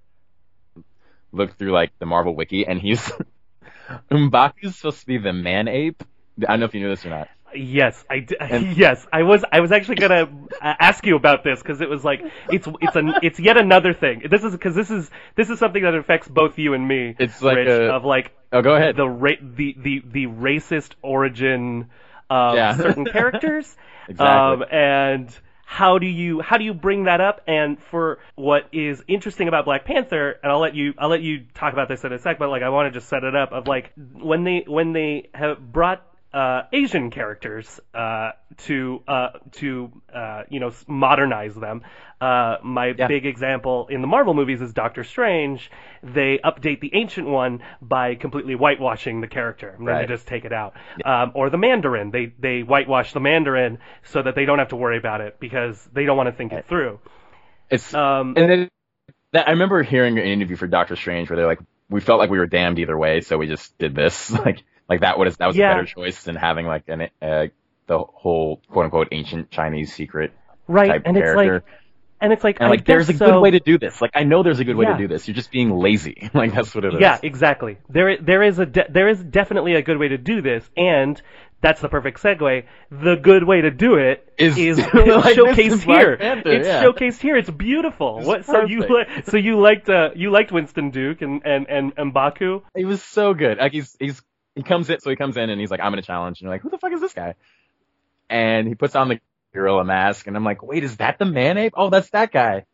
I 0.77 0.83
looked 1.31 1.57
through 1.57 1.71
like 1.71 1.91
the 1.99 2.05
Marvel 2.05 2.35
wiki, 2.35 2.67
and 2.67 2.79
he's 2.79 3.11
Mbaku's 4.11 4.75
supposed 4.75 5.01
to 5.01 5.05
be 5.07 5.17
the 5.17 5.33
man 5.33 5.67
ape. 5.67 6.03
I 6.41 6.51
don't 6.51 6.59
know 6.59 6.65
if 6.65 6.75
you 6.75 6.81
knew 6.81 6.89
this 6.89 7.05
or 7.05 7.09
not. 7.09 7.29
Yes, 7.55 8.03
I 8.09 8.19
d- 8.19 8.35
and, 8.39 8.77
yes, 8.77 9.07
I 9.11 9.23
was 9.23 9.43
I 9.51 9.61
was 9.61 9.71
actually 9.71 9.95
gonna 9.95 10.29
ask 10.61 11.05
you 11.05 11.15
about 11.15 11.43
this 11.43 11.61
because 11.61 11.81
it 11.81 11.89
was 11.89 12.03
like 12.03 12.21
it's 12.51 12.67
it's 12.81 12.95
an 12.95 13.13
it's 13.23 13.39
yet 13.39 13.57
another 13.57 13.93
thing. 13.93 14.23
This 14.29 14.43
is 14.43 14.51
because 14.51 14.75
this 14.75 14.91
is 14.91 15.09
this 15.35 15.49
is 15.49 15.57
something 15.57 15.81
that 15.83 15.95
affects 15.95 16.27
both 16.27 16.57
you 16.57 16.73
and 16.73 16.87
me. 16.87 17.15
It's 17.17 17.41
like 17.41 17.57
Rich, 17.57 17.69
a, 17.69 17.93
of 17.93 18.05
like 18.05 18.33
oh 18.51 18.61
go 18.61 18.75
ahead 18.75 18.97
the 18.97 19.07
ra- 19.07 19.41
the 19.41 19.75
the 19.79 20.03
the 20.05 20.25
racist 20.27 20.91
origin 21.01 21.89
of 22.29 22.55
yeah. 22.55 22.75
certain 22.77 23.05
characters. 23.05 23.75
exactly. 24.07 24.65
Um, 24.65 24.65
and 24.71 25.39
how 25.65 25.99
do 25.99 26.07
you 26.07 26.39
how 26.39 26.57
do 26.57 26.63
you 26.63 26.73
bring 26.73 27.03
that 27.03 27.19
up? 27.19 27.41
And 27.45 27.77
for 27.91 28.19
what 28.35 28.69
is 28.71 29.03
interesting 29.07 29.49
about 29.49 29.65
Black 29.65 29.83
Panther, 29.83 30.39
and 30.41 30.49
I'll 30.49 30.61
let 30.61 30.75
you 30.75 30.93
I'll 30.97 31.09
let 31.09 31.21
you 31.21 31.45
talk 31.53 31.73
about 31.73 31.89
this 31.89 32.05
in 32.05 32.13
a 32.13 32.19
sec, 32.19 32.39
but 32.39 32.49
like 32.49 32.63
I 32.63 32.69
want 32.69 32.91
to 32.91 32.97
just 32.97 33.09
set 33.09 33.25
it 33.25 33.35
up 33.35 33.51
of 33.51 33.67
like 33.67 33.91
when 34.13 34.45
they 34.45 34.63
when 34.65 34.93
they 34.93 35.29
have 35.33 35.59
brought 35.59 36.05
uh, 36.37 36.67
Asian 36.71 37.09
characters 37.09 37.79
uh, 37.95 38.33
to 38.57 39.01
uh, 39.07 39.29
to 39.53 39.91
uh, 40.13 40.43
you 40.49 40.59
know 40.59 40.71
modernize 40.87 41.55
them. 41.55 41.81
Uh, 42.21 42.57
my 42.63 42.93
yeah. 42.95 43.07
big 43.07 43.25
example 43.25 43.87
in 43.89 44.01
the 44.01 44.07
Marvel 44.07 44.35
movies 44.35 44.61
is 44.61 44.71
Doctor 44.71 45.03
Strange. 45.03 45.71
They 46.03 46.39
update 46.43 46.79
the 46.79 46.91
ancient 46.93 47.27
one 47.27 47.63
by 47.81 48.13
completely 48.13 48.53
whitewashing 48.53 49.19
the 49.21 49.27
character, 49.27 49.69
and 49.69 49.87
right. 49.87 50.01
they 50.07 50.13
just 50.13 50.27
take 50.27 50.45
it 50.45 50.53
out. 50.53 50.75
Yeah. 50.99 51.23
Um, 51.23 51.31
or 51.33 51.49
the 51.49 51.57
Mandarin, 51.57 52.11
they 52.11 52.33
they 52.37 52.61
whitewash 52.61 53.13
the 53.13 53.19
Mandarin 53.19 53.79
so 54.03 54.21
that 54.21 54.35
they 54.35 54.45
don't 54.45 54.59
have 54.59 54.69
to 54.69 54.75
worry 54.75 54.99
about 54.99 55.21
it 55.21 55.39
because 55.39 55.83
they 55.91 56.05
don't 56.05 56.17
want 56.17 56.27
to 56.27 56.33
think 56.33 56.53
it 56.53 56.67
through. 56.67 56.99
It's 57.71 57.95
um, 57.95 58.35
and 58.37 58.51
then 58.51 58.69
that, 59.31 59.47
I 59.47 59.51
remember 59.51 59.81
hearing 59.81 60.19
an 60.19 60.25
interview 60.25 60.55
for 60.55 60.67
Doctor 60.67 60.95
Strange 60.95 61.31
where 61.31 61.37
they're 61.37 61.47
like, 61.47 61.61
we 61.89 61.99
felt 61.99 62.19
like 62.19 62.29
we 62.29 62.37
were 62.37 62.45
damned 62.45 62.77
either 62.77 62.95
way, 62.95 63.21
so 63.21 63.39
we 63.39 63.47
just 63.47 63.75
did 63.79 63.95
this. 63.95 64.29
like 64.45 64.63
like 64.89 65.01
that 65.01 65.17
was 65.17 65.37
that 65.37 65.47
was 65.47 65.55
yeah. 65.55 65.71
a 65.71 65.75
better 65.75 65.87
choice 65.87 66.23
than 66.23 66.35
having 66.35 66.65
like 66.65 66.83
an 66.87 67.09
uh, 67.21 67.47
the 67.87 67.99
whole 67.99 68.61
quote 68.69 68.85
unquote 68.85 69.07
ancient 69.11 69.51
Chinese 69.51 69.93
secret 69.93 70.33
right, 70.67 70.87
type 70.87 71.01
and 71.05 71.15
character. 71.15 71.55
it's 71.57 71.65
like. 71.65 71.73
And 72.19 72.33
it's 72.33 72.43
like, 72.43 72.57
and 72.59 72.71
like, 72.71 72.83
there's 72.83 73.07
a 73.09 73.13
so. 73.13 73.27
good 73.27 73.41
way 73.41 73.51
to 73.51 73.59
do 73.59 73.77
this. 73.77 74.01
Like, 74.01 74.09
I 74.15 74.23
know 74.23 74.41
there's 74.41 74.59
a 74.59 74.63
good 74.63 74.75
way 74.75 74.87
yeah. 74.87 74.93
to 74.93 74.97
do 74.97 75.07
this. 75.07 75.27
You're 75.27 75.35
just 75.35 75.51
being 75.51 75.69
lazy. 75.69 76.31
like, 76.33 76.51
that's 76.51 76.73
what 76.73 76.83
it 76.83 76.95
is. 76.95 76.99
Yeah, 76.99 77.19
exactly. 77.21 77.77
There, 77.89 78.17
there 78.17 78.41
is 78.41 78.57
a, 78.57 78.65
de- 78.65 78.87
there 78.89 79.07
is 79.07 79.23
definitely 79.23 79.75
a 79.75 79.83
good 79.83 79.99
way 79.99 80.07
to 80.07 80.17
do 80.17 80.41
this, 80.41 80.67
and 80.75 81.21
that's 81.61 81.81
the 81.81 81.89
perfect 81.89 82.21
segue. 82.21 82.65
The 82.91 83.15
good 83.15 83.43
way 83.43 83.61
to 83.61 83.71
do 83.71 83.95
it 83.95 84.31
is, 84.37 84.57
is 84.57 84.77
like, 84.79 84.89
showcased 84.93 85.81
here. 85.81 86.17
Panther, 86.17 86.51
it's 86.51 86.67
yeah. 86.67 86.83
showcased 86.83 87.19
here. 87.19 87.35
It's 87.35 87.49
beautiful. 87.49 88.19
It's 88.19 88.27
what? 88.27 88.45
So 88.45 88.65
you 88.65 88.81
li- 88.81 89.23
so 89.25 89.37
you 89.37 89.59
liked 89.59 89.89
uh, 89.89 90.11
you 90.15 90.31
liked 90.31 90.51
Winston 90.51 90.91
Duke 90.91 91.21
and 91.21 91.41
and 91.45 91.67
and, 91.67 91.93
and 91.97 92.13
Mbaku? 92.13 92.63
He 92.75 92.85
was 92.85 93.01
so 93.01 93.33
good. 93.33 93.57
Like 93.57 93.73
he's 93.73 93.95
he's 93.99 94.21
he 94.57 94.63
comes 94.63 94.89
in, 94.89 94.99
so 94.99 95.09
he 95.09 95.15
comes 95.15 95.37
in 95.37 95.49
and 95.49 95.59
he's 95.59 95.71
like, 95.71 95.79
I'm 95.79 95.91
gonna 95.91 96.01
challenge. 96.01 96.39
And 96.39 96.45
you're 96.45 96.51
like, 96.51 96.61
who 96.61 96.69
the 96.69 96.79
fuck 96.79 96.91
is 96.91 96.99
this 96.99 97.13
guy? 97.13 97.35
And 98.29 98.67
he 98.67 98.75
puts 98.75 98.95
on 98.95 99.07
the 99.07 99.19
gorilla 99.53 99.85
mask, 99.85 100.27
and 100.27 100.35
I'm 100.35 100.43
like, 100.43 100.63
wait, 100.63 100.83
is 100.83 100.97
that 100.97 101.19
the 101.19 101.25
man 101.25 101.57
ape? 101.57 101.73
Oh, 101.77 101.89
that's 101.89 102.09
that 102.09 102.31
guy. 102.31 102.65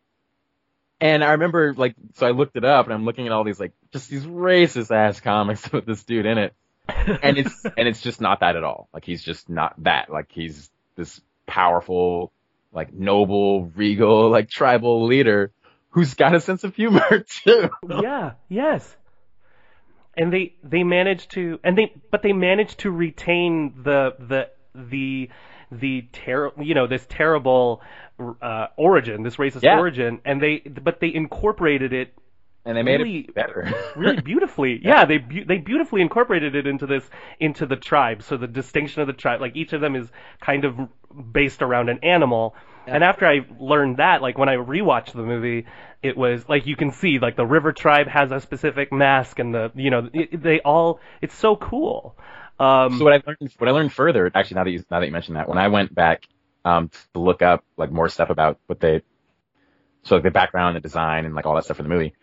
And 0.99 1.23
I 1.23 1.34
remember, 1.34 1.73
like, 1.73 1.95
so 2.15 2.25
I 2.25 2.31
looked 2.31 2.55
it 2.55 2.63
up, 2.63 2.86
and 2.86 2.93
I'm 2.93 3.03
looking 3.03 3.27
at 3.27 3.34
all 3.34 3.43
these, 3.43 3.59
like, 3.59 3.73
just 3.91 4.09
these 4.09 4.25
racist 4.25 4.95
ass 4.95 5.19
comics 5.19 5.69
with 5.71 5.86
this 5.86 6.03
dude 6.03 6.25
in 6.25 6.38
it. 6.38 6.53
and 6.88 7.38
it's, 7.38 7.65
and 7.77 7.88
it's 7.88 8.01
just 8.01 8.21
not 8.21 8.39
that 8.39 8.55
at 8.55 8.63
all. 8.63 8.88
Like, 8.93 9.03
he's 9.03 9.21
just 9.21 9.49
not 9.49 9.75
that. 9.84 10.09
Like, 10.09 10.31
he's 10.31 10.71
this 10.95 11.21
powerful, 11.45 12.31
like, 12.71 12.93
noble, 12.93 13.65
regal, 13.75 14.29
like, 14.29 14.49
tribal 14.49 15.05
leader 15.05 15.51
who's 15.89 16.13
got 16.13 16.34
a 16.34 16.39
sense 16.39 16.63
of 16.63 16.75
humor, 16.75 17.25
too. 17.43 17.69
Yeah, 17.88 18.31
yes 18.47 18.95
and 20.16 20.32
they 20.32 20.55
they 20.64 20.84
managed 20.84 21.32
to 21.32 21.59
and 21.64 21.78
they 21.78 21.93
but 22.11 22.22
they 22.22 22.34
managed 22.34 22.80
to 22.80 22.91
retain 22.91 23.74
the 23.84 24.16
the 24.20 24.49
the 24.76 25.30
the 25.72 26.01
ter- 26.11 26.51
you 26.61 26.74
know 26.74 26.88
this 26.88 27.05
terrible 27.09 27.82
uh, 28.41 28.68
origin, 28.78 29.24
this 29.24 29.38
racist 29.38 29.64
yeah. 29.64 29.78
origin, 29.78 30.20
and 30.26 30.41
they 30.41 30.59
but 30.59 30.99
they 30.99 31.14
incorporated 31.14 31.93
it 31.93 32.14
and 32.66 32.78
they 32.78 32.84
made 32.84 33.01
really, 33.01 33.20
it 33.20 33.36
better, 33.36 33.74
really 33.95 34.22
beautifully. 34.26 34.80
Yeah, 34.82 34.99
yeah 34.99 35.05
they 35.05 35.18
bu- 35.18 35.45
they 35.45 35.57
beautifully 35.57 36.01
incorporated 36.01 36.55
it 36.55 36.68
into 36.68 36.86
this 36.86 37.09
into 37.39 37.66
the 37.66 37.76
tribe. 37.76 38.24
So 38.24 38.38
the 38.38 38.47
distinction 38.47 39.01
of 39.01 39.07
the 39.07 39.14
tribe, 39.14 39.41
like 39.41 39.55
each 39.55 39.74
of 39.74 39.82
them 39.82 39.95
is 39.95 40.07
kind 40.39 40.66
of 40.66 40.78
based 41.32 41.61
around 41.61 41.89
an 41.89 41.99
animal. 42.03 42.55
Yeah. 42.88 42.95
And 42.95 43.03
after 43.03 43.25
I 43.25 43.45
learned 43.59 43.97
that, 43.97 44.21
like 44.21 44.38
when 44.38 44.49
I 44.49 44.55
rewatched 44.55 45.13
the 45.13 45.23
movie, 45.23 45.65
it 46.03 46.17
was 46.17 46.47
like 46.47 46.67
you 46.67 46.75
can 46.75 46.91
see 46.91 47.17
like 47.17 47.36
the 47.38 47.45
river 47.45 47.71
tribe 47.71 48.07
has 48.07 48.31
a 48.31 48.39
specific 48.41 48.91
mask 48.91 49.39
and 49.39 49.53
the 49.55 49.71
you 49.73 49.89
know 49.89 50.09
it, 50.13 50.43
they 50.43 50.59
all 50.59 50.99
it's 51.21 51.34
so 51.34 51.55
cool 51.55 52.15
um, 52.59 52.99
so 52.99 53.05
what 53.05 53.13
i 53.13 53.21
learned 53.25 53.53
what 53.57 53.67
i 53.67 53.71
learned 53.71 53.91
further 53.91 54.29
actually 54.36 54.55
now 54.55 54.63
that 54.65 54.71
you 54.71 54.84
now 54.91 54.99
that 54.99 55.05
you 55.05 55.11
mentioned 55.11 55.38
that 55.38 55.47
when 55.47 55.57
i 55.57 55.69
went 55.69 55.95
back 55.95 56.27
um, 56.65 56.89
to 57.13 57.19
look 57.19 57.41
up 57.41 57.63
like 57.77 57.91
more 57.91 58.09
stuff 58.09 58.29
about 58.29 58.59
what 58.67 58.79
they 58.79 59.01
so 60.03 60.15
like 60.15 60.23
the 60.23 60.31
background 60.31 60.75
the 60.75 60.81
design 60.81 61.25
and 61.25 61.34
like 61.34 61.45
all 61.45 61.55
that 61.55 61.63
stuff 61.63 61.77
for 61.77 61.84
the 61.84 61.89
movie 61.89 62.13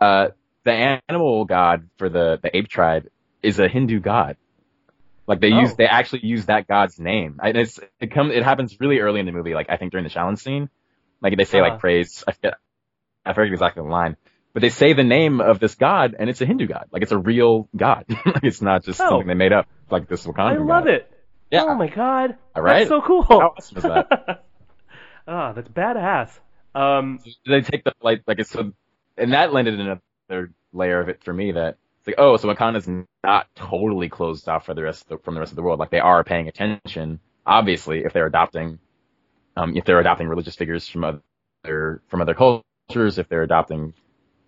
uh, 0.00 0.28
the 0.64 0.98
animal 1.08 1.44
god 1.44 1.88
for 1.98 2.08
the 2.08 2.40
the 2.42 2.56
ape 2.56 2.68
tribe 2.68 3.06
is 3.42 3.58
a 3.58 3.68
hindu 3.68 4.00
god 4.00 4.36
like 5.26 5.40
they 5.40 5.52
oh. 5.52 5.60
use 5.60 5.74
they 5.74 5.86
actually 5.86 6.24
use 6.24 6.46
that 6.46 6.66
god's 6.66 6.98
name 6.98 7.40
and 7.42 7.56
it's 7.56 7.80
it 8.00 8.12
comes 8.12 8.34
it 8.34 8.42
happens 8.42 8.76
really 8.80 8.98
early 9.00 9.20
in 9.20 9.26
the 9.26 9.32
movie 9.32 9.54
like 9.54 9.68
i 9.68 9.76
think 9.76 9.92
during 9.92 10.04
the 10.04 10.10
challenge 10.10 10.38
scene 10.38 10.68
like 11.22 11.36
they 11.36 11.44
say 11.44 11.60
uh-huh. 11.60 11.70
like 11.70 11.80
praise 11.80 12.24
I 12.26 12.32
forget 12.32 12.54
I 13.24 13.32
forget 13.32 13.52
exactly 13.52 13.82
the 13.82 13.88
line, 13.88 14.16
but 14.52 14.60
they 14.60 14.68
say 14.68 14.92
the 14.92 15.04
name 15.04 15.40
of 15.40 15.58
this 15.58 15.74
god, 15.74 16.14
and 16.18 16.30
it's 16.30 16.40
a 16.40 16.46
Hindu 16.46 16.66
god. 16.66 16.86
Like 16.92 17.02
it's 17.02 17.12
a 17.12 17.18
real 17.18 17.68
god. 17.76 18.04
Like 18.26 18.44
it's 18.44 18.62
not 18.62 18.84
just 18.84 19.00
oh. 19.00 19.08
something 19.08 19.26
they 19.26 19.34
made 19.34 19.52
up, 19.52 19.66
like 19.90 20.08
this 20.08 20.24
Wakanda. 20.24 20.54
I 20.54 20.58
love 20.58 20.84
god. 20.84 20.88
it. 20.88 21.10
Yeah. 21.50 21.64
Oh 21.64 21.74
my 21.74 21.88
god. 21.88 22.36
All 22.54 22.62
right. 22.62 22.88
That's 22.88 22.88
so 22.88 23.02
cool. 23.02 23.22
How 23.22 23.54
awesome 23.56 23.78
is 23.78 23.82
that? 23.82 24.44
Ah, 25.28 25.50
oh, 25.50 25.54
that's 25.54 25.68
badass. 25.68 26.30
Um, 26.72 27.18
so 27.24 27.32
they 27.46 27.60
take 27.60 27.82
the 27.82 27.92
like 28.00 28.22
like 28.28 28.38
it's 28.38 28.50
so, 28.50 28.70
and 29.18 29.32
that 29.32 29.52
landed 29.52 29.74
in 29.74 29.80
another 29.80 30.52
layer 30.72 31.00
of 31.00 31.08
it 31.08 31.24
for 31.24 31.32
me 31.32 31.50
that 31.50 31.78
like 32.06 32.16
oh 32.18 32.36
so 32.36 32.48
Wakanda's 32.48 32.88
not 33.24 33.46
totally 33.54 34.08
closed 34.08 34.48
off 34.48 34.66
for 34.66 34.74
the 34.74 34.82
rest 34.82 35.08
the, 35.08 35.18
from 35.18 35.34
the 35.34 35.40
rest 35.40 35.52
of 35.52 35.56
the 35.56 35.62
world. 35.62 35.80
Like 35.80 35.90
they 35.90 36.00
are 36.00 36.24
paying 36.24 36.48
attention, 36.48 37.20
obviously, 37.44 38.04
if 38.04 38.12
they're 38.12 38.26
adopting, 38.26 38.78
um, 39.56 39.76
if 39.76 39.84
they're 39.84 40.00
adopting 40.00 40.28
religious 40.28 40.54
figures 40.54 40.88
from 40.88 41.04
other 41.04 42.02
from 42.08 42.20
other 42.20 42.34
cultures 42.34 42.62
cultures, 42.88 43.18
if 43.18 43.28
they're 43.28 43.42
adopting, 43.42 43.94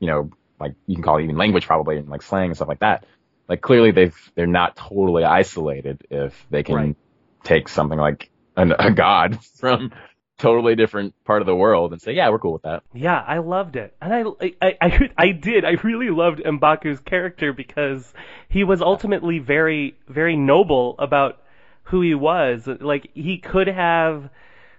you 0.01 0.07
know, 0.07 0.31
like 0.61 0.75
you 0.87 0.97
can 0.97 1.05
call 1.05 1.19
it 1.19 1.25
even 1.25 1.37
language 1.37 1.67
probably 1.67 1.97
and 1.97 2.09
like 2.09 2.23
slang 2.23 2.47
and 2.47 2.57
stuff 2.57 2.69
like 2.69 2.81
that. 2.81 3.05
Like 3.49 3.61
clearly 3.61 3.93
they've 3.93 4.17
they're 4.35 4.47
not 4.47 4.77
totally 4.77 5.25
isolated 5.25 6.03
if 6.11 6.47
they 6.51 6.63
can 6.63 6.75
right. 6.75 6.97
take 7.45 7.69
something 7.69 7.99
like 7.99 8.31
an, 8.57 8.73
a 8.79 8.91
god 8.91 9.43
from 9.57 9.93
totally 10.39 10.77
different 10.77 11.15
part 11.25 11.43
of 11.43 11.47
the 11.47 11.55
world 11.55 11.93
and 11.93 12.01
say, 12.01 12.13
yeah, 12.13 12.31
we're 12.31 12.39
cool 12.39 12.53
with 12.53 12.63
that. 12.63 12.83
Yeah, 12.95 13.23
I 13.27 13.39
loved 13.39 13.77
it, 13.77 13.95
and 14.01 14.13
I, 14.13 14.47
I, 14.63 14.77
I, 14.81 15.11
I 15.19 15.33
did. 15.33 15.65
I 15.65 15.73
really 15.83 16.11
loved 16.11 16.41
Mbaku's 16.41 17.01
character 17.01 17.53
because 17.53 18.13
he 18.49 18.65
was 18.65 18.81
ultimately 18.81 19.39
very, 19.39 19.97
very 20.09 20.37
noble 20.37 20.95
about 20.99 21.41
who 21.85 22.01
he 22.01 22.15
was. 22.15 22.67
Like 22.67 23.11
he 23.15 23.39
could 23.39 23.67
have, 23.67 24.31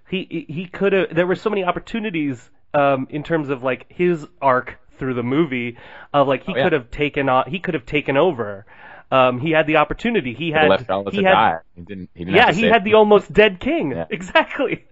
he, 0.10 0.46
he 0.48 0.66
could 0.66 0.94
have. 0.94 1.14
There 1.14 1.28
were 1.28 1.36
so 1.36 1.50
many 1.50 1.64
opportunities 1.64 2.50
um, 2.74 3.08
in 3.10 3.24
terms 3.24 3.50
of 3.50 3.64
like 3.64 3.86
his 3.90 4.26
arc 4.42 4.80
through 4.98 5.14
the 5.14 5.24
movie 5.24 5.78
of 6.14 6.28
like 6.28 6.44
he 6.44 6.54
oh, 6.54 6.58
yeah. 6.58 6.64
could 6.64 6.74
have 6.74 6.92
taken 6.92 7.30
on, 7.30 7.50
he 7.50 7.60
could 7.60 7.74
have 7.74 7.86
taken 7.86 8.18
over. 8.18 8.66
Um, 9.12 9.40
he 9.40 9.52
had 9.52 9.66
the 9.66 9.78
opportunity. 9.78 10.36
He 10.36 10.52
had 10.52 10.70
left 10.70 10.90
he 11.12 11.24
had, 11.24 11.62
He 11.76 11.82
didn't. 11.82 12.10
He 12.14 12.26
didn't 12.26 12.36
yeah, 12.36 12.52
he 12.52 12.64
had 12.64 12.84
the 12.84 12.94
almost 12.94 13.32
dead 13.34 13.60
king. 13.60 13.92
Yeah. 13.92 14.06
Exactly. 14.12 14.86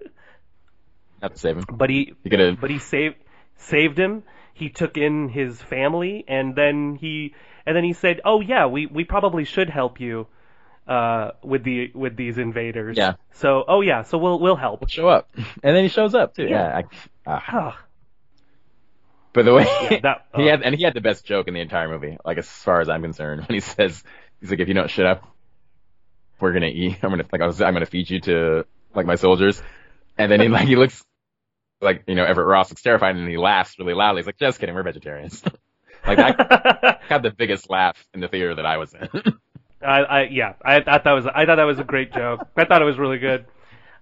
Not 1.22 1.34
to 1.34 1.40
save 1.40 1.58
him. 1.58 1.66
But 1.72 1.90
he, 1.90 2.14
but 2.24 2.70
he 2.70 2.80
saved 2.80 3.16
saved 3.58 3.98
him. 3.98 4.24
He 4.54 4.70
took 4.70 4.98
in 4.98 5.30
his 5.30 5.62
family, 5.62 6.26
and 6.28 6.56
then 6.56 6.98
he 7.00 7.34
and 7.66 7.76
then 7.76 7.84
he 7.84 7.94
said, 7.94 8.22
"Oh 8.26 8.42
yeah, 8.42 8.66
we 8.68 8.86
we 8.86 9.04
probably 9.04 9.44
should 9.44 9.70
help 9.70 10.00
you." 10.00 10.28
Uh, 10.88 11.32
with 11.44 11.66
the 11.66 11.92
with 11.94 12.16
these 12.16 12.38
invaders. 12.38 12.96
Yeah. 12.96 13.16
So, 13.34 13.66
oh 13.68 13.82
yeah, 13.82 14.04
so 14.04 14.18
we'll 14.18 14.40
we'll 14.40 14.56
help. 14.56 14.80
We'll 14.80 14.88
show 14.88 15.10
up, 15.10 15.30
and 15.36 15.76
then 15.76 15.84
he 15.84 15.90
shows 15.90 16.16
up 16.16 16.34
too. 16.34 16.46
Yeah. 16.46 16.82
yeah 17.26 17.32
I, 17.34 17.52
uh. 17.52 17.74
But 19.34 19.44
the 19.44 19.54
way 19.54 19.64
yeah, 19.92 20.00
that, 20.00 20.26
uh, 20.34 20.38
he 20.40 20.48
had, 20.48 20.64
and 20.64 20.74
he 20.74 20.84
had 20.84 20.94
the 20.94 21.02
best 21.02 21.26
joke 21.26 21.50
in 21.50 21.54
the 21.54 21.60
entire 21.60 21.90
movie, 21.90 22.18
like 22.24 22.38
as 22.38 22.48
far 22.48 22.80
as 22.80 22.88
I'm 22.88 23.02
concerned, 23.02 23.46
when 23.48 23.54
he 23.54 23.60
says, 23.60 24.02
he's 24.40 24.50
like, 24.50 24.62
if 24.62 24.70
you 24.70 24.74
don't 24.74 24.90
shut 24.90 25.06
up, 25.06 25.28
we're 26.40 26.54
gonna 26.54 26.68
eat. 26.68 27.00
I'm 27.04 27.10
gonna 27.10 27.26
like 27.32 27.42
I 27.42 27.48
was, 27.48 27.62
I'm 27.62 27.74
gonna 27.74 27.86
feed 27.86 28.10
you 28.10 28.22
to 28.22 28.66
like 28.96 29.06
my 29.06 29.16
soldiers. 29.16 29.62
And 30.18 30.32
then 30.32 30.40
he 30.40 30.48
like 30.48 30.68
he 30.68 30.76
looks 30.76 31.04
like 31.82 32.04
you 32.08 32.16
know 32.16 32.26
Everett 32.26 32.48
Ross 32.48 32.70
looks 32.70 32.82
terrified 32.82 33.16
and 33.16 33.28
he 33.28 33.38
laughs 33.38 33.78
really 33.80 33.94
loudly. 33.94 34.22
He's 34.22 34.28
like, 34.28 34.38
just 34.38 34.60
kidding, 34.60 34.76
we're 34.76 34.84
vegetarians. 34.84 35.44
like 36.08 36.20
I 36.20 36.98
had 37.10 37.24
the 37.24 37.32
biggest 37.32 37.70
laugh 37.70 38.04
in 38.14 38.20
the 38.20 38.28
theater 38.28 38.56
that 38.56 38.66
I 38.66 38.78
was 38.78 38.94
in. 38.94 39.10
I, 39.82 40.00
I 40.02 40.24
yeah, 40.24 40.54
I 40.64 40.82
thought 40.82 41.04
that 41.04 41.12
was 41.12 41.26
I 41.28 41.46
thought 41.46 41.58
that 41.58 41.64
was 41.64 41.80
a 41.80 41.84
great 41.84 42.12
joke. 42.14 42.48
I 42.56 42.66
thought 42.66 42.82
it 42.82 42.86
was 42.86 42.98
really 42.98 43.20
good. 43.20 43.46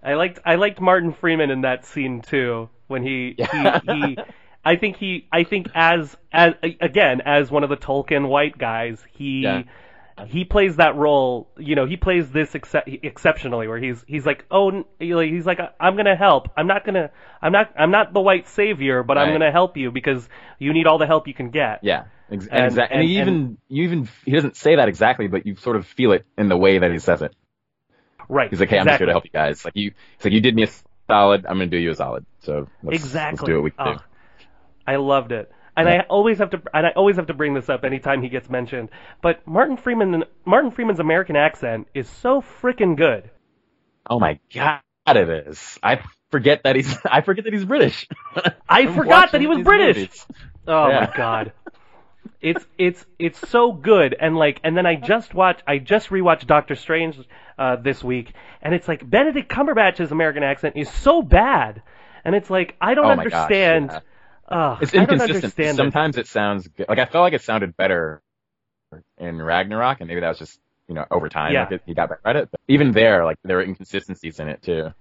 I 0.02 0.14
liked 0.14 0.40
I 0.46 0.56
liked 0.56 0.80
Martin 0.80 1.14
Freeman 1.14 1.52
in 1.52 1.62
that 1.62 1.86
scene 1.86 2.22
too 2.22 2.70
when 2.88 3.04
he 3.04 3.36
yeah. 3.38 3.80
he, 3.86 3.92
he 3.92 4.18
I 4.64 4.78
think 4.78 4.98
he 4.98 5.28
I 5.32 5.44
think 5.44 5.68
as 5.76 6.16
as 6.32 6.54
again 6.64 7.22
as 7.26 7.52
one 7.52 7.64
of 7.64 7.70
the 7.70 7.76
token 7.76 8.28
white 8.28 8.58
guys 8.58 9.04
he 9.12 9.42
yeah 9.42 9.64
he 10.28 10.46
plays 10.46 10.78
that 10.78 10.96
role. 10.96 11.50
You 11.58 11.76
know, 11.76 11.86
he 11.86 11.98
plays 11.98 12.30
this 12.32 12.56
ex- 12.56 12.74
exceptionally, 12.88 13.68
where 13.68 13.78
he's 13.78 14.04
he's 14.08 14.26
like, 14.26 14.46
oh, 14.50 14.86
he's 15.00 15.46
like, 15.46 15.60
I'm 15.80 15.98
gonna 15.98 16.16
help. 16.16 16.50
I'm 16.56 16.68
not 16.68 16.86
gonna, 16.86 17.12
I'm 17.42 17.52
not, 17.52 17.74
I'm 17.78 17.92
not 17.92 18.14
the 18.14 18.22
white 18.22 18.48
savior, 18.48 19.04
but 19.04 19.18
right. 19.18 19.28
I'm 19.28 19.34
gonna 19.34 19.52
help 19.52 19.76
you 19.78 19.92
because 19.92 20.28
you 20.58 20.74
need 20.74 20.88
all 20.88 20.98
the 20.98 21.08
help 21.08 21.28
you 21.28 21.34
can 21.34 21.50
get. 21.50 21.80
Yeah, 21.84 22.06
ex- 22.32 22.48
and, 22.48 22.66
exactly. 22.66 22.96
And, 22.96 23.02
and, 23.02 23.10
he 23.10 23.20
even, 23.20 23.34
and, 23.34 23.58
you 23.68 23.84
even, 23.84 24.10
he 24.26 24.32
doesn't 24.32 24.56
say 24.56 24.78
that 24.78 24.88
exactly, 24.88 25.28
but 25.28 25.46
you 25.46 25.56
sort 25.58 25.76
of 25.76 25.86
feel 25.86 26.14
it 26.14 26.26
in 26.38 26.48
the 26.48 26.58
way 26.58 26.78
that 26.78 26.92
he 26.92 27.00
says 27.00 27.22
it. 27.22 27.36
Right. 28.30 28.50
He's 28.50 28.60
like, 28.60 28.70
hey, 28.70 28.78
exactly. 28.78 28.80
I'm 28.80 28.94
just 28.94 29.00
here 29.00 29.08
to 29.08 29.12
help 29.12 29.26
you 29.26 29.32
guys. 29.32 29.66
Like 29.66 29.76
you, 29.76 29.92
he's 30.18 30.26
like, 30.26 30.34
you 30.34 30.42
did 30.42 30.56
me 30.56 30.64
a 30.64 30.70
solid. 31.08 31.46
I'm 31.46 31.58
gonna 31.58 31.68
do 31.68 31.78
you 31.78 31.92
a 31.92 31.96
solid. 31.96 32.26
So 32.40 32.68
let's, 32.84 33.04
exactly. 33.04 33.38
let's 33.38 33.44
do 33.44 33.56
what 33.56 33.64
we 33.64 33.72
can 33.72 33.88
oh, 33.88 33.94
do. 33.96 34.00
I 34.88 34.96
loved 34.96 35.32
it. 35.32 35.52
And 35.78 35.88
yeah. 35.88 35.96
I 35.96 36.06
always 36.08 36.38
have 36.38 36.52
to 36.52 36.62
and 36.74 36.86
I 36.86 36.92
always 36.92 37.18
have 37.18 37.28
to 37.28 37.34
bring 37.34 37.54
this 37.54 37.70
up 37.70 37.84
anytime 37.84 38.22
he 38.22 38.30
gets 38.30 38.50
mentioned. 38.50 38.90
But 39.22 39.46
Martin 39.46 39.78
Freeman 39.78 40.24
Martin 40.46 40.72
Freeman's 40.72 41.00
American 41.00 41.36
accent 41.36 41.88
is 41.94 42.10
so 42.10 42.42
freaking 42.62 42.96
good. 42.96 43.30
Oh 44.10 44.20
my 44.20 44.40
god, 44.54 44.82
it 45.08 45.30
is. 45.48 45.78
I 45.84 46.02
forget 46.32 46.62
that 46.64 46.76
he's 46.76 46.98
I 47.06 47.22
forget 47.22 47.44
that 47.44 47.54
he's 47.54 47.66
British. 47.66 48.08
I 48.70 48.94
forgot 48.94 49.34
that 49.34 49.42
he 49.42 49.48
was 49.48 49.64
British. 49.64 49.98
Movies. 49.98 50.26
Oh 50.68 50.88
yeah. 50.88 51.00
my 51.02 51.18
god. 51.18 51.52
It's 52.42 52.66
it's 52.78 53.06
it's 53.20 53.50
so 53.50 53.72
good 53.74 54.16
and 54.20 54.36
like 54.36 54.62
and 54.64 54.78
then 54.78 54.86
I 54.86 54.96
just 54.96 55.34
watched 55.34 55.64
I 55.68 55.78
just 55.80 56.10
rewatched 56.10 56.48
Doctor 56.48 56.76
Strange 56.76 57.20
uh, 57.58 57.76
this 57.78 58.04
week 58.04 58.34
and 58.62 58.74
it's 58.74 58.88
like 58.88 59.08
Benedict 59.08 59.50
Cumberbatch's 59.50 60.12
American 60.12 60.44
accent 60.44 60.76
is 60.78 60.90
so 60.90 61.22
bad 61.22 61.82
and 62.24 62.34
it's 62.34 62.50
like 62.50 62.76
I 62.80 62.94
don't 62.94 63.06
oh 63.06 63.10
understand. 63.10 63.90
Gosh, 63.90 64.02
yeah 64.02 64.12
uh, 64.48 64.78
it's 64.82 64.94
inconsistent. 64.94 65.76
Sometimes 65.76 66.18
it. 66.18 66.22
it 66.22 66.28
sounds 66.28 66.68
good. 66.68 66.88
Like 66.88 67.00
I 67.00 67.06
felt 67.06 67.24
like 67.24 67.34
it 67.34 67.42
sounded 67.42 67.76
better 67.76 68.22
in 69.18 69.42
Ragnarok, 69.42 70.02
and 70.02 70.08
maybe 70.08 70.22
that 70.22 70.30
was 70.30 70.40
just 70.40 70.60
you 70.88 70.96
know 70.96 71.06
over 71.10 71.30
time 71.30 71.54
yeah. 71.54 71.68
like 71.70 71.82
he 71.86 71.94
got 71.94 72.10
that 72.10 72.22
credit. 72.22 72.50
But 72.52 72.62
even 72.68 72.92
there, 72.92 73.26
like 73.26 73.38
there 73.44 73.58
were 73.58 73.64
inconsistencies 73.64 74.40
in 74.40 74.48
it 74.48 74.62
too. 74.62 74.94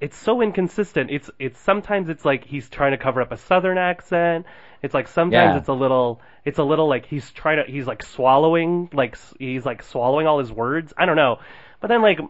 It's 0.00 0.16
so 0.16 0.42
inconsistent. 0.42 1.10
It's 1.10 1.30
it's 1.38 1.60
sometimes 1.60 2.08
it's 2.08 2.24
like 2.24 2.44
he's 2.44 2.68
trying 2.68 2.92
to 2.92 2.98
cover 2.98 3.20
up 3.20 3.32
a 3.32 3.36
southern 3.36 3.78
accent. 3.78 4.46
It's 4.82 4.94
like 4.94 5.08
sometimes 5.08 5.54
yeah. 5.54 5.58
it's 5.58 5.68
a 5.68 5.72
little 5.72 6.20
it's 6.44 6.58
a 6.58 6.64
little 6.64 6.88
like 6.88 7.06
he's 7.06 7.30
trying 7.30 7.64
to 7.64 7.70
he's 7.70 7.86
like 7.86 8.02
swallowing 8.04 8.90
like 8.92 9.16
he's 9.38 9.64
like 9.64 9.82
swallowing 9.82 10.26
all 10.26 10.38
his 10.38 10.52
words. 10.52 10.92
I 10.96 11.06
don't 11.06 11.16
know. 11.16 11.38
But 11.80 11.88
then 11.88 12.02
like 12.02 12.20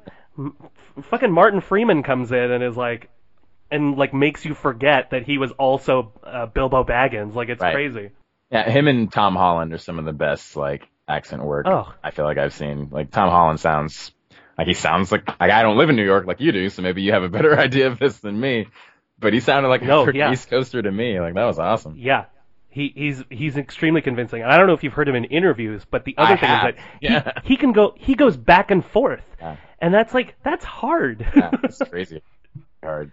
fucking 1.11 1.33
Martin 1.33 1.61
Freeman 1.61 2.03
comes 2.03 2.33
in 2.33 2.51
and 2.51 2.63
is 2.63 2.77
like 2.77 3.11
and 3.71 3.97
like 3.97 4.15
makes 4.15 4.45
you 4.45 4.55
forget 4.55 5.11
that 5.11 5.25
he 5.25 5.39
was 5.39 5.53
also 5.53 6.13
uh, 6.25 6.47
Bilbo 6.47 6.85
Baggins. 6.85 7.35
Like 7.35 7.49
it's 7.49 7.61
right. 7.61 7.75
crazy. 7.75 8.11
Yeah, 8.51 8.69
him 8.69 8.89
and 8.89 9.13
Tom 9.13 9.37
Holland 9.37 9.73
are 9.73 9.79
some 9.79 9.99
of 9.99 10.05
the 10.05 10.13
best 10.13 10.57
like 10.57 10.89
accent 11.07 11.43
work 11.43 11.67
oh. 11.67 11.93
I 12.03 12.11
feel 12.11 12.25
like 12.25 12.39
I've 12.39 12.55
seen. 12.55 12.89
Like 12.91 13.11
Tom 13.11 13.31
Holland 13.31 13.61
sounds 13.61 14.13
like 14.57 14.67
he 14.67 14.75
sounds 14.75 15.13
like, 15.13 15.27
like 15.41 15.51
I 15.51 15.63
don't 15.63 15.77
live 15.77 15.91
in 15.91 15.97
New 15.97 16.05
York 16.05 16.27
like 16.27 16.41
you 16.41 16.53
do, 16.53 16.69
so 16.71 16.83
maybe 16.83 17.03
you 17.03 17.13
have 17.13 17.23
a 17.23 17.29
better 17.29 17.59
idea 17.59 17.89
of 17.89 17.99
this 17.99 18.19
than 18.19 18.39
me. 18.39 18.69
But 19.19 19.33
he 19.33 19.41
sounded 19.41 19.69
like 19.69 19.83
no, 19.83 20.09
a 20.09 20.13
yeah. 20.13 20.33
East 20.33 20.49
Coaster 20.49 20.81
to 20.81 20.91
me. 20.91 21.21
Like 21.21 21.35
that 21.35 21.45
was 21.45 21.59
awesome. 21.59 21.97
Yeah. 21.99 22.27
He, 22.71 22.93
he's 22.95 23.25
he's 23.31 23.57
extremely 23.57 24.03
convincing. 24.03 24.43
And 24.43 24.53
I 24.53 24.59
don't 24.59 24.67
know 24.67 24.75
if 24.75 24.85
you've 24.85 24.93
heard 24.93 25.09
him 25.09 25.17
in 25.17 25.25
interviews, 25.25 25.83
but 25.91 26.05
the 26.05 26.15
other 26.17 26.35
I 26.35 26.37
thing 26.37 26.49
have. 26.49 26.69
is 26.69 26.75
that 26.77 26.85
yeah. 27.01 27.33
he, 27.43 27.49
he 27.49 27.57
can 27.57 27.73
go 27.73 27.95
he 27.97 28.15
goes 28.15 28.37
back 28.37 28.71
and 28.71 28.85
forth. 28.85 29.25
Yeah. 29.41 29.57
And 29.81 29.93
that's 29.93 30.15
like 30.15 30.37
that's 30.45 30.65
hard. 30.65 31.27
yeah, 31.35 31.51
it's 31.65 31.79
crazy 31.91 32.23
hard. 32.83 33.13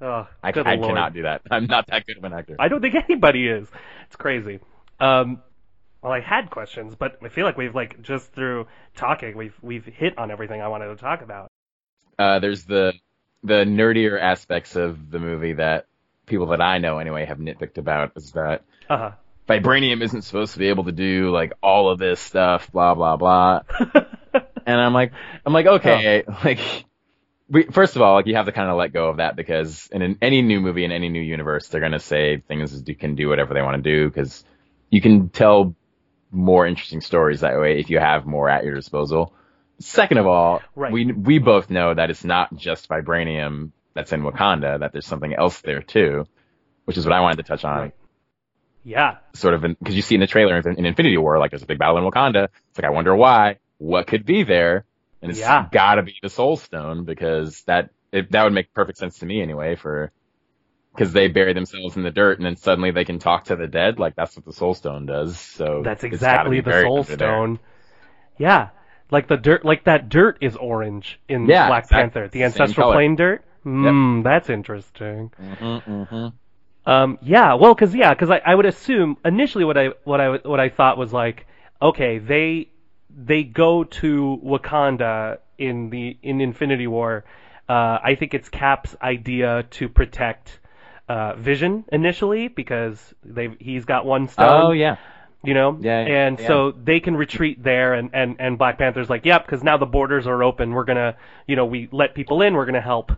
Oh, 0.00 0.28
I, 0.42 0.48
I 0.48 0.52
cannot 0.52 1.14
do 1.14 1.22
that. 1.22 1.42
I'm 1.50 1.66
not 1.66 1.86
that 1.88 2.06
good 2.06 2.18
of 2.18 2.24
an 2.24 2.32
actor. 2.32 2.56
I 2.58 2.68
don't 2.68 2.80
think 2.80 2.94
anybody 3.08 3.48
is. 3.48 3.68
It's 4.06 4.16
crazy. 4.16 4.60
Um, 5.00 5.42
well, 6.02 6.12
I 6.12 6.20
had 6.20 6.50
questions, 6.50 6.94
but 6.94 7.18
I 7.22 7.28
feel 7.28 7.44
like 7.44 7.56
we've 7.56 7.74
like 7.74 8.02
just 8.02 8.32
through 8.32 8.66
talking, 8.94 9.36
we've 9.36 9.56
we've 9.62 9.84
hit 9.84 10.18
on 10.18 10.30
everything 10.30 10.60
I 10.60 10.68
wanted 10.68 10.86
to 10.88 10.96
talk 10.96 11.22
about. 11.22 11.50
Uh, 12.18 12.38
there's 12.38 12.64
the 12.64 12.92
the 13.42 13.64
nerdier 13.64 14.20
aspects 14.20 14.76
of 14.76 15.10
the 15.10 15.18
movie 15.18 15.54
that 15.54 15.86
people 16.26 16.48
that 16.48 16.60
I 16.60 16.78
know 16.78 16.98
anyway 16.98 17.24
have 17.24 17.38
nitpicked 17.38 17.78
about 17.78 18.12
is 18.16 18.32
that 18.32 18.64
uh-huh. 18.88 19.12
vibranium 19.48 20.02
isn't 20.02 20.22
supposed 20.22 20.54
to 20.54 20.58
be 20.58 20.68
able 20.68 20.84
to 20.84 20.92
do 20.92 21.30
like 21.30 21.52
all 21.62 21.90
of 21.90 21.98
this 21.98 22.20
stuff, 22.20 22.70
blah 22.70 22.94
blah 22.94 23.16
blah. 23.16 23.60
and 24.66 24.80
I'm 24.80 24.92
like, 24.92 25.12
I'm 25.44 25.52
like, 25.52 25.66
okay, 25.66 26.24
oh. 26.26 26.38
like 26.44 26.58
we, 27.48 27.64
first 27.64 27.96
of 27.96 28.02
all, 28.02 28.14
like 28.14 28.26
you 28.26 28.34
have 28.36 28.46
to 28.46 28.52
kind 28.52 28.70
of 28.70 28.76
let 28.76 28.92
go 28.92 29.08
of 29.08 29.18
that 29.18 29.36
because 29.36 29.88
in 29.92 30.02
an, 30.02 30.18
any 30.20 30.42
new 30.42 30.60
movie 30.60 30.84
in 30.84 30.92
any 30.92 31.08
new 31.08 31.20
universe, 31.20 31.68
they're 31.68 31.80
gonna 31.80 32.00
say 32.00 32.38
things 32.38 32.82
you 32.86 32.94
can 32.94 33.14
do 33.14 33.28
whatever 33.28 33.54
they 33.54 33.62
want 33.62 33.82
to 33.82 33.90
do 33.90 34.08
because 34.08 34.44
you 34.90 35.00
can 35.00 35.28
tell 35.28 35.74
more 36.30 36.66
interesting 36.66 37.00
stories 37.00 37.40
that 37.40 37.58
way 37.58 37.78
if 37.78 37.88
you 37.90 37.98
have 37.98 38.26
more 38.26 38.48
at 38.48 38.64
your 38.64 38.74
disposal. 38.74 39.32
Second 39.78 40.18
of 40.18 40.26
all, 40.26 40.62
right. 40.74 40.92
we 40.92 41.12
we 41.12 41.38
both 41.38 41.70
know 41.70 41.94
that 41.94 42.10
it's 42.10 42.24
not 42.24 42.54
just 42.56 42.88
vibranium 42.88 43.72
that's 43.94 44.12
in 44.12 44.22
Wakanda; 44.22 44.80
that 44.80 44.92
there's 44.92 45.06
something 45.06 45.34
else 45.34 45.60
there 45.60 45.82
too, 45.82 46.26
which 46.84 46.96
is 46.96 47.04
what 47.04 47.12
I 47.12 47.20
wanted 47.20 47.36
to 47.36 47.42
touch 47.44 47.64
on. 47.64 47.78
Right. 47.78 47.94
Yeah, 48.84 49.16
sort 49.34 49.54
of 49.54 49.62
because 49.62 49.94
you 49.94 50.02
see 50.02 50.14
in 50.14 50.20
the 50.20 50.26
trailer 50.26 50.58
in, 50.58 50.78
in 50.78 50.86
Infinity 50.86 51.18
War, 51.18 51.38
like 51.38 51.50
there's 51.50 51.62
a 51.62 51.66
big 51.66 51.78
battle 51.78 51.98
in 51.98 52.04
Wakanda. 52.04 52.48
It's 52.70 52.78
like 52.78 52.86
I 52.86 52.90
wonder 52.90 53.14
why, 53.14 53.58
what 53.78 54.06
could 54.06 54.24
be 54.24 54.44
there, 54.44 54.84
and 55.26 55.32
it's 55.32 55.40
yeah. 55.40 55.66
got 55.70 55.96
to 55.96 56.02
be 56.02 56.14
the 56.22 56.30
Soul 56.30 56.56
Stone 56.56 57.04
because 57.04 57.62
that 57.62 57.90
it, 58.12 58.30
that 58.32 58.44
would 58.44 58.52
make 58.52 58.72
perfect 58.72 58.98
sense 58.98 59.18
to 59.18 59.26
me 59.26 59.42
anyway. 59.42 59.74
For 59.76 60.12
because 60.94 61.12
they 61.12 61.28
bury 61.28 61.52
themselves 61.52 61.96
in 61.96 62.02
the 62.02 62.10
dirt 62.10 62.38
and 62.38 62.46
then 62.46 62.56
suddenly 62.56 62.90
they 62.90 63.04
can 63.04 63.18
talk 63.18 63.44
to 63.44 63.56
the 63.56 63.66
dead. 63.66 63.98
Like 63.98 64.14
that's 64.16 64.36
what 64.36 64.44
the 64.44 64.52
Soul 64.52 64.74
Stone 64.74 65.06
does. 65.06 65.38
So 65.38 65.82
that's 65.84 66.04
exactly 66.04 66.60
the 66.60 66.82
Soul 66.82 67.04
Stone. 67.04 67.58
Yeah, 68.38 68.68
like 69.10 69.28
the 69.28 69.36
dirt, 69.36 69.64
like 69.64 69.84
that 69.84 70.08
dirt 70.08 70.38
is 70.40 70.56
orange 70.56 71.20
in 71.28 71.46
yeah, 71.46 71.68
Black 71.68 71.88
Panther. 71.88 72.28
The 72.28 72.44
ancestral 72.44 72.92
plane 72.92 73.16
dirt. 73.16 73.44
Hmm, 73.62 74.18
yep. 74.18 74.24
that's 74.24 74.50
interesting. 74.50 75.32
Mm-hmm, 75.40 75.92
mm-hmm. 75.92 76.26
Um, 76.90 77.18
yeah, 77.20 77.54
well, 77.54 77.74
because 77.74 77.94
yeah, 77.94 78.14
because 78.14 78.30
I, 78.30 78.40
I 78.44 78.54
would 78.54 78.66
assume 78.66 79.16
initially 79.24 79.64
what 79.64 79.76
I 79.76 79.88
what 80.04 80.20
I 80.20 80.36
what 80.36 80.60
I 80.60 80.68
thought 80.68 80.98
was 80.98 81.12
like, 81.12 81.46
okay, 81.82 82.18
they 82.18 82.68
they 83.16 83.42
go 83.42 83.84
to 83.84 84.40
Wakanda 84.44 85.38
in 85.58 85.90
the 85.90 86.16
in 86.22 86.40
Infinity 86.40 86.86
War. 86.86 87.24
Uh, 87.68 87.98
I 88.02 88.14
think 88.18 88.34
it's 88.34 88.48
Cap's 88.48 88.94
idea 89.02 89.64
to 89.70 89.88
protect 89.88 90.60
uh, 91.08 91.34
Vision 91.34 91.84
initially 91.90 92.48
because 92.48 93.14
they 93.24 93.56
he's 93.58 93.84
got 93.84 94.04
one 94.04 94.28
stone. 94.28 94.62
Oh 94.62 94.72
yeah. 94.72 94.96
You 95.42 95.54
know, 95.54 95.78
yeah, 95.80 95.98
and 96.00 96.40
yeah. 96.40 96.46
so 96.48 96.72
they 96.72 96.98
can 96.98 97.16
retreat 97.16 97.62
there, 97.62 97.94
and, 97.94 98.10
and, 98.12 98.36
and 98.40 98.58
Black 98.58 98.78
Panther's 98.78 99.08
like, 99.08 99.24
yep, 99.24 99.46
because 99.46 99.62
now 99.62 99.76
the 99.76 99.86
borders 99.86 100.26
are 100.26 100.42
open. 100.42 100.72
We're 100.72 100.86
gonna, 100.86 101.16
you 101.46 101.54
know, 101.54 101.66
we 101.66 101.88
let 101.92 102.16
people 102.16 102.42
in. 102.42 102.54
We're 102.54 102.66
gonna 102.66 102.80
help. 102.80 103.12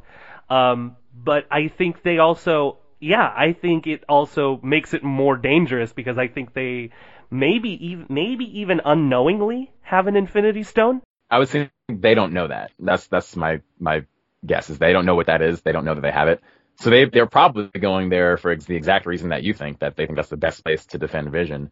Um, 0.50 0.96
but 1.14 1.46
I 1.50 1.68
think 1.68 2.02
they 2.02 2.18
also, 2.18 2.78
yeah, 3.00 3.32
I 3.34 3.54
think 3.54 3.86
it 3.86 4.04
also 4.10 4.60
makes 4.62 4.92
it 4.92 5.02
more 5.02 5.38
dangerous 5.38 5.92
because 5.94 6.18
I 6.18 6.28
think 6.28 6.52
they 6.52 6.90
maybe 7.30 7.70
even 7.88 8.06
maybe 8.08 8.60
even 8.60 8.80
unknowingly 8.84 9.70
have 9.82 10.06
an 10.06 10.16
Infinity 10.16 10.62
Stone. 10.62 11.02
I 11.30 11.38
would 11.38 11.48
say 11.48 11.70
they 11.88 12.14
don't 12.14 12.32
know 12.32 12.48
that. 12.48 12.72
That's 12.78 13.06
that's 13.06 13.36
my 13.36 13.60
my 13.78 14.04
guess 14.44 14.70
is 14.70 14.78
they 14.78 14.92
don't 14.92 15.06
know 15.06 15.14
what 15.14 15.26
that 15.26 15.42
is. 15.42 15.60
They 15.62 15.72
don't 15.72 15.84
know 15.84 15.94
that 15.94 16.00
they 16.00 16.10
have 16.10 16.28
it. 16.28 16.40
So 16.80 16.90
they 16.90 17.06
they're 17.06 17.26
probably 17.26 17.68
going 17.78 18.08
there 18.08 18.36
for 18.36 18.54
the 18.54 18.76
exact 18.76 19.06
reason 19.06 19.30
that 19.30 19.42
you 19.42 19.52
think 19.54 19.80
that 19.80 19.96
they 19.96 20.06
think 20.06 20.16
that's 20.16 20.28
the 20.28 20.36
best 20.36 20.64
place 20.64 20.86
to 20.86 20.98
defend 20.98 21.30
Vision. 21.30 21.70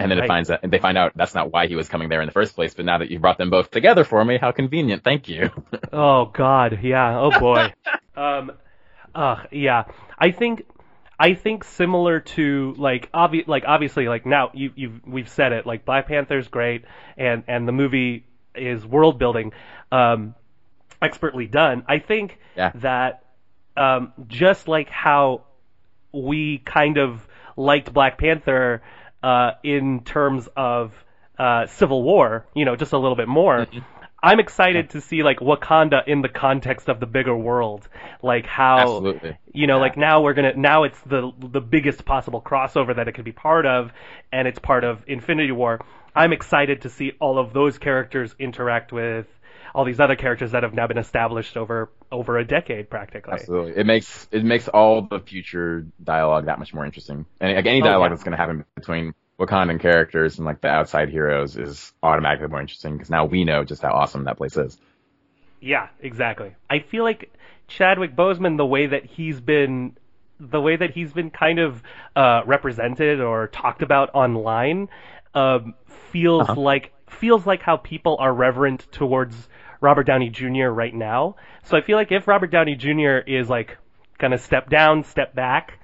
And 0.00 0.10
then 0.10 0.18
right. 0.18 0.24
it 0.24 0.28
finds 0.28 0.50
out, 0.50 0.60
they 0.62 0.78
find 0.78 0.96
out 0.96 1.12
that's 1.16 1.34
not 1.34 1.52
why 1.52 1.66
he 1.66 1.74
was 1.74 1.88
coming 1.88 2.08
there 2.08 2.20
in 2.20 2.26
the 2.26 2.32
first 2.32 2.54
place. 2.54 2.72
But 2.72 2.84
now 2.84 2.98
that 2.98 3.10
you've 3.10 3.20
brought 3.20 3.36
them 3.36 3.50
both 3.50 3.70
together 3.72 4.04
for 4.04 4.24
me, 4.24 4.38
how 4.38 4.52
convenient! 4.52 5.02
Thank 5.02 5.28
you. 5.28 5.50
oh 5.92 6.26
God, 6.26 6.80
yeah. 6.82 7.18
Oh 7.18 7.38
boy. 7.38 7.72
um, 8.16 8.52
uh, 9.14 9.42
yeah. 9.50 9.84
I 10.16 10.30
think 10.30 10.64
I 11.18 11.34
think 11.34 11.64
similar 11.64 12.20
to 12.20 12.74
like 12.78 13.10
obvi- 13.12 13.48
like 13.48 13.64
obviously 13.66 14.08
like 14.08 14.24
now 14.24 14.50
you 14.54 14.72
you 14.76 15.00
we've 15.04 15.28
said 15.28 15.52
it 15.52 15.66
like 15.66 15.84
Black 15.84 16.06
Panther's 16.06 16.46
great 16.46 16.84
and 17.16 17.42
and 17.48 17.66
the 17.66 17.72
movie 17.72 18.24
is 18.54 18.86
world 18.86 19.18
building 19.18 19.52
um 19.90 20.34
expertly 21.02 21.46
done. 21.46 21.84
I 21.88 21.98
think 21.98 22.38
yeah. 22.56 22.70
that 22.76 23.24
um 23.76 24.12
just 24.28 24.68
like 24.68 24.90
how 24.90 25.42
we 26.12 26.58
kind 26.58 26.98
of 26.98 27.26
liked 27.56 27.92
Black 27.92 28.18
Panther 28.18 28.82
uh 29.22 29.52
in 29.64 30.04
terms 30.04 30.48
of 30.56 30.92
uh 31.36 31.66
Civil 31.66 32.02
War, 32.04 32.46
you 32.54 32.64
know, 32.64 32.76
just 32.76 32.92
a 32.92 32.98
little 32.98 33.16
bit 33.16 33.28
more. 33.28 33.66
I'm 34.22 34.40
excited 34.40 34.90
to 34.90 35.00
see 35.00 35.22
like 35.22 35.38
Wakanda 35.38 36.06
in 36.06 36.22
the 36.22 36.28
context 36.28 36.88
of 36.88 36.98
the 36.98 37.06
bigger 37.06 37.36
world, 37.36 37.88
like 38.22 38.46
how 38.46 38.78
Absolutely. 38.78 39.38
you 39.52 39.66
know, 39.66 39.76
yeah. 39.76 39.82
like 39.82 39.96
now 39.96 40.22
we're 40.22 40.34
gonna 40.34 40.54
now 40.56 40.84
it's 40.84 41.00
the 41.02 41.32
the 41.38 41.60
biggest 41.60 42.04
possible 42.04 42.42
crossover 42.42 42.96
that 42.96 43.06
it 43.06 43.12
could 43.12 43.24
be 43.24 43.32
part 43.32 43.64
of, 43.64 43.92
and 44.32 44.48
it's 44.48 44.58
part 44.58 44.82
of 44.84 45.02
Infinity 45.06 45.52
War. 45.52 45.80
I'm 46.16 46.32
excited 46.32 46.82
to 46.82 46.90
see 46.90 47.12
all 47.20 47.38
of 47.38 47.52
those 47.52 47.78
characters 47.78 48.34
interact 48.40 48.92
with 48.92 49.26
all 49.74 49.84
these 49.84 50.00
other 50.00 50.16
characters 50.16 50.52
that 50.52 50.64
have 50.64 50.74
now 50.74 50.88
been 50.88 50.98
established 50.98 51.56
over 51.56 51.90
over 52.10 52.38
a 52.38 52.44
decade 52.44 52.90
practically. 52.90 53.34
Absolutely, 53.34 53.76
it 53.76 53.86
makes 53.86 54.26
it 54.32 54.44
makes 54.44 54.66
all 54.66 55.02
the 55.02 55.20
future 55.20 55.86
dialogue 56.02 56.46
that 56.46 56.58
much 56.58 56.74
more 56.74 56.84
interesting, 56.84 57.24
and 57.40 57.54
like 57.54 57.66
any 57.66 57.80
oh, 57.82 57.84
dialogue 57.84 58.00
oh, 58.00 58.04
yeah. 58.04 58.08
that's 58.10 58.24
going 58.24 58.32
to 58.32 58.38
happen 58.38 58.64
between 58.74 59.14
Wakandan 59.38 59.80
characters 59.80 60.38
and 60.38 60.46
like 60.46 60.60
the 60.60 60.68
outside 60.68 61.08
heroes 61.08 61.56
is 61.56 61.92
automatically 62.02 62.48
more 62.48 62.60
interesting 62.60 62.94
because 62.94 63.10
now 63.10 63.24
we 63.24 63.44
know 63.44 63.64
just 63.64 63.82
how 63.82 63.92
awesome 63.92 64.24
that 64.24 64.36
place 64.36 64.56
is. 64.56 64.78
Yeah, 65.60 65.88
exactly. 66.00 66.54
I 66.68 66.80
feel 66.80 67.04
like 67.04 67.32
Chadwick 67.68 68.16
Boseman, 68.16 68.56
the 68.56 68.66
way 68.66 68.86
that 68.86 69.04
he's 69.04 69.40
been, 69.40 69.96
the 70.40 70.60
way 70.60 70.76
that 70.76 70.90
he's 70.90 71.12
been 71.12 71.30
kind 71.30 71.58
of 71.58 71.82
uh, 72.16 72.42
represented 72.46 73.20
or 73.20 73.48
talked 73.48 73.82
about 73.82 74.10
online, 74.14 74.88
um, 75.34 75.74
feels 76.10 76.48
uh-huh. 76.48 76.60
like 76.60 76.92
feels 77.08 77.46
like 77.46 77.62
how 77.62 77.76
people 77.76 78.16
are 78.18 78.32
reverent 78.32 78.90
towards 78.92 79.48
Robert 79.80 80.04
Downey 80.04 80.30
Jr. 80.30 80.66
right 80.66 80.94
now. 80.94 81.36
So 81.64 81.76
I 81.76 81.80
feel 81.80 81.96
like 81.96 82.12
if 82.12 82.26
Robert 82.26 82.50
Downey 82.50 82.74
Jr. 82.74 83.18
is 83.26 83.48
like 83.48 83.78
gonna 84.18 84.38
step 84.38 84.68
down, 84.68 85.04
step 85.04 85.34
back, 85.34 85.78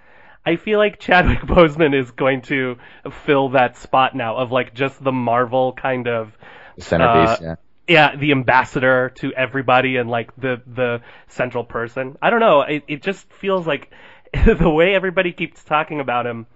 I 0.47 0.57
feel 0.57 0.78
like 0.78 0.99
Chadwick 0.99 1.40
Boseman 1.42 1.99
is 1.99 2.11
going 2.11 2.42
to 2.42 2.76
fill 3.24 3.51
that 3.51 3.76
spot 3.76 4.14
now 4.14 4.36
of 4.36 4.53
like 4.53 4.74
just 4.74 5.03
the 5.03 5.12
Marvel 5.12 5.72
kind 5.72 6.09
of 6.09 6.36
centerpiece. 6.78 7.40
Uh, 7.40 7.42
yeah. 7.42 7.55
Yeah, 7.86 8.16
the 8.16 8.32
ambassador 8.32 9.12
to 9.16 9.34
everybody 9.34 9.99
and 9.99 10.09
like 10.09 10.34
the 10.36 10.62
the 10.66 11.03
central 11.28 11.64
person. 11.64 12.16
I 12.22 12.30
don't 12.30 12.40
know. 12.40 12.62
It 12.62 12.84
it 12.88 13.03
just 13.03 13.30
feels 13.34 13.66
like 13.66 13.90
the 14.32 14.70
way 14.70 14.95
everybody 14.95 15.32
keeps 15.32 15.62
talking 15.62 16.01
about 16.01 16.26
him. 16.26 16.47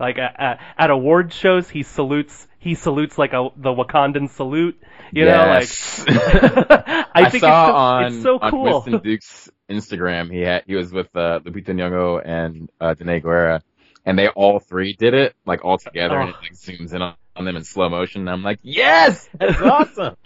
Like 0.00 0.18
at, 0.18 0.58
at 0.76 0.90
award 0.90 1.32
shows, 1.32 1.70
he 1.70 1.84
salutes 1.84 2.48
he 2.58 2.74
salutes 2.74 3.16
like 3.16 3.32
a 3.32 3.50
the 3.56 3.70
Wakandan 3.70 4.30
salute. 4.30 4.80
You 5.12 5.24
yes. 5.24 6.04
know, 6.04 6.14
like 6.14 6.20
I, 6.70 7.04
I 7.14 7.30
think 7.30 7.42
saw 7.42 7.66
it's, 7.66 7.74
on, 7.76 8.12
it's 8.14 8.22
so 8.22 8.38
cool. 8.40 8.66
on 8.66 8.72
Winston 8.72 9.00
Duke's 9.02 9.50
Instagram, 9.70 10.30
he 10.30 10.40
had 10.40 10.64
he 10.66 10.74
was 10.74 10.92
with 10.92 11.14
uh, 11.16 11.40
Lupita 11.40 11.68
Nyong'o 11.68 12.22
and 12.24 12.70
uh, 12.80 12.94
Danai 12.94 13.22
Gurira, 13.22 13.62
and 14.04 14.18
they 14.18 14.28
all 14.28 14.58
three 14.58 14.92
did 14.94 15.14
it 15.14 15.34
like 15.46 15.64
all 15.64 15.78
together, 15.78 16.18
oh. 16.18 16.22
and 16.22 16.30
it 16.30 16.36
like 16.42 16.52
zooms 16.52 16.92
in 16.94 17.02
on, 17.02 17.14
on, 17.36 17.44
them 17.44 17.56
in 17.56 17.64
slow 17.64 17.88
motion. 17.88 18.22
And 18.22 18.30
I'm 18.30 18.42
like, 18.42 18.58
yes, 18.62 19.28
that's 19.38 19.60
awesome. 19.62 20.16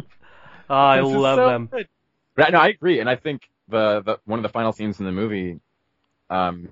oh, 0.71 0.75
I 0.75 1.01
love 1.01 1.39
so 1.39 1.49
them. 1.49 1.67
Good. 1.67 1.89
But, 2.35 2.53
no, 2.53 2.59
I 2.59 2.69
agree, 2.69 3.01
and 3.01 3.09
I 3.09 3.17
think 3.17 3.49
the, 3.69 4.03
the 4.03 4.19
one 4.25 4.39
of 4.39 4.43
the 4.43 4.51
final 4.51 4.73
scenes 4.73 4.99
in 5.01 5.07
the 5.07 5.13
movie, 5.13 5.59
um, 6.29 6.69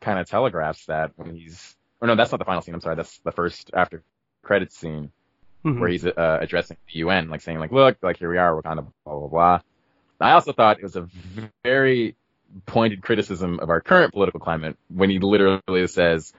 kind 0.00 0.18
of 0.18 0.28
telegraphs 0.28 0.86
that 0.86 1.12
when 1.16 1.34
he's. 1.34 1.74
Or 2.00 2.06
no, 2.06 2.14
that's 2.14 2.30
not 2.30 2.38
the 2.38 2.44
final 2.44 2.62
scene. 2.62 2.74
I'm 2.74 2.80
sorry. 2.80 2.94
That's 2.94 3.18
the 3.24 3.32
first 3.32 3.72
after 3.74 4.04
credits 4.44 4.78
scene 4.78 5.10
mm-hmm. 5.64 5.80
where 5.80 5.90
he's 5.90 6.06
uh, 6.06 6.38
addressing 6.40 6.76
the 6.86 6.98
UN, 7.00 7.28
like 7.28 7.40
saying 7.40 7.58
like, 7.58 7.72
look, 7.72 7.98
like 8.02 8.18
here 8.18 8.30
we 8.30 8.38
are, 8.38 8.54
we're 8.54 8.62
kind 8.62 8.78
of 8.78 8.86
blah 9.04 9.18
blah 9.18 9.28
blah. 9.28 9.60
I 10.20 10.32
also 10.32 10.52
thought 10.52 10.78
it 10.78 10.82
was 10.82 10.96
a 10.96 11.08
very 11.64 12.16
pointed 12.66 13.02
criticism 13.02 13.60
of 13.60 13.70
our 13.70 13.80
current 13.80 14.12
political 14.12 14.40
climate 14.40 14.76
when 14.88 15.10
he 15.10 15.18
literally 15.18 15.86
says, 15.86 16.32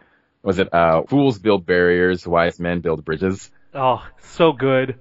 was 0.43 0.59
it, 0.59 0.73
uh, 0.73 1.03
fools 1.03 1.39
build 1.39 1.65
barriers, 1.65 2.27
wise 2.27 2.59
men 2.59 2.81
build 2.81 3.05
bridges. 3.05 3.51
Oh, 3.73 4.05
so 4.21 4.51
good. 4.51 4.99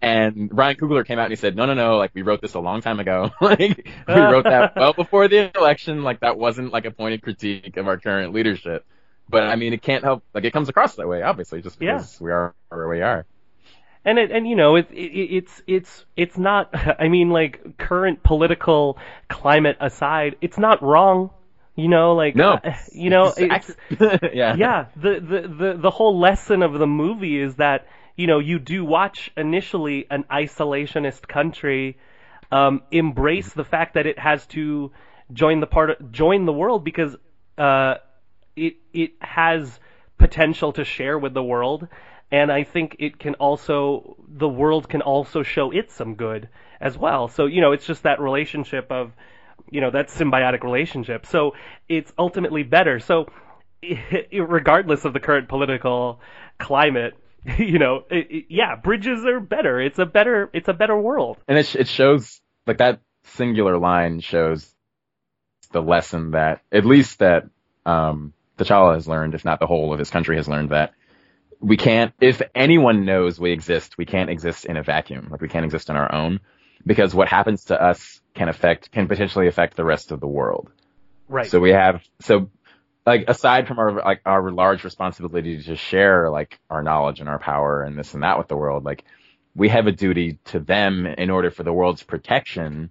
And 0.00 0.50
Ryan 0.52 0.76
Coogler 0.76 1.06
came 1.06 1.20
out 1.20 1.26
and 1.26 1.32
he 1.32 1.36
said, 1.36 1.54
no, 1.54 1.66
no, 1.66 1.74
no, 1.74 1.96
like 1.96 2.10
we 2.12 2.22
wrote 2.22 2.40
this 2.40 2.54
a 2.54 2.60
long 2.60 2.80
time 2.80 2.98
ago. 2.98 3.30
like 3.40 3.88
we 4.08 4.14
wrote 4.14 4.44
that 4.44 4.74
well 4.74 4.92
before 4.92 5.28
the 5.28 5.56
election. 5.56 6.02
Like 6.02 6.20
that 6.20 6.36
wasn't 6.36 6.72
like 6.72 6.86
a 6.86 6.90
pointed 6.90 7.22
critique 7.22 7.76
of 7.76 7.86
our 7.86 7.98
current 7.98 8.32
leadership. 8.32 8.84
But 9.28 9.44
I 9.44 9.54
mean, 9.54 9.72
it 9.72 9.82
can't 9.82 10.02
help, 10.02 10.24
like 10.34 10.44
it 10.44 10.52
comes 10.52 10.68
across 10.68 10.96
that 10.96 11.06
way, 11.06 11.22
obviously, 11.22 11.62
just 11.62 11.78
because 11.78 12.18
yeah. 12.20 12.24
we 12.24 12.32
are 12.32 12.54
where 12.70 12.88
we 12.88 13.02
are 13.02 13.24
and 14.04 14.18
it, 14.18 14.30
and 14.30 14.46
you 14.46 14.56
know 14.56 14.76
it, 14.76 14.88
it, 14.90 15.36
it's 15.36 15.62
it's 15.66 16.04
it's 16.16 16.38
not 16.38 16.70
I 17.00 17.08
mean 17.08 17.30
like 17.30 17.78
current 17.78 18.22
political 18.22 18.98
climate 19.28 19.76
aside 19.80 20.36
it's 20.40 20.58
not 20.58 20.82
wrong 20.82 21.30
you 21.74 21.88
know 21.88 22.14
like 22.14 22.36
no. 22.36 22.52
uh, 22.52 22.74
you 22.92 23.10
know 23.10 23.32
it's, 23.36 23.70
yeah. 24.32 24.54
Yeah. 24.54 24.86
The, 24.96 25.20
the 25.20 25.48
the 25.48 25.78
the 25.78 25.90
whole 25.90 26.18
lesson 26.18 26.62
of 26.62 26.74
the 26.74 26.86
movie 26.86 27.38
is 27.38 27.56
that 27.56 27.86
you 28.16 28.26
know 28.26 28.38
you 28.38 28.58
do 28.58 28.84
watch 28.84 29.32
initially 29.36 30.06
an 30.10 30.24
isolationist 30.24 31.26
country 31.26 31.98
um, 32.50 32.82
embrace 32.90 33.52
the 33.54 33.64
fact 33.64 33.94
that 33.94 34.06
it 34.06 34.18
has 34.18 34.44
to 34.48 34.92
join 35.32 35.60
the 35.60 35.66
part 35.66 35.90
of, 35.90 36.12
join 36.12 36.44
the 36.44 36.52
world 36.52 36.84
because 36.84 37.16
uh, 37.56 37.94
it 38.54 38.76
it 38.92 39.12
has 39.20 39.80
potential 40.18 40.72
to 40.72 40.84
share 40.84 41.18
with 41.18 41.32
the 41.32 41.42
world 41.42 41.88
and 42.32 42.50
I 42.50 42.64
think 42.64 42.96
it 42.98 43.18
can 43.18 43.34
also 43.34 44.16
the 44.26 44.48
world 44.48 44.88
can 44.88 45.02
also 45.02 45.42
show 45.42 45.70
it 45.70 45.92
some 45.92 46.14
good 46.14 46.48
as 46.80 46.96
well. 46.96 47.28
So 47.28 47.46
you 47.46 47.60
know, 47.60 47.72
it's 47.72 47.86
just 47.86 48.04
that 48.04 48.20
relationship 48.20 48.90
of 48.90 49.12
you 49.70 49.82
know 49.82 49.90
that 49.90 50.08
symbiotic 50.08 50.64
relationship. 50.64 51.26
So 51.26 51.52
it's 51.88 52.10
ultimately 52.18 52.62
better. 52.62 52.98
So 52.98 53.26
regardless 54.32 55.04
of 55.04 55.12
the 55.12 55.20
current 55.20 55.48
political 55.48 56.20
climate, 56.58 57.14
you 57.58 57.78
know, 57.78 58.04
it, 58.10 58.30
it, 58.30 58.44
yeah, 58.48 58.76
bridges 58.76 59.24
are 59.26 59.38
better. 59.38 59.78
It's 59.80 59.98
a 59.98 60.06
better 60.06 60.48
it's 60.54 60.68
a 60.68 60.74
better 60.74 60.98
world. 60.98 61.36
And 61.46 61.58
it 61.58 61.76
it 61.76 61.86
shows 61.86 62.40
like 62.66 62.78
that 62.78 63.00
singular 63.24 63.78
line 63.78 64.20
shows 64.20 64.68
the 65.70 65.82
lesson 65.82 66.32
that 66.32 66.62
at 66.72 66.86
least 66.86 67.18
that 67.18 67.44
um 67.84 68.32
T'Challa 68.58 68.94
has 68.94 69.08
learned, 69.08 69.34
if 69.34 69.44
not 69.44 69.60
the 69.60 69.66
whole 69.66 69.92
of 69.92 69.98
his 69.98 70.10
country 70.10 70.36
has 70.36 70.48
learned 70.48 70.70
that 70.70 70.92
we 71.62 71.76
can't, 71.76 72.12
if 72.20 72.42
anyone 72.54 73.04
knows 73.04 73.38
we 73.38 73.52
exist, 73.52 73.96
we 73.96 74.04
can't 74.04 74.28
exist 74.28 74.64
in 74.64 74.76
a 74.76 74.82
vacuum. 74.82 75.28
Like 75.30 75.40
we 75.40 75.48
can't 75.48 75.64
exist 75.64 75.88
on 75.88 75.96
our 75.96 76.12
own 76.12 76.40
because 76.84 77.14
what 77.14 77.28
happens 77.28 77.66
to 77.66 77.80
us 77.80 78.20
can 78.34 78.48
affect, 78.48 78.90
can 78.90 79.06
potentially 79.06 79.46
affect 79.46 79.76
the 79.76 79.84
rest 79.84 80.10
of 80.10 80.20
the 80.20 80.26
world. 80.26 80.70
Right. 81.28 81.46
So 81.46 81.60
we 81.60 81.70
have, 81.70 82.02
so 82.20 82.50
like 83.06 83.24
aside 83.28 83.68
from 83.68 83.78
our, 83.78 83.92
like 83.92 84.22
our 84.26 84.50
large 84.50 84.82
responsibility 84.82 85.62
to 85.62 85.76
share 85.76 86.28
like 86.30 86.58
our 86.68 86.82
knowledge 86.82 87.20
and 87.20 87.28
our 87.28 87.38
power 87.38 87.82
and 87.82 87.96
this 87.96 88.12
and 88.14 88.24
that 88.24 88.38
with 88.38 88.48
the 88.48 88.56
world, 88.56 88.84
like 88.84 89.04
we 89.54 89.68
have 89.68 89.86
a 89.86 89.92
duty 89.92 90.38
to 90.46 90.58
them 90.58 91.06
in 91.06 91.30
order 91.30 91.50
for 91.50 91.62
the 91.62 91.72
world's 91.72 92.02
protection 92.02 92.90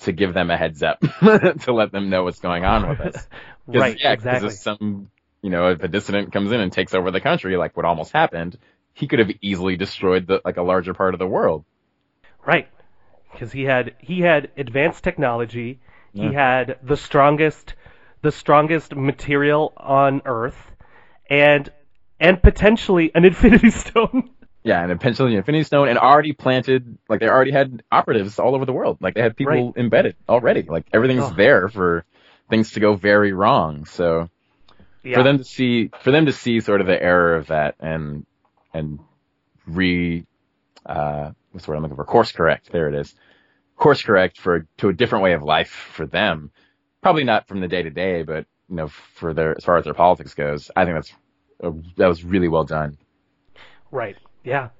to 0.00 0.12
give 0.12 0.32
them 0.32 0.48
a 0.50 0.56
heads 0.56 0.82
up 0.82 1.00
to 1.20 1.72
let 1.72 1.92
them 1.92 2.08
know 2.08 2.24
what's 2.24 2.40
going 2.40 2.64
on 2.64 2.88
with 2.88 3.00
us. 3.00 3.26
right. 3.66 3.98
Yeah, 4.00 4.12
exactly. 4.12 4.50
Some 4.50 5.10
you 5.42 5.50
know, 5.50 5.68
if 5.70 5.82
a 5.82 5.88
dissident 5.88 6.32
comes 6.32 6.52
in 6.52 6.60
and 6.60 6.72
takes 6.72 6.94
over 6.94 7.10
the 7.10 7.20
country, 7.20 7.56
like 7.56 7.76
what 7.76 7.86
almost 7.86 8.12
happened, 8.12 8.58
he 8.92 9.06
could 9.06 9.18
have 9.20 9.30
easily 9.40 9.76
destroyed 9.76 10.26
the 10.26 10.40
like 10.44 10.56
a 10.56 10.62
larger 10.62 10.94
part 10.94 11.14
of 11.14 11.18
the 11.18 11.26
world. 11.26 11.64
Right, 12.44 12.68
because 13.32 13.52
he 13.52 13.64
had 13.64 13.94
he 14.00 14.20
had 14.20 14.50
advanced 14.56 15.04
technology, 15.04 15.80
yeah. 16.12 16.28
he 16.28 16.34
had 16.34 16.78
the 16.82 16.96
strongest 16.96 17.74
the 18.22 18.32
strongest 18.32 18.94
material 18.96 19.72
on 19.76 20.22
Earth, 20.24 20.72
and 21.30 21.70
and 22.18 22.42
potentially 22.42 23.12
an 23.14 23.24
Infinity 23.30 23.70
Stone. 23.70 24.30
Yeah, 24.64 24.82
and 24.82 24.90
eventually 24.90 25.36
Infinity 25.36 25.64
Stone, 25.64 25.88
and 25.88 25.98
already 25.98 26.32
planted, 26.32 26.98
like 27.08 27.20
they 27.20 27.28
already 27.28 27.52
had 27.52 27.82
operatives 27.92 28.38
all 28.40 28.54
over 28.56 28.66
the 28.66 28.72
world. 28.72 28.98
Like 29.00 29.14
they 29.14 29.22
had 29.22 29.36
people 29.36 29.66
Right. 29.66 29.76
embedded 29.76 30.16
already. 30.28 30.62
Like 30.62 30.86
everything's 30.92 31.22
Oh. 31.30 31.34
there 31.36 31.68
for 31.68 32.04
things 32.50 32.72
to 32.72 32.80
go 32.80 32.94
very 32.96 33.32
wrong. 33.32 33.84
So 33.84 34.28
Yeah. 35.02 35.16
for 35.16 35.22
them 35.22 35.38
to 35.38 35.44
see, 35.44 35.90
for 36.00 36.10
them 36.10 36.26
to 36.26 36.32
see 36.32 36.60
sort 36.60 36.80
of 36.80 36.86
the 36.86 37.00
error 37.00 37.36
of 37.36 37.48
that 37.48 37.76
and 37.80 38.26
and 38.74 38.98
re, 39.66 40.26
uh, 40.84 41.30
what's 41.52 41.66
the 41.66 41.70
word 41.70 41.76
I'm 41.76 41.82
looking 41.82 41.96
for? 41.96 42.04
Course 42.04 42.32
correct. 42.32 42.70
There 42.72 42.88
it 42.88 42.94
is. 42.94 43.14
Course 43.76 44.02
correct 44.02 44.40
for 44.40 44.66
to 44.78 44.88
a 44.88 44.92
different 44.92 45.24
way 45.24 45.32
of 45.34 45.42
life 45.42 45.70
for 45.70 46.06
them. 46.06 46.50
Probably 47.02 47.24
not 47.24 47.46
from 47.46 47.60
the 47.60 47.68
day 47.68 47.82
to 47.82 47.90
day, 47.90 48.22
but 48.22 48.46
you 48.68 48.76
know, 48.76 48.88
for 48.88 49.32
their 49.32 49.56
as 49.56 49.64
far 49.64 49.76
as 49.76 49.84
their 49.84 49.94
politics 49.94 50.34
goes, 50.34 50.70
I 50.74 50.84
think 50.84 50.96
that's 50.96 51.12
uh, 51.62 51.70
that 51.96 52.06
was 52.06 52.24
really 52.24 52.48
well 52.48 52.64
done. 52.64 52.98
Right. 53.90 54.16
Yeah. 54.44 54.70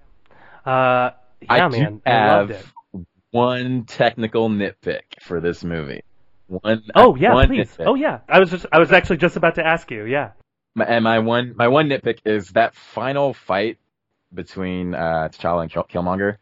Uh, 0.66 1.10
yeah, 1.40 1.66
I 1.66 1.68
man. 1.68 1.94
do 1.94 2.02
I 2.04 2.10
have 2.10 2.50
loved 2.50 2.50
it. 2.50 3.06
one 3.30 3.84
technical 3.84 4.50
nitpick 4.50 5.02
for 5.22 5.40
this 5.40 5.62
movie. 5.64 6.02
One. 6.48 6.82
Oh 6.94 7.14
yeah, 7.14 7.34
one 7.34 7.46
please. 7.48 7.68
nitpick. 7.76 7.86
Oh 7.86 7.94
yeah. 7.94 8.20
I 8.28 8.40
was 8.40 8.50
just 8.50 8.66
I 8.72 8.78
was 8.78 8.90
actually 8.90 9.18
just 9.18 9.36
about 9.36 9.54
to 9.56 9.66
ask 9.66 9.90
you. 9.90 10.04
Yeah. 10.04 10.30
My, 10.74 10.84
and 10.86 11.04
my 11.04 11.18
one 11.20 11.54
my 11.56 11.68
one 11.68 11.88
nitpick 11.88 12.20
is 12.24 12.48
that 12.50 12.74
final 12.74 13.34
fight 13.34 13.78
between 14.32 14.94
uh, 14.94 15.28
T'Challa 15.30 15.62
and 15.62 15.70
Kill- 15.70 15.84
Killmonger. 15.84 16.36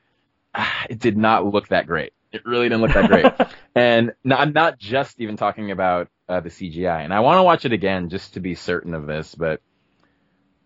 ah, 0.54 0.86
It 0.88 1.00
did 1.00 1.16
not 1.16 1.44
look 1.44 1.68
that 1.68 1.86
great. 1.86 2.12
It 2.32 2.44
really 2.44 2.68
didn't 2.68 2.82
look 2.82 2.92
that 2.94 3.08
great. 3.10 3.26
and 3.74 4.12
no, 4.24 4.36
I'm 4.36 4.52
not 4.52 4.78
just 4.78 5.20
even 5.20 5.36
talking 5.36 5.70
about 5.72 6.08
uh, 6.28 6.40
the 6.40 6.50
CGI. 6.50 7.04
And 7.04 7.12
I 7.14 7.20
want 7.20 7.38
to 7.38 7.42
watch 7.44 7.64
it 7.64 7.72
again 7.72 8.08
just 8.08 8.34
to 8.34 8.40
be 8.40 8.54
certain 8.54 8.94
of 8.94 9.06
this, 9.06 9.34
but 9.34 9.60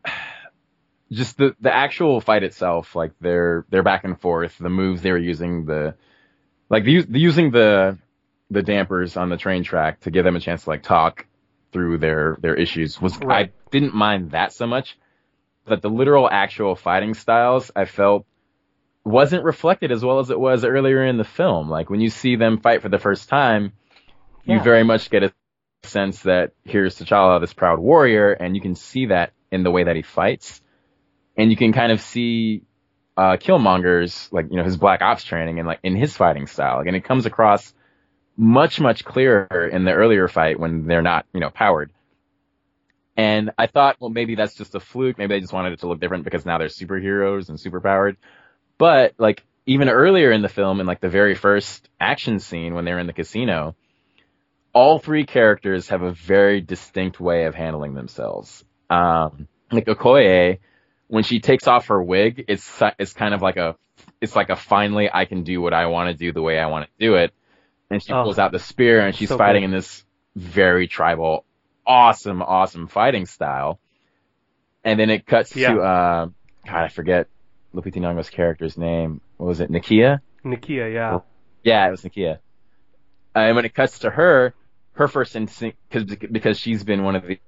just 1.13 1.37
the 1.39 1.55
the 1.61 1.73
actual 1.75 2.21
fight 2.21 2.43
itself, 2.43 2.95
like 2.95 3.13
their 3.21 3.65
their 3.71 3.83
back 3.83 4.05
and 4.05 4.21
forth, 4.21 4.57
the 4.59 4.69
moves 4.71 5.03
they 5.03 5.13
were 5.13 5.19
using, 5.19 5.65
the 5.67 5.95
like 6.69 6.85
the, 6.85 7.03
the 7.03 7.19
using 7.19 7.51
the 7.51 7.99
the 8.51 8.63
dampers 8.63 9.17
on 9.17 9.29
the 9.29 9.37
train 9.37 9.63
track 9.63 10.01
to 10.01 10.11
give 10.11 10.25
them 10.25 10.37
a 10.37 10.41
chance 10.41 10.65
to 10.65 10.71
like 10.71 10.83
talk 10.83 11.27
through 11.73 11.99
their 11.99 12.37
their 12.41 12.55
issues 12.55 13.01
was 13.01 13.17
Right. 13.19 13.51
I 13.51 13.71
didn't 13.71 13.95
mind 13.95 14.33
that 14.33 14.53
so 14.53 14.67
much, 14.67 14.99
but 15.65 15.83
the 15.83 15.89
literal 15.89 16.29
actual 16.29 16.75
fighting 16.75 17.15
styles 17.15 17.71
I 17.75 17.85
felt 17.85 18.27
wasn't 19.05 19.45
reflected 19.45 19.93
as 19.93 20.05
well 20.05 20.19
as 20.19 20.31
it 20.31 20.39
was 20.39 20.65
earlier 20.65 21.05
in 21.05 21.17
the 21.17 21.25
film. 21.25 21.71
Like 21.71 21.91
when 21.91 22.01
you 22.01 22.11
see 22.11 22.37
them 22.37 22.61
fight 22.61 22.83
for 22.83 22.89
the 22.89 22.99
first 22.99 23.29
time, 23.29 23.73
you 24.45 24.61
very 24.61 24.85
much 24.85 25.11
get 25.11 25.23
a 25.23 25.33
sense 25.85 26.23
that 26.23 26.53
here's 26.65 26.99
T'Challa, 26.99 27.41
this 27.41 27.53
proud 27.53 27.79
warrior, 27.79 28.33
and 28.33 28.55
you 28.55 28.61
can 28.61 28.75
see 28.75 29.07
that 29.07 29.33
in 29.51 29.63
the 29.63 29.71
way 29.71 29.85
that 29.85 29.97
he 29.97 30.03
fights, 30.03 30.61
and 31.37 31.51
you 31.51 31.57
can 31.57 31.73
kind 31.73 31.93
of 31.93 32.01
see 32.01 32.63
uh, 33.17 33.37
Killmonger's 33.37 34.29
like 34.33 34.51
you 34.51 34.57
know 34.57 34.65
his 34.65 34.77
Black 34.77 35.03
Ops 35.03 35.25
training 35.25 35.59
and 35.59 35.69
like 35.69 35.81
in 35.83 35.97
his 35.97 36.17
fighting 36.17 36.47
style, 36.47 36.79
like, 36.79 36.87
and 36.87 36.97
it 36.97 37.05
comes 37.05 37.27
across 37.27 37.73
much 38.41 38.81
much 38.81 39.05
clearer 39.05 39.69
in 39.71 39.85
the 39.85 39.93
earlier 39.93 40.27
fight 40.27 40.59
when 40.59 40.87
they're 40.87 41.03
not 41.03 41.27
you 41.35 41.41
know 41.41 41.51
powered. 41.51 41.93
And 43.15 43.51
I 43.59 43.67
thought, 43.67 43.97
well, 44.01 44.09
maybe 44.09 44.35
that's 44.35 44.55
just 44.55 44.75
a 44.75 44.81
fluke. 44.81 45.19
Maybe 45.19 45.35
they 45.35 45.41
just 45.41 45.53
wanted 45.53 45.75
it 45.75 45.81
to 45.81 45.89
look 45.89 46.01
different 46.01 46.25
because 46.25 46.47
now 46.47 46.57
they're 46.57 46.69
superheroes 46.69 47.51
and 47.51 47.59
superpowered. 47.59 48.17
But 48.79 49.13
like 49.19 49.45
even 49.67 49.91
earlier 49.91 50.33
in 50.33 50.41
the 50.41 50.49
film, 50.49 50.81
in 50.81 50.87
like 50.87 51.01
the 51.01 51.11
very 51.11 51.35
first 51.35 51.87
action 52.01 52.39
scene 52.39 52.73
when 52.75 52.87
they're 52.87 52.99
in 52.99 53.07
the 53.07 53.13
casino, 53.13 53.77
all 54.73 54.99
three 54.99 55.27
characters 55.27 55.91
have 55.91 56.01
a 56.01 56.13
very 56.13 56.63
distinct 56.63 57.21
way 57.21 57.45
of 57.45 57.55
handling 57.55 57.93
themselves. 57.93 58.65
Um, 58.89 59.49
like 59.71 59.85
Okoye, 59.85 60.61
when 61.09 61.25
she 61.25 61.41
takes 61.41 61.67
off 61.67 61.89
her 61.89 62.03
wig, 62.03 62.47
it's 62.49 62.83
it's 62.99 63.13
kind 63.13 63.35
of 63.35 63.43
like 63.43 63.59
a 63.59 63.77
it's 64.23 64.35
like 64.35 64.49
a 64.49 64.57
finally 64.57 65.11
I 65.13 65.27
can 65.27 65.43
do 65.43 65.61
what 65.61 65.75
I 65.75 65.87
want 65.87 66.09
to 66.09 66.15
do 66.15 66.33
the 66.33 66.41
way 66.41 66.59
I 66.59 66.69
want 66.69 66.87
to 66.87 67.07
do 67.07 67.17
it, 67.17 67.35
and 67.91 68.03
she 68.03 68.13
Oh, 68.13 68.23
pulls 68.25 68.39
out 68.39 68.53
the 68.53 68.59
spear 68.59 69.01
and 69.01 69.15
she's 69.15 69.29
so 69.29 69.39
fighting 69.39 69.63
good. 69.63 69.67
in 69.67 69.71
this 69.73 70.05
very 70.37 70.87
tribal, 70.87 71.45
awesome, 71.87 72.43
awesome 72.43 72.87
fighting 72.87 73.27
style. 73.27 73.81
And 74.85 74.99
then 74.99 75.11
it 75.11 75.27
cuts 75.27 75.55
Yeah. 75.57 75.75
to 75.75 75.81
uh, 75.81 76.27
God, 76.67 76.77
I 76.85 76.89
forget 76.89 77.27
Lupita 77.75 77.97
Nyong'o's 77.97 78.31
character's 78.31 78.77
name. 78.79 79.21
What 79.37 79.47
was 79.47 79.61
it? 79.61 79.71
Nakia? 79.71 80.21
Nikia. 80.45 80.93
Yeah. 80.93 81.19
Yeah, 81.63 81.87
it 81.89 81.91
was 81.91 82.03
Nakia. 82.03 82.39
Uh, 83.35 83.39
and 83.39 83.57
when 83.57 83.65
it 83.65 83.75
cuts 83.75 84.01
to 84.01 84.11
her, 84.11 84.55
her 84.93 85.09
first 85.09 85.37
instinct, 85.37 85.79
cause, 85.91 86.05
because 86.05 86.59
she's 86.59 86.83
been 86.85 87.05
one 87.05 87.17
of 87.17 87.27
the, 87.27 87.39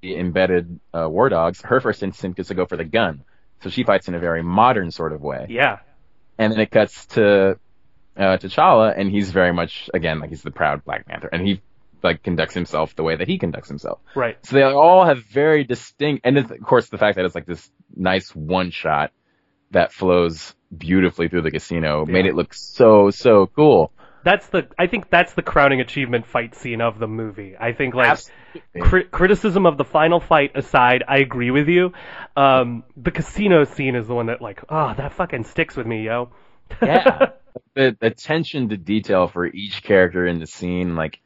the 0.00 0.16
embedded 0.16 0.80
uh, 0.92 1.08
war 1.08 1.28
dogs, 1.28 1.60
her 1.62 1.80
first 1.80 2.02
instinct 2.02 2.38
is 2.40 2.48
to 2.48 2.54
go 2.54 2.66
for 2.66 2.76
the 2.76 2.84
gun. 2.84 3.24
So 3.62 3.70
she 3.70 3.84
fights 3.84 4.08
in 4.08 4.14
a 4.14 4.18
very 4.18 4.42
modern 4.42 4.90
sort 4.90 5.12
of 5.12 5.22
way. 5.22 5.46
Yeah. 5.48 5.78
And 6.38 6.52
then 6.52 6.58
it 6.60 6.70
cuts 6.70 7.06
to 7.06 7.58
uh, 8.16 8.36
T'Challa, 8.36 8.94
and 8.96 9.10
he's 9.10 9.30
very 9.30 9.52
much 9.52 9.90
again 9.94 10.20
like 10.20 10.30
he's 10.30 10.42
the 10.42 10.50
proud 10.50 10.84
Black 10.84 11.06
Panther, 11.06 11.28
and 11.32 11.46
he 11.46 11.60
like 12.02 12.22
conducts 12.22 12.54
himself 12.54 12.94
the 12.96 13.02
way 13.02 13.16
that 13.16 13.28
he 13.28 13.38
conducts 13.38 13.68
himself. 13.68 14.00
Right. 14.14 14.36
So 14.44 14.56
they 14.56 14.62
all 14.62 15.04
have 15.04 15.24
very 15.24 15.64
distinct, 15.64 16.22
and 16.24 16.36
of 16.38 16.52
course 16.64 16.88
the 16.88 16.98
fact 16.98 17.16
that 17.16 17.24
it's 17.24 17.34
like 17.34 17.46
this 17.46 17.70
nice 17.94 18.34
one 18.34 18.70
shot 18.70 19.12
that 19.70 19.92
flows 19.92 20.54
beautifully 20.76 21.28
through 21.28 21.42
the 21.42 21.50
casino 21.50 22.04
made 22.06 22.26
it 22.26 22.34
look 22.34 22.54
so 22.54 23.10
so 23.10 23.46
cool. 23.46 23.92
That's 24.24 24.46
the. 24.48 24.68
I 24.78 24.86
think 24.86 25.10
that's 25.10 25.34
the 25.34 25.42
crowning 25.42 25.80
achievement 25.80 26.26
fight 26.26 26.54
scene 26.54 26.80
of 26.80 26.98
the 26.98 27.08
movie. 27.08 27.56
I 27.58 27.72
think 27.72 27.94
like 27.94 28.20
cri- 28.80 29.04
criticism 29.04 29.66
of 29.66 29.76
the 29.76 29.84
final 29.84 30.20
fight 30.20 30.52
aside, 30.54 31.02
I 31.08 31.18
agree 31.18 31.50
with 31.50 31.68
you. 31.68 31.92
Um, 32.36 32.84
the 32.96 33.10
casino 33.10 33.64
scene 33.64 33.96
is 33.96 34.06
the 34.06 34.14
one 34.14 34.26
that 34.26 34.40
like, 34.40 34.62
oh, 34.68 34.94
that 34.96 35.14
fucking 35.14 35.44
sticks 35.44 35.76
with 35.76 35.86
me, 35.86 36.04
yo. 36.04 36.30
Yeah, 36.80 37.30
the 37.74 37.96
attention 38.00 38.68
to 38.70 38.76
detail 38.76 39.28
for 39.28 39.46
each 39.46 39.82
character 39.82 40.26
in 40.26 40.38
the 40.38 40.46
scene, 40.46 40.94
like, 40.96 41.20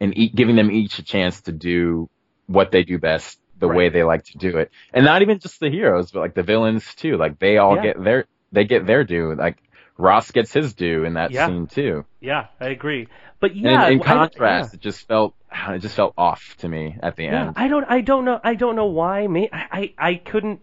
and 0.00 0.16
e- 0.16 0.28
giving 0.34 0.56
them 0.56 0.70
each 0.70 0.98
a 0.98 1.02
chance 1.02 1.42
to 1.42 1.52
do 1.52 2.08
what 2.46 2.70
they 2.70 2.82
do 2.82 2.98
best, 2.98 3.38
the 3.58 3.68
Right. 3.68 3.76
way 3.76 3.88
they 3.90 4.02
like 4.02 4.24
to 4.24 4.38
do 4.38 4.58
it, 4.58 4.70
and 4.92 5.04
not 5.04 5.22
even 5.22 5.38
just 5.38 5.60
the 5.60 5.70
heroes, 5.70 6.10
but 6.10 6.20
like 6.20 6.34
the 6.34 6.42
villains 6.42 6.94
too. 6.96 7.16
Like 7.16 7.38
they 7.38 7.58
all 7.58 7.76
Yeah. 7.76 7.82
get 7.82 8.02
their 8.04 8.24
they 8.50 8.64
get 8.64 8.86
their 8.86 9.04
due. 9.04 9.34
Like 9.34 9.58
Ross 9.96 10.30
gets 10.32 10.52
his 10.52 10.74
due 10.74 11.04
in 11.04 11.14
that 11.14 11.30
Yeah. 11.30 11.46
scene 11.46 11.66
too. 11.68 12.04
yeah, 12.20 12.46
I 12.60 12.68
agree. 12.70 13.08
But 13.40 13.52
And 13.52 13.60
yeah, 13.60 13.86
in, 13.88 13.94
in 13.94 14.00
I- 14.02 14.04
contrast, 14.04 14.72
yeah. 14.72 14.76
it 14.76 14.80
just 14.80 15.06
felt 15.06 15.34
it 15.68 15.78
just 15.80 15.94
felt 15.96 16.14
off 16.18 16.56
to 16.58 16.68
me 16.68 16.96
at 17.02 17.14
the 17.16 17.26
end. 17.26 17.54
I 17.56 17.68
don't, 17.68 17.84
I 17.84 18.00
don't 18.00 18.24
know, 18.24 18.40
I 18.42 18.54
don't 18.54 18.74
know 18.76 18.86
why. 18.86 19.26
Me, 19.26 19.48
I, 19.52 19.92
I, 19.98 20.08
I 20.10 20.14
couldn't. 20.14 20.60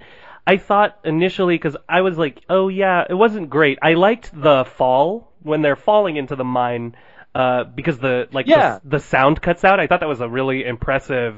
I 0.54 0.58
thought 0.58 1.00
initially 1.04 1.56
because 1.56 1.78
I 1.88 2.02
was 2.02 2.18
like, 2.18 2.42
oh 2.50 2.68
yeah, 2.68 3.06
it 3.10 3.14
wasn't 3.14 3.50
great. 3.50 3.78
I 3.82 3.94
liked 3.94 4.28
the 4.34 4.66
fall 4.78 5.32
when 5.44 5.62
they're 5.62 5.76
falling 5.90 6.16
into 6.18 6.36
the 6.36 6.44
mine, 6.44 6.96
uh, 7.36 7.64
because 7.64 7.98
the 8.00 8.28
like 8.32 8.48
Yeah. 8.48 8.80
the, 8.84 8.98
the 8.98 9.00
sound 9.00 9.42
cuts 9.42 9.64
out. 9.64 9.80
I 9.80 9.88
thought 9.88 10.00
that 10.02 10.10
was 10.10 10.22
a 10.22 10.28
really 10.30 10.66
impressive, 10.66 11.34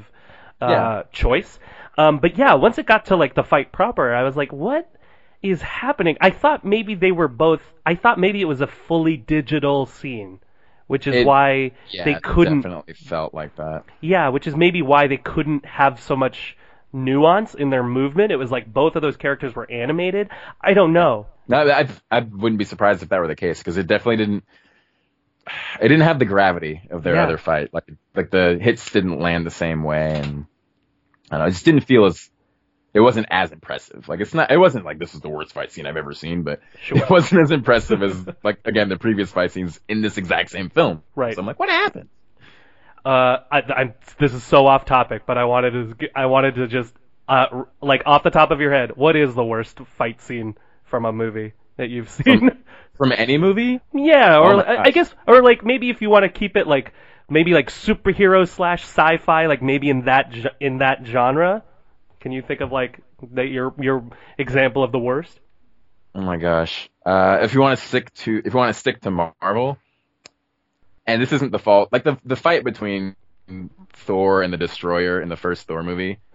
uh, 0.60 0.68
Yeah. 0.70 1.02
choice. 1.12 1.58
Um, 1.98 2.18
but 2.18 2.38
yeah, 2.38 2.54
once 2.54 2.78
it 2.78 2.86
got 2.86 3.06
to 3.06 3.16
like 3.16 3.34
the 3.34 3.44
fight 3.44 3.70
proper, 3.72 4.14
I 4.14 4.22
was 4.22 4.36
like, 4.36 4.52
what 4.52 4.88
is 5.42 5.60
happening? 5.60 6.16
I 6.20 6.30
thought 6.30 6.64
maybe 6.64 6.94
they 6.94 7.12
were 7.12 7.28
both. 7.28 7.62
I 7.84 7.94
thought 7.96 8.18
maybe 8.18 8.40
it 8.40 8.48
was 8.54 8.60
a 8.62 8.66
fully 8.88 9.16
digital 9.16 9.86
scene, 9.86 10.40
which 10.86 11.06
is 11.06 11.16
It- 11.16 11.26
why 11.26 11.72
yeah, 11.90 12.04
they 12.04 12.14
couldn't 12.14 12.62
definitely 12.62 12.94
felt 12.94 13.34
like 13.34 13.56
that. 13.56 13.84
yeah, 14.00 14.28
which 14.30 14.46
is 14.46 14.56
maybe 14.56 14.80
why 14.82 15.06
they 15.08 15.18
couldn't 15.18 15.64
have 15.66 16.00
so 16.00 16.16
much 16.16 16.56
nuance 16.92 17.54
in 17.54 17.70
their 17.70 17.82
movement. 17.82 18.32
It 18.32 18.36
was 18.36 18.50
like 18.50 18.70
both 18.72 18.96
of 18.96 19.02
those 19.02 19.16
characters 19.16 19.54
were 19.54 19.70
animated. 19.70 20.28
I 20.60 20.74
don't 20.74 20.92
know. 20.92 21.26
No, 21.48 21.58
I 21.68 21.88
I 22.10 22.20
wouldn't 22.20 22.58
be 22.58 22.64
surprised 22.64 23.02
if 23.02 23.08
that 23.10 23.20
were 23.20 23.28
the 23.28 23.36
case 23.36 23.58
because 23.58 23.76
it 23.76 23.86
definitely 23.86 24.18
didn't. 24.18 24.44
It 25.80 25.88
didn't 25.88 26.02
have 26.02 26.18
the 26.20 26.24
gravity 26.24 26.82
of 26.90 27.02
their 27.02 27.16
Yeah. 27.16 27.24
other 27.24 27.38
fight. 27.38 27.74
Like 27.74 27.84
like 28.14 28.30
the 28.30 28.58
hits 28.60 28.90
didn't 28.92 29.18
land 29.18 29.44
the 29.44 29.50
same 29.50 29.82
way, 29.82 30.20
and 30.22 30.46
I 31.30 31.36
don't 31.36 31.40
know. 31.40 31.46
It 31.46 31.50
just 31.50 31.64
didn't 31.64 31.82
feel 31.82 32.04
as. 32.06 32.28
It 32.94 33.00
wasn't 33.00 33.26
as 33.30 33.52
impressive. 33.52 34.06
Like 34.06 34.20
it's 34.20 34.34
not. 34.34 34.50
It 34.52 34.58
wasn't 34.58 34.84
like 34.84 34.98
this 34.98 35.14
is 35.14 35.20
the 35.22 35.30
worst 35.30 35.52
fight 35.54 35.72
scene 35.72 35.86
I've 35.86 35.96
ever 35.96 36.12
seen, 36.12 36.42
but 36.42 36.60
it 36.90 37.08
wasn't 37.10 37.40
as 37.40 37.50
impressive 37.50 38.02
as 38.02 38.24
like 38.44 38.60
again 38.66 38.90
the 38.90 38.98
previous 38.98 39.32
fight 39.32 39.50
scenes 39.50 39.80
in 39.88 40.02
this 40.02 40.18
exact 40.18 40.50
same 40.50 40.68
film. 40.68 41.02
Right. 41.16 41.34
So 41.34 41.40
I'm 41.40 41.46
like, 41.46 41.58
what 41.58 41.70
happened? 41.70 42.10
Uh, 43.04 43.38
I, 43.50 43.62
I'm, 43.76 43.94
this 44.18 44.32
is 44.32 44.44
so 44.44 44.66
off 44.66 44.84
topic, 44.84 45.22
but 45.26 45.36
I 45.38 45.44
wanted 45.44 45.98
to, 45.98 46.08
I 46.14 46.26
wanted 46.26 46.54
to 46.56 46.68
just, 46.68 46.94
uh, 47.28 47.64
like 47.80 48.02
off 48.06 48.22
the 48.22 48.30
top 48.30 48.50
of 48.50 48.60
your 48.60 48.72
head, 48.72 48.96
what 48.96 49.16
is 49.16 49.34
the 49.34 49.44
worst 49.44 49.78
fight 49.98 50.20
scene 50.20 50.56
from 50.84 51.04
a 51.04 51.12
movie 51.12 51.52
that 51.76 51.88
you've 51.88 52.10
seen? 52.10 52.50
From 52.98 53.10
any 53.10 53.38
movie? 53.38 53.80
yeah, 53.94 54.36
or 54.36 54.54
Oh 54.54 54.58
I, 54.58 54.84
I 54.84 54.90
guess, 54.90 55.12
or 55.26 55.42
like 55.42 55.64
maybe 55.64 55.88
if 55.88 56.02
you 56.02 56.10
want 56.10 56.24
to 56.24 56.28
keep 56.28 56.56
it 56.56 56.66
like 56.66 56.92
maybe 57.28 57.52
like 57.52 57.70
superhero 57.70 58.46
slash 58.46 58.82
sci-fi, 58.82 59.46
like 59.46 59.62
maybe 59.62 59.88
in 59.88 60.04
that 60.04 60.32
in 60.60 60.78
that 60.78 61.00
genre. 61.04 61.64
Can 62.20 62.32
you 62.32 62.42
think 62.42 62.60
of 62.60 62.70
like 62.70 63.00
that 63.32 63.46
your 63.46 63.74
your 63.80 64.04
example 64.38 64.84
of 64.84 64.92
the 64.92 64.98
worst? 64.98 65.40
Oh 66.14 66.20
my 66.20 66.36
gosh. 66.36 66.90
Uh, 67.04 67.38
if 67.40 67.54
you 67.54 67.60
want 67.60 67.78
to 67.78 67.84
stick 67.84 68.12
to, 68.14 68.42
if 68.44 68.52
you 68.52 68.58
want 68.58 68.72
to 68.72 68.78
stick 68.78 69.00
to 69.00 69.10
Marvel, 69.10 69.78
and 71.06 71.20
this 71.22 71.32
isn't 71.32 71.52
the 71.52 71.58
fault, 71.58 71.88
like 71.92 72.04
the 72.04 72.18
the 72.24 72.36
fight 72.36 72.64
between 72.64 73.16
Thor 73.92 74.42
and 74.42 74.52
the 74.52 74.56
Destroyer 74.56 75.20
in 75.20 75.28
the 75.28 75.36
first 75.36 75.66
Thor 75.66 75.82
movie 75.82 76.18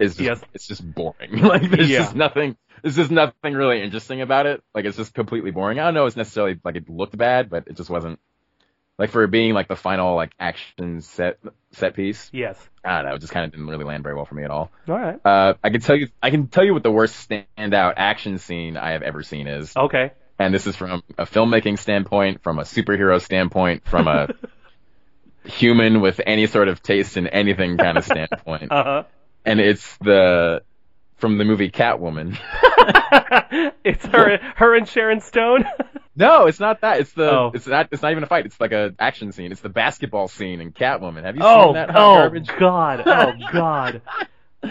is 0.00 0.16
just, 0.16 0.20
yes. 0.20 0.40
it's 0.54 0.66
just 0.66 0.82
boring. 0.94 1.36
like 1.42 1.70
there's 1.70 1.88
Yeah. 1.88 1.98
just 1.98 2.16
nothing. 2.16 2.56
There's 2.82 2.96
just 2.96 3.10
nothing 3.10 3.54
really 3.54 3.82
interesting 3.82 4.20
about 4.20 4.46
it. 4.46 4.62
Like 4.74 4.84
it's 4.84 4.96
just 4.96 5.14
completely 5.14 5.50
boring. 5.50 5.78
I 5.78 5.84
don't 5.84 5.94
know. 5.94 6.06
It's 6.06 6.16
necessarily 6.16 6.58
like 6.64 6.76
it 6.76 6.88
looked 6.88 7.16
bad, 7.16 7.50
but 7.50 7.68
it 7.68 7.76
just 7.76 7.90
wasn't. 7.90 8.18
Like 8.98 9.10
for 9.10 9.22
it 9.24 9.30
being 9.30 9.52
like 9.52 9.68
the 9.68 9.76
final 9.76 10.16
like 10.16 10.32
action 10.40 11.02
set 11.02 11.38
set 11.72 11.94
piece, 11.94 12.30
Yes. 12.32 12.58
I 12.82 12.96
don't 12.96 13.10
know. 13.10 13.14
It 13.16 13.20
just 13.20 13.32
kind 13.32 13.44
of 13.44 13.50
didn't 13.50 13.66
really 13.66 13.84
land 13.84 14.02
very 14.02 14.14
well 14.14 14.24
for 14.24 14.34
me 14.34 14.42
at 14.42 14.50
all. 14.50 14.70
All 14.88 14.98
right. 14.98 15.20
Uh, 15.22 15.54
I 15.62 15.68
can 15.68 15.82
tell 15.82 15.96
you, 15.96 16.08
I 16.22 16.30
can 16.30 16.46
tell 16.46 16.64
you 16.64 16.72
what 16.72 16.82
the 16.82 16.90
worst 16.90 17.28
standout 17.28 17.94
action 17.98 18.38
scene 18.38 18.78
I 18.78 18.92
have 18.92 19.02
ever 19.02 19.22
seen 19.22 19.48
is, 19.48 19.76
Okay. 19.76 20.12
And 20.38 20.52
this 20.54 20.66
is 20.66 20.76
from 20.76 21.02
a 21.18 21.24
filmmaking 21.26 21.78
standpoint, 21.78 22.42
from 22.42 22.58
a 22.58 22.62
superhero 22.62 23.20
standpoint, 23.20 23.84
from 23.86 24.08
a 24.08 24.28
human 25.44 26.00
with 26.00 26.20
any 26.26 26.46
sort 26.46 26.68
of 26.68 26.82
taste 26.82 27.16
in 27.16 27.26
anything 27.26 27.76
kind 27.76 27.96
of 27.98 28.04
standpoint, 28.04 28.68
Uh-huh. 28.70 29.04
and 29.44 29.60
it's 29.60 29.96
the 29.98 30.62
from 31.16 31.38
the 31.38 31.44
movie 31.44 31.70
Catwoman. 31.70 32.36
it's 33.84 34.04
her, 34.06 34.38
her 34.56 34.74
and 34.74 34.86
Sharon 34.86 35.20
Stone. 35.20 35.64
no, 36.14 36.46
it's 36.46 36.60
not 36.60 36.82
that. 36.82 37.00
It's 37.00 37.12
the. 37.12 37.30
Oh. 37.30 37.52
It's 37.54 37.66
not. 37.66 37.88
It's 37.90 38.02
not 38.02 38.10
even 38.10 38.22
a 38.22 38.26
fight. 38.26 38.44
It's 38.44 38.60
like 38.60 38.72
a 38.72 38.94
action 38.98 39.32
scene. 39.32 39.50
It's 39.52 39.62
the 39.62 39.70
basketball 39.70 40.28
scene 40.28 40.60
in 40.60 40.72
Catwoman. 40.72 41.24
Have 41.24 41.36
you 41.36 41.42
oh, 41.42 41.68
seen 41.68 41.74
that 41.74 41.90
oh 41.90 41.94
garbage? 42.16 42.50
God, 42.58 43.02
oh 43.06 43.32
God. 43.52 44.02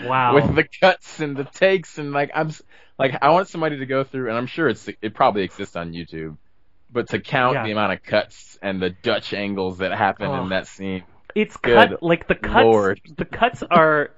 Wow. 0.05 0.35
with 0.35 0.55
the 0.55 0.63
cuts 0.81 1.19
and 1.19 1.35
the 1.35 1.43
takes 1.45 1.97
and 1.97 2.11
like 2.11 2.31
I'm 2.35 2.51
like 2.99 3.15
I 3.21 3.29
want 3.29 3.47
somebody 3.47 3.77
to 3.79 3.85
go 3.85 4.03
through 4.03 4.29
and 4.29 4.37
I'm 4.37 4.47
sure 4.47 4.67
it's 4.69 4.87
it 5.01 5.13
probably 5.13 5.43
exists 5.43 5.75
on 5.75 5.93
YouTube, 5.93 6.37
but 6.91 7.09
to 7.09 7.19
count 7.19 7.55
Yeah. 7.55 7.63
the 7.65 7.71
amount 7.71 7.93
of 7.93 8.03
cuts 8.03 8.57
and 8.61 8.81
the 8.81 8.89
Dutch 8.89 9.33
angles 9.33 9.79
that 9.79 9.91
happen 9.91 10.27
Oh. 10.27 10.43
in 10.43 10.49
that 10.49 10.67
scene. 10.67 11.03
It's 11.35 11.57
Good 11.57 11.89
cut 11.91 12.03
like 12.03 12.27
the 12.27 12.35
cuts. 12.35 12.63
Lord. 12.63 13.01
The 13.17 13.25
cuts 13.25 13.61
are 13.63 14.11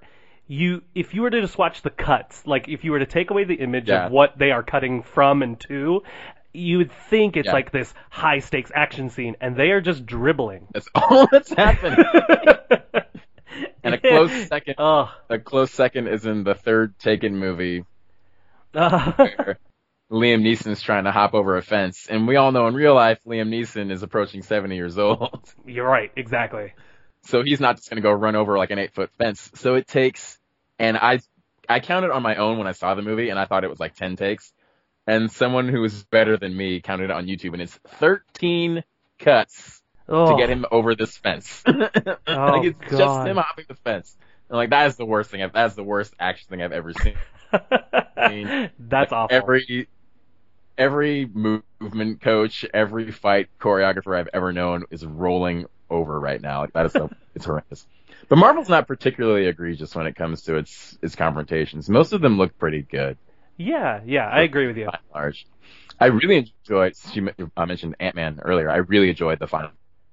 you. 0.47 0.83
If 0.93 1.13
you 1.15 1.23
were 1.23 1.29
to 1.31 1.41
just 1.41 1.57
watch 1.57 1.81
the 1.81 1.89
cuts, 1.89 2.45
like 2.45 2.67
if 2.69 2.83
you 2.83 2.91
were 2.91 2.99
to 2.99 3.05
take 3.07 3.31
away 3.31 3.43
the 3.43 3.55
image 3.55 3.89
Yeah. 3.89 4.05
of 4.05 4.11
what 4.11 4.37
they 4.37 4.51
are 4.51 4.61
cutting 4.63 5.01
from 5.01 5.41
and 5.41 5.59
to, 5.61 6.03
you 6.53 6.77
would 6.77 6.91
think 7.09 7.35
it's 7.35 7.47
Yeah. 7.47 7.53
like 7.53 7.71
this 7.71 7.93
high 8.11 8.39
stakes 8.39 8.71
action 8.73 9.09
scene, 9.09 9.35
and 9.41 9.55
they 9.55 9.71
are 9.71 9.81
just 9.81 10.05
dribbling. 10.05 10.67
That's 10.73 10.87
all 10.95 11.27
that's 11.31 11.51
happening. 11.51 12.05
and 13.87 13.95
a 13.95 13.97
close 14.01 14.47
second, 14.47 14.75
Ugh. 14.77 15.09
a 15.29 15.39
close 15.39 15.71
second 15.71 16.07
is 16.07 16.25
in 16.25 16.43
the 16.43 16.55
third 16.55 16.97
Taken 16.99 17.37
movie 17.37 17.83
Uh, 18.73 19.11
where 19.15 19.57
Liam 20.11 20.41
Neeson's 20.41 20.81
trying 20.81 21.03
to 21.05 21.11
hop 21.11 21.33
over 21.33 21.57
a 21.57 21.61
fence, 21.61 22.07
and 22.09 22.27
we 22.27 22.35
all 22.35 22.51
know 22.51 22.67
in 22.67 22.73
real 22.75 22.93
life 22.95 23.19
Liam 23.25 23.49
Neeson 23.49 23.91
is 23.91 24.03
approaching 24.03 24.41
70 24.41 24.75
years 24.75 24.97
old. 24.97 25.39
you're 25.65 25.87
right. 25.87 26.11
Exactly. 26.15 26.73
So 27.23 27.43
he's 27.43 27.59
not 27.59 27.75
just 27.75 27.89
going 27.89 27.97
to 27.97 28.01
go 28.01 28.11
run 28.11 28.35
over 28.35 28.57
like 28.57 28.71
an 28.71 28.79
eight 28.79 28.93
foot 28.93 29.09
fence. 29.17 29.51
So 29.55 29.75
it 29.75 29.87
takes, 29.87 30.39
and 30.79 30.95
I, 30.97 31.19
I 31.67 31.81
counted 31.81 32.11
on 32.11 32.23
my 32.23 32.35
own 32.35 32.57
when 32.57 32.67
I 32.67 32.71
saw 32.71 32.95
the 32.95 33.01
movie 33.01 33.29
and 33.29 33.37
I 33.37 33.45
thought 33.45 33.65
it 33.65 33.69
was 33.69 33.79
like 33.79 33.95
10 33.95 34.15
takes. 34.15 34.53
And 35.05 35.29
someone 35.31 35.67
who 35.67 35.83
is 35.83 36.03
better 36.05 36.37
than 36.37 36.55
me 36.55 36.79
counted 36.81 37.05
it 37.05 37.11
on 37.11 37.25
YouTube 37.27 37.53
and 37.53 37.61
it's 37.61 37.77
13 37.99 38.83
cuts 39.19 39.81
Oh, 40.09 40.31
to 40.31 40.37
get 40.37 40.49
him 40.49 40.65
over 40.71 40.95
this 40.95 41.17
fence. 41.17 41.63
like 41.67 41.91
oh, 42.27 42.63
it's 42.63 42.79
just 42.89 43.27
him 43.27 43.37
hopping 43.37 43.65
the 43.67 43.75
fence. 43.75 44.15
And 44.49 44.57
like 44.57 44.69
that 44.69 44.87
is 44.87 44.95
the 44.95 45.05
worst 45.05 45.29
thing. 45.29 45.43
I've, 45.43 45.53
that's 45.53 45.75
the 45.75 45.83
worst 45.83 46.13
action 46.19 46.47
thing 46.49 46.61
I've 46.61 46.71
ever 46.71 46.93
seen. 46.93 47.15
mean, 48.29 48.69
That's 48.79 49.11
awful. 49.11 49.35
Every, 49.35 49.87
every 50.77 51.25
movement 51.25 52.21
coach, 52.21 52.65
every 52.73 53.11
fight 53.11 53.49
choreographer 53.59 54.17
I've 54.17 54.29
ever 54.33 54.53
known 54.53 54.85
is 54.91 55.05
rolling 55.05 55.65
over 55.89 56.19
right 56.19 56.41
now. 56.41 56.61
Like 56.61 56.73
that 56.73 56.85
is 56.85 56.93
so, 56.93 57.09
it's 57.35 57.45
horrendous. 57.45 57.85
But 58.29 58.37
Marvel's 58.37 58.69
not 58.69 58.87
particularly 58.87 59.47
egregious 59.47 59.95
when 59.95 60.07
it 60.07 60.15
comes 60.15 60.43
to 60.43 60.55
its 60.55 60.97
its 61.01 61.15
confrontations. 61.15 61.89
Most 61.89 62.13
of 62.13 62.21
them 62.21 62.37
look 62.37 62.57
pretty 62.57 62.81
good 62.81 63.17
yeah, 63.57 64.01
yeah, 64.05 64.27
I 64.27 64.41
agree 64.41 64.67
with 64.67 64.77
you. 64.77 64.85
by 64.85 64.99
large. 65.13 65.47
I 65.99 66.07
really 66.07 66.37
enjoyed. 66.37 66.95
She 66.95 67.27
I 67.57 67.65
mentioned 67.65 67.95
Ant 67.99 68.15
Man 68.15 68.39
earlier. 68.43 68.69
I 68.69 68.77
really 68.77 69.09
enjoyed 69.09 69.39
the 69.39 69.47
final 69.47 69.71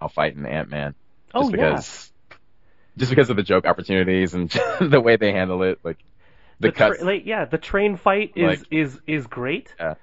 fight 0.09 0.37
in 0.37 0.47
Ant 0.47 0.69
Man. 0.71 0.95
Oh 1.35 1.43
Just 1.43 1.53
yeah. 1.57 1.69
because, 1.71 2.13
just 2.97 3.11
because 3.11 3.31
of 3.31 3.37
the 3.37 3.43
joke 3.43 3.65
opportunities 3.67 4.35
and 4.35 4.49
the 4.81 5.01
way 5.01 5.17
they 5.17 5.33
handle 5.33 5.63
it, 5.63 5.79
like 5.83 5.99
the, 6.61 6.71
tra- 6.71 6.91
cuts. 6.91 7.03
like, 7.03 7.27
yeah, 7.27 7.45
the 7.45 7.59
train 7.59 7.97
fight 7.97 8.33
is 8.37 8.61
Like- 8.61 8.69
is 8.71 9.01
is 9.07 9.27
great. 9.27 9.75
Yeah. 9.79 9.95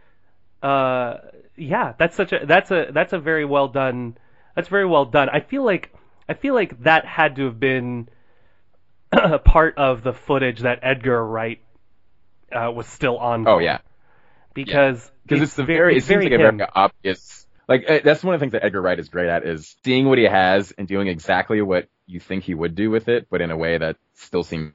Uh, 0.62 1.18
yeah, 1.56 1.94
that's 1.98 2.16
such 2.16 2.34
a 2.34 2.46
that's 2.46 2.70
a 2.72 2.88
that's 2.94 3.14
a 3.14 3.20
very 3.20 3.46
well 3.46 3.68
done. 3.68 4.18
That's 4.56 4.68
very 4.68 4.86
well 4.86 5.06
done. 5.06 5.30
I 5.30 5.40
feel 5.40 5.64
like 5.64 5.94
I 6.30 6.34
feel 6.34 6.54
like 6.54 6.84
that 6.84 7.06
had 7.06 7.36
to 7.38 7.46
have 7.46 7.60
been 7.60 8.10
a 9.12 9.40
part 9.40 9.78
of 9.78 10.04
the 10.04 10.14
footage 10.14 10.60
that 10.62 10.80
Edgar 10.84 11.26
Wright 11.26 11.60
uh, 12.52 12.72
was 12.72 12.88
still 12.88 13.18
on. 13.18 13.48
oh 13.48 13.60
yeah, 13.60 13.80
because 14.54 15.10
because 15.26 15.42
it's, 15.44 15.56
the 15.56 15.64
ve- 15.64 15.74
very. 15.74 15.98
It 15.98 16.04
seems 16.04 16.24
like 16.24 16.34
a 16.34 16.38
very 16.38 16.60
obvious. 16.76 17.41
Like 17.72 17.90
uh, 17.90 18.00
that's 18.04 18.24
one 18.24 18.34
of 18.36 18.40
the 18.40 18.44
things 18.44 18.52
that 18.54 18.64
Edgar 18.66 18.82
Wright 18.82 19.00
is 19.00 19.10
great 19.10 19.30
at 19.30 19.46
is 19.46 19.76
seeing 19.86 20.08
what 20.08 20.18
he 20.18 20.26
has 20.26 20.72
and 20.78 20.88
doing 20.88 21.08
exactly 21.08 21.62
what 21.62 21.88
you 22.06 22.20
think 22.20 22.44
he 22.44 22.54
would 22.54 22.76
do 22.76 22.90
with 22.92 23.08
it, 23.08 23.28
but 23.30 23.40
in 23.42 23.50
a 23.52 23.58
way 23.58 23.78
that 23.78 23.96
still 24.16 24.44
seems 24.44 24.74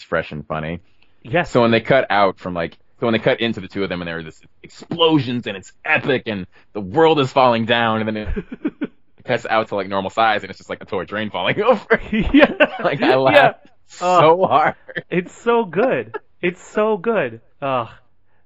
fresh 0.00 0.32
and 0.32 0.46
funny. 0.46 0.80
yes. 1.22 1.50
So 1.50 1.60
when 1.60 1.70
they 1.70 1.80
cut 1.80 2.06
out 2.10 2.38
from 2.38 2.54
like, 2.54 2.78
so 2.98 3.06
when 3.06 3.12
they 3.12 3.18
cut 3.18 3.40
into 3.40 3.60
the 3.60 3.68
two 3.68 3.82
of 3.82 3.88
them 3.90 4.00
and 4.00 4.08
there 4.08 4.18
are 4.18 4.22
this 4.22 4.40
explosions 4.62 5.46
and 5.46 5.56
it's 5.56 5.72
epic 5.84 6.22
and 6.26 6.46
the 6.72 6.80
world 6.80 7.18
is 7.20 7.30
falling 7.32 7.66
down 7.66 8.00
and 8.00 8.08
then 8.08 8.16
it 8.16 8.90
cuts 9.24 9.44
out 9.44 9.68
to 9.68 9.74
like 9.74 9.88
normal 9.88 10.10
size 10.10 10.42
and 10.42 10.50
it's 10.50 10.58
just 10.58 10.70
like 10.70 10.82
a 10.82 10.86
toy 10.86 11.04
train 11.04 11.28
falling 11.30 11.60
over. 11.72 12.00
yeah. 12.12 12.52
like 12.82 13.02
I 13.02 13.08
Yeah. 13.10 13.16
laughed 13.16 13.68
so 13.88 14.46
hard. 14.46 14.76
It's 15.10 15.32
so 15.36 15.64
good. 15.64 16.16
It's 16.40 16.62
so 16.62 16.96
good. 16.96 17.40
Ugh. 17.60 17.88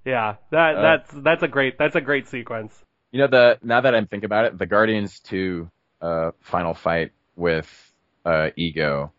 Yeah. 0.04 0.36
That 0.50 0.76
Uh, 0.76 0.82
that's 0.82 1.10
that's 1.22 1.42
a 1.44 1.48
great 1.48 1.78
that's 1.78 1.94
a 1.96 2.00
great 2.00 2.26
sequence. 2.28 2.74
You 3.16 3.22
know 3.22 3.28
the 3.28 3.58
now 3.62 3.80
that 3.80 3.94
I'm 3.94 4.06
thinking 4.06 4.26
about 4.26 4.44
it, 4.44 4.58
the 4.58 4.66
Guardians 4.66 5.20
2 5.20 5.70
uh, 6.02 6.30
final 6.42 6.74
fight 6.74 7.12
with 7.34 7.66
uh, 8.26 8.50
Ego 8.56 9.10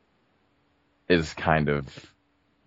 is 1.10 1.34
kind 1.34 1.68
of 1.68 2.14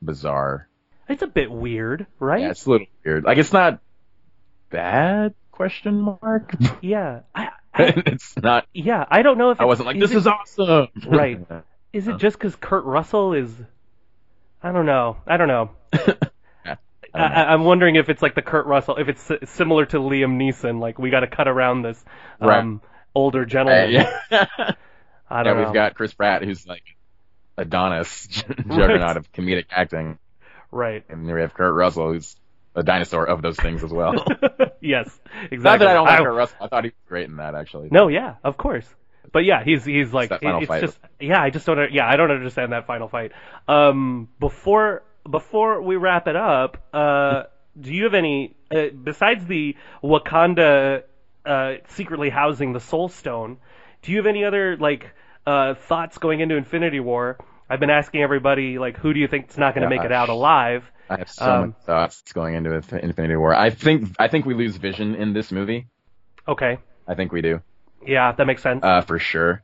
bizarre. 0.03 0.68
It's 1.09 1.22
a 1.22 1.28
bit 1.28 1.49
weird, 1.49 2.09
right? 2.18 2.41
Yeah, 2.41 2.51
it's 2.51 2.66
a 2.66 2.70
little 2.70 2.89
weird. 3.05 3.22
Like 3.22 3.39
it's 3.39 3.53
not 3.53 3.78
bad 4.70 5.35
question 5.53 6.01
mark. 6.01 6.53
Yeah. 6.83 7.20
I, 7.33 7.51
I 7.72 7.83
it's 8.07 8.37
not. 8.37 8.66
yeah, 8.74 9.05
I 9.09 9.22
don't 9.22 9.39
know 9.39 9.53
if 9.53 9.61
I 9.61 9.66
wasn't 9.66 9.87
like 9.87 9.99
is 9.99 10.03
this 10.03 10.11
it, 10.11 10.16
is 10.16 10.26
awesome. 10.26 10.89
Right. 11.07 11.47
Is 11.93 12.09
it 12.09 12.16
just 12.16 12.37
because 12.37 12.57
Kurt 12.57 12.85
Russell 12.85 13.35
is? 13.35 13.53
I 14.64 14.72
don't 14.72 14.87
know. 14.87 15.18
I 15.28 15.37
don't 15.37 15.47
know. 15.47 15.70
Yeah, 17.15 17.23
I, 17.23 17.25
I 17.25 17.29
don't 17.29 17.35
know. 17.37 17.43
I, 17.43 17.53
I'm 17.55 17.65
wondering 17.65 17.97
if 17.97 18.09
it's 18.09 18.23
like 18.23 18.35
the 18.35 18.43
Kurt 18.43 18.67
Russell, 18.67 18.97
if 18.97 19.09
it's 19.09 19.31
similar 19.53 19.87
to 19.87 19.99
Liam 19.99 20.37
Neeson, 20.37 20.81
like 20.81 20.99
we 20.99 21.11
got 21.11 21.21
to 21.21 21.27
cut 21.27 21.49
around 21.49 21.83
this 21.83 22.03
um, 22.41 22.49
Right. 22.49 22.81
older 23.15 23.43
Uh, 23.43 23.47
gentleman. 23.47 23.91
yeah. 23.93 24.11
I 25.31 25.43
don't 25.43 25.57
know. 25.57 25.65
we've 25.65 25.75
got 25.75 25.95
Chris 25.95 26.13
Pratt, 26.13 26.43
who's 26.43 26.67
like 26.67 26.83
Adonis, 27.57 28.27
juggernaut 28.69 29.17
of 29.17 29.31
comedic 29.33 29.67
acting, 29.71 30.19
right. 30.71 31.05
and 31.09 31.27
then 31.29 31.35
we 31.35 31.41
have 31.43 31.55
Kurt 31.55 31.75
Russell, 31.75 32.13
who's 32.13 32.37
a 32.75 32.83
dinosaur 32.83 33.27
of 33.29 33.43
those 33.43 33.57
things 33.57 33.85
as 33.85 33.93
well. 33.93 34.15
yes, 34.81 35.09
exactly. 35.51 35.59
Not 35.59 35.79
that 35.81 35.89
I 35.89 35.93
don't 35.95 36.07
like 36.07 36.21
I- 36.21 36.25
Kurt 36.25 36.35
Russell. 36.35 36.57
I 36.61 36.69
thought 36.69 36.85
he 36.85 36.89
was 36.91 36.95
great 37.09 37.29
in 37.29 37.37
that 37.37 37.55
actually. 37.55 37.89
No, 37.91 38.09
yeah, 38.09 38.37
of 38.45 38.57
course. 38.57 38.87
But 39.33 39.45
yeah, 39.45 39.63
he's 39.63 39.85
he's 39.85 40.13
like 40.13 40.31
that 40.31 40.41
final 40.43 40.63
it- 40.63 40.71
it's 40.71 40.81
just 40.81 40.99
yeah, 41.21 41.41
I 41.41 41.51
just 41.51 41.67
don't 41.67 41.93
yeah, 41.93 42.09
I 42.09 42.17
don't 42.17 42.31
understand 42.33 42.73
that 42.73 42.87
final 42.87 43.07
fight. 43.09 43.31
Um 43.69 44.29
before 44.41 45.03
before 45.29 45.83
we 45.83 45.97
wrap 45.97 46.27
it 46.29 46.37
up, 46.37 46.77
uh 46.95 47.45
do 47.81 47.93
you 47.93 48.05
have 48.05 48.14
any 48.14 48.55
uh, 48.75 48.89
besides 49.03 49.47
the 49.47 49.77
Wakanda 50.03 51.03
uh 51.47 51.75
secretly 51.89 52.31
housing 52.31 52.73
the 52.73 52.81
soul 52.81 53.09
stone, 53.09 53.59
do 54.03 54.12
you 54.12 54.18
have 54.18 54.27
any 54.27 54.45
other 54.45 54.77
like 54.77 55.11
uh 55.47 55.75
thoughts 55.75 56.18
going 56.18 56.41
into 56.41 56.57
Infinity 56.57 57.01
War? 57.01 57.39
I've 57.68 57.81
been 57.81 57.91
asking 57.91 58.23
everybody 58.23 58.79
like 58.79 58.97
who 58.99 59.14
do 59.14 59.21
you 59.21 59.29
think's 59.29 59.57
not 59.57 59.75
going 59.75 59.89
to 59.89 59.95
make 59.95 60.05
it 60.05 60.12
out 60.12 60.29
alive? 60.29 60.85
I 61.09 61.18
have 61.18 61.31
so 61.31 61.45
Um, 61.45 61.61
many 61.61 61.73
thoughts 61.87 62.23
going 62.33 62.55
into 62.55 62.73
Infinity 62.75 63.37
War. 63.37 63.55
I 63.55 63.71
think 63.71 64.14
I 64.18 64.29
think 64.29 64.45
we 64.47 64.55
lose 64.55 64.77
Vision 64.77 65.14
in 65.14 65.33
this 65.33 65.51
movie. 65.53 65.87
Okay. 66.49 66.79
I 67.07 67.14
think 67.14 67.33
we 67.33 67.43
do, 67.43 67.61
Yeah, 68.07 68.33
that 68.33 68.47
makes 68.47 68.62
sense. 68.62 68.81
uh, 68.85 69.01
for 69.03 69.18
sure. 69.18 69.62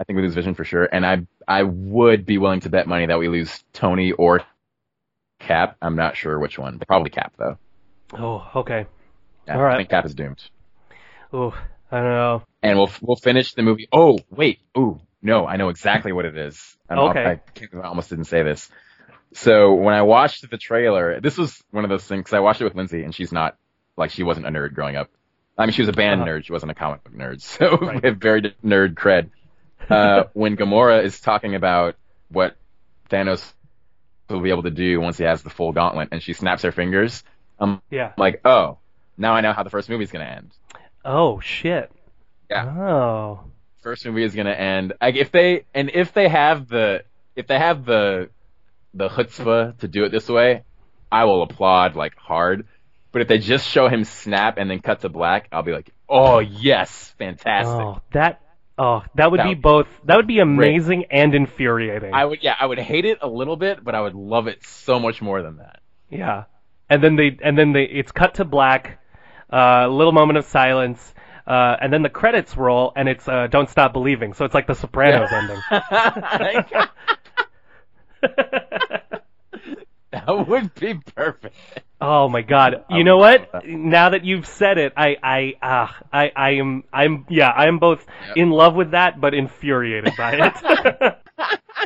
I 0.00 0.04
think 0.04 0.16
we 0.16 0.22
lose 0.22 0.34
Vision 0.34 0.54
for 0.54 0.64
sure, 0.64 0.88
and 0.90 1.04
I 1.06 1.26
I 1.46 1.62
would 1.64 2.26
be 2.26 2.38
willing 2.38 2.60
to 2.60 2.70
bet 2.70 2.86
money 2.88 3.06
that 3.06 3.18
we 3.18 3.28
lose 3.28 3.62
Tony 3.72 4.10
or 4.12 4.40
Cap. 5.42 5.76
I'm 5.82 5.96
not 5.96 6.16
sure 6.16 6.38
which 6.38 6.58
one. 6.58 6.80
Probably 6.86 7.10
Cap 7.10 7.34
though. 7.38 7.58
oh, 8.14 8.48
okay. 8.56 8.86
Yeah, 9.46 9.56
All 9.56 9.62
right. 9.62 9.74
I 9.74 9.76
think 9.78 9.90
Cap 9.90 10.06
is 10.06 10.14
doomed. 10.14 10.42
Oh, 11.32 11.50
I 11.90 11.96
don't 11.98 12.10
know. 12.12 12.42
And 12.62 12.78
we'll 12.78 12.90
we'll 13.00 13.16
finish 13.16 13.54
the 13.54 13.62
movie. 13.62 13.88
Oh 13.92 14.18
wait, 14.30 14.60
ooh 14.76 15.00
no, 15.22 15.46
I 15.46 15.56
know 15.56 15.68
exactly 15.68 16.12
what 16.12 16.24
it 16.24 16.36
is. 16.36 16.76
Okay. 16.90 17.40
I, 17.40 17.76
I 17.78 17.86
almost 17.86 18.10
didn't 18.10 18.24
say 18.24 18.42
this. 18.42 18.68
So 19.34 19.74
when 19.74 19.94
I 19.94 20.02
watched 20.02 20.48
the 20.50 20.58
trailer, 20.58 21.20
this 21.20 21.38
was 21.38 21.62
one 21.70 21.84
of 21.84 21.90
those 21.90 22.04
things. 22.04 22.24
Cause 22.24 22.34
I 22.34 22.40
watched 22.40 22.60
it 22.60 22.64
with 22.64 22.74
Lindsay, 22.74 23.02
and 23.04 23.14
she's 23.14 23.32
not 23.32 23.56
like 23.96 24.10
she 24.10 24.22
wasn't 24.24 24.46
a 24.46 24.50
nerd 24.50 24.74
growing 24.74 24.96
up. 24.96 25.10
I 25.56 25.64
mean, 25.66 25.72
she 25.72 25.82
was 25.82 25.88
a 25.88 25.92
band 25.92 26.20
Uh-huh. 26.22 26.30
nerd. 26.30 26.44
She 26.44 26.52
wasn't 26.52 26.72
a 26.72 26.74
comic 26.74 27.04
book 27.04 27.14
nerd. 27.14 27.40
So 27.58 27.76
Right. 27.76 28.02
we 28.02 28.08
have 28.08 28.18
very 28.18 28.42
nerd 28.64 28.94
cred. 28.94 29.30
uh, 29.88 30.24
when 30.34 30.56
Gamora 30.56 31.02
is 31.04 31.20
talking 31.20 31.54
about 31.54 31.96
what 32.28 32.56
Thanos 33.10 33.52
will 34.32 34.40
be 34.40 34.50
able 34.50 34.62
to 34.64 34.70
do 34.70 35.00
once 35.00 35.18
he 35.18 35.24
has 35.24 35.42
the 35.42 35.50
full 35.50 35.72
gauntlet, 35.72 36.08
and 36.12 36.22
she 36.22 36.32
snaps 36.32 36.62
her 36.62 36.72
fingers. 36.72 37.22
I'm 37.58 37.80
Yeah. 37.90 38.12
like, 38.16 38.40
oh, 38.44 38.78
now 39.16 39.34
I 39.34 39.40
know 39.40 39.52
how 39.52 39.62
the 39.62 39.70
first 39.70 39.88
movie's 39.88 40.10
gonna 40.10 40.24
end. 40.24 40.50
Oh 41.04 41.40
shit. 41.40 41.90
Yeah. 42.50 42.66
Oh. 42.66 43.44
First 43.82 44.06
movie 44.06 44.24
is 44.24 44.34
gonna 44.34 44.50
end. 44.50 44.94
Like 45.00 45.16
if 45.16 45.30
they 45.32 45.64
and 45.74 45.90
if 45.92 46.12
they 46.12 46.28
have 46.28 46.68
the 46.68 47.04
if 47.36 47.46
they 47.46 47.58
have 47.58 47.84
the 47.84 48.30
the 48.94 49.08
chutzpah 49.08 49.78
to 49.78 49.88
do 49.88 50.04
it 50.04 50.10
this 50.10 50.28
way, 50.28 50.62
I 51.10 51.24
will 51.24 51.42
applaud 51.42 51.96
like 51.96 52.16
hard. 52.16 52.66
But 53.10 53.22
if 53.22 53.28
they 53.28 53.38
just 53.38 53.68
show 53.68 53.88
him 53.88 54.04
snap 54.04 54.56
and 54.58 54.70
then 54.70 54.80
cut 54.80 55.00
to 55.00 55.08
black, 55.08 55.48
I'll 55.52 55.62
be 55.62 55.72
like, 55.72 55.90
oh 56.08 56.38
yes, 56.38 57.14
fantastic. 57.18 57.74
Oh, 57.74 58.00
that. 58.12 58.40
Oh, 58.78 59.02
that 59.16 59.30
would 59.30 59.40
That 59.40 59.44
be 59.44 59.50
would 59.50 59.62
both. 59.62 59.86
That 60.04 60.16
would 60.16 60.26
be 60.26 60.38
amazing 60.38 61.04
and 61.10 61.34
infuriating. 61.34 62.14
I 62.14 62.24
would 62.24 62.42
yeah, 62.42 62.54
I 62.58 62.66
would 62.66 62.78
hate 62.78 63.04
it 63.04 63.18
a 63.20 63.28
little 63.28 63.56
bit, 63.56 63.84
but 63.84 63.94
I 63.94 64.00
would 64.00 64.14
love 64.14 64.46
it 64.46 64.64
so 64.64 64.98
much 64.98 65.20
more 65.20 65.42
than 65.42 65.58
that. 65.58 65.80
Yeah, 66.08 66.44
and 66.88 67.02
then 67.02 67.16
they 67.16 67.36
and 67.42 67.58
then 67.58 67.72
they 67.72 67.84
it's 67.84 68.12
cut 68.12 68.34
to 68.34 68.44
black, 68.44 68.98
a 69.50 69.56
uh, 69.56 69.88
little 69.88 70.12
moment 70.12 70.38
of 70.38 70.46
silence, 70.46 71.14
uh, 71.46 71.76
and 71.80 71.92
then 71.92 72.02
the 72.02 72.08
credits 72.08 72.56
roll, 72.56 72.92
and 72.96 73.08
it's 73.08 73.28
uh, 73.28 73.46
"Don't 73.48 73.68
Stop 73.68 73.92
Believing." 73.92 74.32
So 74.32 74.46
it's 74.46 74.54
like 74.54 74.66
the 74.66 74.74
Sopranos 74.74 75.30
ending. 75.32 75.60
that 80.12 80.48
would 80.48 80.74
be 80.76 80.94
perfect. 81.14 81.54
Oh 82.02 82.28
my 82.28 82.42
God! 82.42 82.84
You 82.90 83.04
know 83.04 83.16
what? 83.16 83.64
Now 83.66 84.10
that 84.10 84.24
you've 84.24 84.46
said 84.46 84.76
it, 84.78 84.92
I 84.96 85.16
I 85.22 85.54
ah 85.62 85.96
I 86.12 86.32
I 86.36 86.50
am 86.56 86.84
I'm 86.92 87.24
yeah 87.30 87.48
I 87.48 87.66
am 87.68 87.78
both 87.78 88.04
Yep. 88.28 88.36
in 88.36 88.50
love 88.50 88.74
with 88.74 88.90
that, 88.90 89.20
but 89.20 89.32
infuriated 89.34 90.14
by 90.16 90.32
it. 90.34 91.18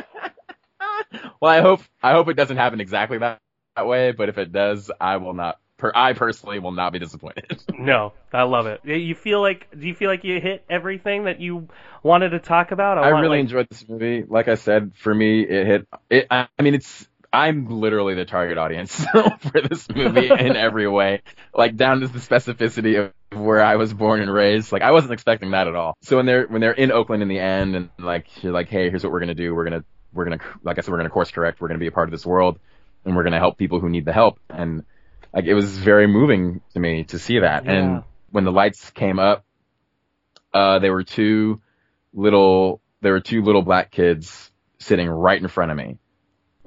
Well, 1.39 1.51
I 1.51 1.61
hope 1.61 1.81
I 2.01 2.13
hope 2.13 2.27
it 2.29 2.33
doesn't 2.33 2.57
happen 2.57 2.81
exactly 2.81 3.19
that, 3.19 3.39
that 3.75 3.85
way, 3.87 4.11
but 4.11 4.27
if 4.29 4.37
it 4.37 4.51
does, 4.51 4.89
I 4.99 5.17
will 5.17 5.33
not. 5.33 5.59
Per, 5.77 5.91
I 5.93 6.13
personally 6.13 6.57
will 6.57 6.71
not 6.71 6.91
be 6.91 6.97
disappointed. 6.99 7.61
no, 7.77 8.13
I 8.33 8.43
love 8.43 8.65
it. 8.65 8.81
You 8.83 9.13
feel 9.13 9.39
like 9.41 9.67
do 9.79 9.87
you 9.87 9.93
feel 9.93 10.09
like 10.09 10.23
you 10.23 10.41
hit 10.41 10.65
everything 10.69 11.25
that 11.25 11.39
you 11.39 11.67
wanted 12.01 12.29
to 12.29 12.39
talk 12.39 12.71
about? 12.71 12.97
I 12.97 13.11
want, 13.13 13.21
really 13.21 13.37
like- 13.37 13.41
enjoyed 13.41 13.67
this 13.69 13.87
movie. 13.87 14.23
Like 14.27 14.47
I 14.47 14.55
said, 14.55 14.93
for 14.95 15.13
me, 15.13 15.41
it 15.43 15.67
hit. 15.67 15.87
It. 16.09 16.27
I, 16.31 16.47
I 16.57 16.61
mean, 16.63 16.73
it's. 16.73 17.07
I'm 17.31 17.67
literally 17.67 18.15
the 18.15 18.25
target 18.25 18.57
audience 18.57 18.95
for 19.11 19.61
this 19.61 19.87
movie 19.89 20.29
in 20.29 20.55
every 20.55 20.87
way, 20.87 21.21
like 21.53 21.75
down 21.75 22.01
to 22.01 22.07
the 22.07 22.19
specificity 22.19 22.99
of 22.99 23.39
where 23.39 23.61
I 23.61 23.75
was 23.75 23.93
born 23.93 24.21
and 24.21 24.31
raised. 24.31 24.71
Like 24.71 24.81
I 24.81 24.91
wasn't 24.91 25.13
expecting 25.13 25.51
that 25.51 25.67
at 25.67 25.75
all. 25.75 25.97
So 26.01 26.17
when 26.17 26.25
they're 26.25 26.47
when 26.47 26.61
they're 26.61 26.71
in 26.71 26.91
Oakland 26.91 27.21
in 27.21 27.29
the 27.29 27.39
end, 27.39 27.75
and 27.75 27.89
like 27.99 28.43
you're 28.43 28.53
like, 28.53 28.69
hey, 28.69 28.89
here's 28.89 29.03
what 29.03 29.11
we're 29.11 29.19
gonna 29.19 29.35
do. 29.35 29.53
We're 29.53 29.65
gonna 29.65 29.83
we're 30.13 30.25
gonna 30.25 30.39
like 30.63 30.77
I 30.77 30.81
said, 30.81 30.91
we're 30.91 30.97
gonna 30.97 31.09
course 31.09 31.31
correct. 31.31 31.59
We're 31.61 31.67
gonna 31.67 31.79
be 31.79 31.87
a 31.87 31.91
part 31.91 32.07
of 32.07 32.11
this 32.11 32.25
world, 32.25 32.59
and 33.05 33.15
we're 33.15 33.23
gonna 33.23 33.39
help 33.39 33.57
people 33.57 33.79
who 33.79 33.89
need 33.89 34.05
the 34.05 34.13
help. 34.13 34.39
And 34.49 34.83
like 35.33 35.45
it 35.45 35.53
was 35.53 35.77
very 35.77 36.07
moving 36.07 36.61
to 36.73 36.79
me 36.79 37.03
to 37.05 37.19
see 37.19 37.39
that. 37.39 37.65
Yeah. 37.65 37.71
And 37.71 38.03
when 38.31 38.45
the 38.45 38.51
lights 38.51 38.89
came 38.91 39.19
up, 39.19 39.45
uh, 40.53 40.79
there 40.79 40.93
were 40.93 41.03
two 41.03 41.61
little 42.13 42.81
there 43.01 43.11
were 43.11 43.19
two 43.19 43.43
little 43.43 43.61
black 43.61 43.91
kids 43.91 44.51
sitting 44.79 45.09
right 45.09 45.41
in 45.41 45.47
front 45.47 45.71
of 45.71 45.77
me. 45.77 45.97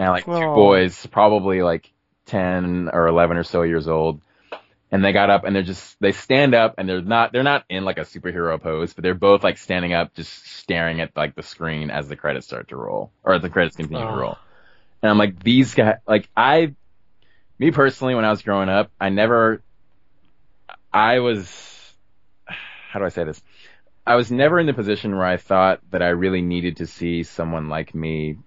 And 0.00 0.08
like 0.08 0.24
two 0.24 0.30
boys, 0.32 1.06
probably 1.06 1.62
like 1.62 1.92
ten 2.24 2.88
or 2.90 3.06
eleven 3.06 3.36
or 3.36 3.44
so 3.44 3.62
years 3.62 3.86
old. 3.86 4.22
And 4.90 5.04
they 5.04 5.12
got 5.12 5.28
up 5.28 5.44
and 5.44 5.54
they're 5.54 5.62
just 5.62 6.00
they 6.00 6.12
stand 6.12 6.54
up 6.54 6.76
and 6.78 6.88
they're 6.88 7.02
not 7.02 7.32
they're 7.32 7.42
not 7.42 7.64
in 7.68 7.84
like 7.84 7.98
a 7.98 8.00
superhero 8.00 8.60
pose, 8.60 8.94
but 8.94 9.02
they're 9.02 9.14
both 9.14 9.44
like 9.44 9.58
standing 9.58 9.92
up 9.92 10.14
just 10.14 10.46
staring 10.56 11.02
at 11.02 11.14
like 11.14 11.34
the 11.34 11.42
screen 11.42 11.90
as 11.90 12.08
the 12.08 12.16
credits 12.16 12.46
start 12.46 12.68
to 12.68 12.76
roll. 12.76 13.12
Or 13.22 13.34
as 13.34 13.42
the 13.42 13.50
credits 13.50 13.76
continue 13.76 14.02
Oh. 14.02 14.08
to 14.10 14.16
roll. 14.16 14.38
And 15.02 15.10
I'm 15.10 15.18
like, 15.18 15.44
these 15.44 15.74
guys 15.74 15.96
like 16.08 16.28
I 16.34 16.74
me 17.58 17.70
personally 17.70 18.14
when 18.14 18.24
I 18.24 18.30
was 18.30 18.40
growing 18.40 18.70
up, 18.70 18.90
I 18.98 19.10
never 19.10 19.60
I 20.92 21.18
was 21.18 21.92
how 22.46 23.00
do 23.00 23.04
I 23.04 23.10
say 23.10 23.24
this? 23.24 23.40
I 24.06 24.16
was 24.16 24.32
never 24.32 24.58
in 24.58 24.66
the 24.66 24.72
position 24.72 25.14
where 25.14 25.26
I 25.26 25.36
thought 25.36 25.80
that 25.90 26.02
I 26.02 26.08
really 26.08 26.40
needed 26.40 26.78
to 26.78 26.86
see 26.86 27.22
someone 27.22 27.68
like 27.68 27.94
me 27.94 28.38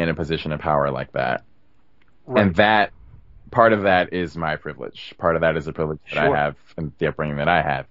in 0.00 0.08
a 0.08 0.14
position 0.14 0.52
of 0.52 0.60
power 0.60 0.90
like 0.90 1.12
that. 1.12 1.44
Right. 2.26 2.46
And 2.46 2.56
that 2.56 2.92
part 3.50 3.72
of 3.72 3.82
that 3.82 4.12
is 4.12 4.36
my 4.36 4.56
privilege. 4.56 5.14
Part 5.18 5.36
of 5.36 5.42
that 5.42 5.56
is 5.56 5.66
a 5.66 5.72
privilege 5.72 5.98
that 6.06 6.24
Sure. 6.24 6.36
I 6.36 6.44
have 6.44 6.56
and 6.76 6.92
the 6.98 7.08
upbringing 7.08 7.36
that 7.36 7.48
I 7.48 7.62
have. 7.62 7.86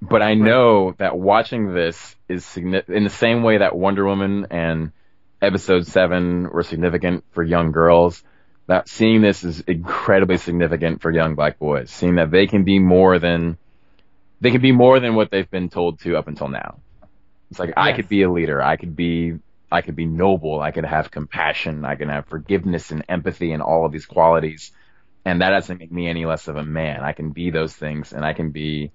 But 0.00 0.22
I 0.22 0.34
know 0.34 0.94
that 0.98 1.18
watching 1.18 1.74
this 1.74 2.16
is 2.28 2.46
significant 2.46 2.96
in 2.96 3.04
the 3.04 3.10
same 3.10 3.42
way 3.42 3.58
that 3.58 3.76
Wonder 3.76 4.06
Woman 4.06 4.46
and 4.50 4.92
Episode 5.42 5.86
Seven 5.86 6.48
were 6.50 6.62
significant 6.62 7.24
for 7.32 7.42
young 7.42 7.72
girls. 7.72 8.22
That 8.68 8.88
seeing 8.88 9.22
this 9.22 9.44
is 9.44 9.60
incredibly 9.60 10.36
significant 10.36 11.02
for 11.02 11.10
young 11.10 11.34
black 11.34 11.58
boys. 11.58 11.90
Seeing 11.90 12.16
that 12.16 12.30
they 12.30 12.46
can 12.46 12.64
be 12.64 12.78
more 12.78 13.18
than 13.18 13.58
they 14.40 14.50
can 14.50 14.60
be 14.60 14.72
more 14.72 15.00
than 15.00 15.14
what 15.14 15.30
they've 15.30 15.50
been 15.50 15.68
told 15.68 16.00
to 16.00 16.16
up 16.16 16.28
until 16.28 16.48
now. 16.48 16.78
It's 17.50 17.58
like 17.58 17.74
I 17.76 17.92
could 17.92 18.08
be 18.08 18.22
a 18.22 18.30
leader. 18.30 18.62
I 18.62 18.76
could 18.76 18.94
be 18.94 19.38
I 19.70 19.82
could 19.82 19.96
be 19.96 20.06
noble. 20.06 20.60
I 20.60 20.70
could 20.70 20.84
have 20.84 21.10
compassion. 21.10 21.84
I 21.84 21.94
can 21.96 22.08
have 22.08 22.26
forgiveness 22.26 22.90
and 22.90 23.04
empathy 23.08 23.52
and 23.52 23.62
all 23.62 23.84
of 23.84 23.92
these 23.92 24.06
qualities. 24.06 24.72
And 25.24 25.42
that 25.42 25.50
doesn't 25.50 25.78
make 25.78 25.92
me 25.92 26.08
any 26.08 26.24
less 26.24 26.48
of 26.48 26.56
a 26.56 26.64
man. 26.64 27.02
I 27.02 27.12
can 27.12 27.30
be 27.30 27.50
those 27.50 27.74
things 27.74 28.12
and 28.12 28.24
I 28.24 28.32
can 28.32 28.50
be, 28.50 28.92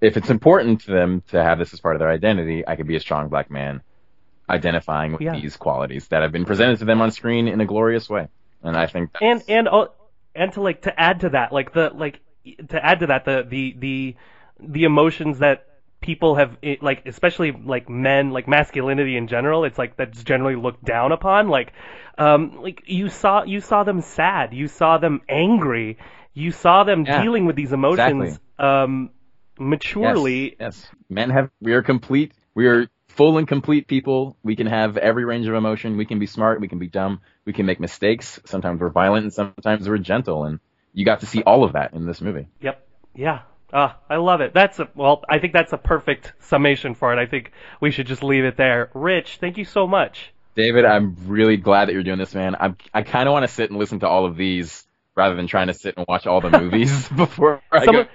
if 0.00 0.16
it's 0.16 0.30
important 0.30 0.80
to 0.82 0.90
them 0.90 1.22
to 1.28 1.42
have 1.42 1.58
this 1.58 1.72
as 1.72 1.80
part 1.80 1.94
of 1.94 2.00
their 2.00 2.10
identity, 2.10 2.66
I 2.66 2.76
could 2.76 2.88
be 2.88 2.96
a 2.96 3.00
strong 3.00 3.28
black 3.28 3.50
man 3.50 3.82
identifying 4.50 5.12
with 5.12 5.22
Yeah. 5.22 5.38
these 5.40 5.56
qualities 5.56 6.08
that 6.08 6.22
have 6.22 6.32
been 6.32 6.44
presented 6.44 6.78
to 6.80 6.84
them 6.84 7.00
on 7.00 7.10
screen 7.10 7.48
in 7.48 7.60
a 7.60 7.66
glorious 7.66 8.08
way. 8.10 8.28
And 8.62 8.76
I 8.76 8.86
think 8.86 9.10
and 9.20 9.42
and 9.48 9.68
uh, 9.68 9.86
and 10.34 10.52
to 10.54 10.60
like 10.62 10.82
to 10.82 11.00
add 11.00 11.20
to 11.20 11.30
that 11.30 11.52
like 11.52 11.72
the 11.72 11.90
like 11.94 12.20
to 12.68 12.84
add 12.84 13.00
to 13.00 13.06
that 13.06 13.24
the 13.24 13.46
the 13.48 13.74
the 13.78 14.16
the 14.58 14.84
emotions 14.84 15.38
that 15.38 15.66
people 16.04 16.36
have 16.36 16.56
it, 16.62 16.82
like 16.82 17.06
especially 17.06 17.52
like 17.52 17.88
men 17.88 18.30
like 18.30 18.46
masculinity 18.46 19.16
in 19.16 19.26
general 19.26 19.64
it's 19.64 19.78
like 19.78 19.96
that's 19.96 20.22
generally 20.22 20.56
looked 20.56 20.84
down 20.84 21.12
upon 21.12 21.48
like 21.48 21.72
um 22.18 22.62
like 22.62 22.82
you 22.86 23.08
saw 23.08 23.42
you 23.44 23.60
saw 23.60 23.84
them 23.84 24.00
sad 24.02 24.52
you 24.52 24.68
saw 24.68 24.98
them 24.98 25.20
angry 25.28 25.98
you 26.34 26.52
saw 26.52 26.84
them 26.84 27.06
Yeah, 27.06 27.22
dealing 27.22 27.46
with 27.46 27.56
these 27.56 27.72
emotions 27.72 28.38
exactly. 28.38 28.38
um 28.58 29.10
maturely 29.58 30.56
Yes, 30.58 30.76
yes. 30.76 30.90
Men 31.08 31.30
have, 31.30 31.50
we 31.60 31.72
are 31.72 31.82
complete, 31.82 32.32
we 32.54 32.66
are 32.66 32.88
full 33.08 33.38
and 33.38 33.46
complete 33.46 33.86
people. 33.86 34.36
We 34.42 34.56
can 34.56 34.66
have 34.66 34.96
every 34.96 35.24
range 35.24 35.46
of 35.46 35.54
emotion. 35.54 35.96
We 35.96 36.06
can 36.06 36.18
be 36.18 36.26
smart. 36.26 36.60
We 36.60 36.68
can 36.68 36.78
be 36.78 36.88
dumb. 36.88 37.20
We 37.44 37.52
can 37.52 37.66
make 37.66 37.80
mistakes. 37.80 38.40
Sometimes 38.44 38.80
we're 38.80 38.90
violent 38.90 39.24
and 39.24 39.32
sometimes 39.32 39.88
we're 39.88 39.98
gentle. 39.98 40.44
And 40.44 40.60
you 40.92 41.04
got 41.04 41.20
to 41.20 41.26
see 41.26 41.42
all 41.44 41.64
of 41.64 41.74
that 41.74 41.94
in 41.94 42.06
this 42.06 42.20
movie. 42.20 42.48
Yep. 42.60 42.86
Yeah. 43.14 43.42
Ah, 43.72 43.98
I 44.08 44.16
love 44.16 44.40
it. 44.40 44.54
That's 44.54 44.78
a 44.78 44.88
well. 44.94 45.24
I 45.28 45.38
think 45.38 45.52
that's 45.52 45.72
a 45.72 45.78
perfect 45.78 46.32
summation 46.40 46.94
for 46.94 47.12
it. 47.12 47.18
I 47.18 47.26
think 47.26 47.52
we 47.80 47.90
should 47.90 48.06
just 48.06 48.22
leave 48.22 48.44
it 48.44 48.56
there. 48.56 48.90
Rich, 48.94 49.38
thank 49.40 49.58
you 49.58 49.64
so 49.64 49.86
much. 49.86 50.32
David, 50.54 50.84
I'm 50.84 51.16
really 51.26 51.56
glad 51.56 51.88
that 51.88 51.94
you're 51.94 52.04
doing 52.04 52.18
this, 52.18 52.34
man. 52.34 52.54
I'm, 52.58 52.76
I 52.92 53.02
kind 53.02 53.28
of 53.28 53.32
want 53.32 53.42
to 53.42 53.52
sit 53.52 53.70
and 53.70 53.78
listen 53.78 54.00
to 54.00 54.08
all 54.08 54.24
of 54.24 54.36
these 54.36 54.86
rather 55.16 55.34
than 55.34 55.46
trying 55.46 55.66
to 55.66 55.74
sit 55.74 55.96
and 55.96 56.06
watch 56.08 56.26
all 56.26 56.40
the 56.40 56.50
movies 56.50 57.08
before 57.16 57.60
I 57.72 57.84
Some 57.84 57.94
go. 57.94 58.06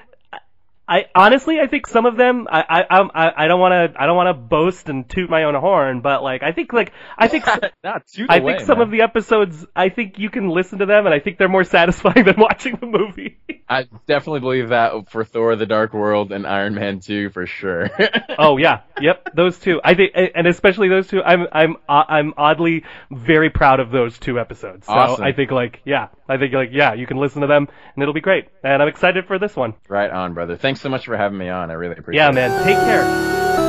Of- 0.89 0.95
I 0.95 1.05
honestly, 1.15 1.59
I 1.59 1.67
think 1.67 1.87
some 1.87 2.05
of 2.05 2.17
them. 2.17 2.47
I 2.51 2.61
I 2.61 2.81
I'm- 2.97 3.11
I, 3.13 3.31
I 3.45 3.47
don't 3.47 3.59
want 3.59 3.93
to 3.93 4.01
I 4.01 4.05
don't 4.05 4.15
want 4.15 4.27
to 4.27 4.33
boast 4.33 4.89
and 4.89 5.07
toot 5.09 5.29
my 5.29 5.43
own 5.43 5.55
horn, 5.55 6.01
but 6.01 6.23
like 6.23 6.43
I 6.43 6.51
think 6.51 6.73
like 6.73 6.91
I 7.17 7.27
think 7.27 7.45
Not 7.83 8.07
too 8.07 8.25
I 8.27 8.37
away, 8.37 8.53
think 8.55 8.65
some 8.67 8.79
man. 8.79 8.87
of 8.87 8.91
the 8.91 9.01
episodes. 9.01 9.65
I 9.75 9.89
think 9.89 10.19
you 10.19 10.29
can 10.29 10.49
listen 10.49 10.79
to 10.79 10.85
them, 10.85 11.05
and 11.05 11.13
I 11.13 11.19
think 11.19 11.37
they're 11.37 11.47
more 11.47 11.63
satisfying 11.77 12.25
than 12.25 12.35
watching 12.37 12.75
the 12.77 12.87
movie. 12.87 13.37
I 13.69 13.83
definitely 14.07 14.39
believe 14.39 14.69
that 14.69 15.09
for 15.11 15.23
Thor: 15.23 15.55
The 15.55 15.65
Dark 15.67 15.93
World 15.93 16.31
and 16.31 16.47
Iron 16.47 16.73
Man 16.73 16.99
2 16.99 17.29
for 17.29 17.45
sure. 17.45 17.89
oh 18.39 18.57
yeah, 18.57 18.81
yep, 18.99 19.29
those 19.35 19.59
two. 19.59 19.79
I 19.83 19.93
think, 19.93 20.13
and 20.15 20.47
especially 20.47 20.89
those 20.89 21.07
two. 21.07 21.21
I'm 21.21 21.47
I'm 21.51 21.75
uh, 21.87 22.03
I'm 22.07 22.33
oddly 22.35 22.83
very 23.11 23.49
proud 23.51 23.79
of 23.79 23.91
those 23.91 24.17
two 24.17 24.39
episodes. 24.39 24.87
So 24.87 24.93
Awesome. 24.93 25.23
I 25.23 25.33
think 25.33 25.51
like 25.51 25.81
yeah, 25.85 26.07
I 26.29 26.37
think 26.37 26.53
like 26.53 26.69
yeah, 26.71 26.93
you 26.93 27.07
can 27.07 27.17
listen 27.17 27.41
to 27.41 27.47
them 27.47 27.67
and 27.95 28.01
it'll 28.01 28.13
be 28.13 28.21
great. 28.21 28.45
And 28.63 28.81
I'm 28.81 28.87
excited 28.87 29.25
for 29.25 29.39
this 29.39 29.55
one. 29.55 29.73
right 29.87 30.09
on, 30.11 30.33
brother. 30.33 30.55
Thanks 30.55 30.79
so 30.81 30.89
much 30.89 31.05
for 31.05 31.17
having 31.17 31.37
me 31.37 31.49
on. 31.49 31.71
I 31.71 31.73
really 31.73 31.97
appreciate 31.97 32.21
it. 32.21 32.25
Yeah, 32.25 32.31
man. 32.31 32.63
Take 32.65 32.77
care. 32.77 33.68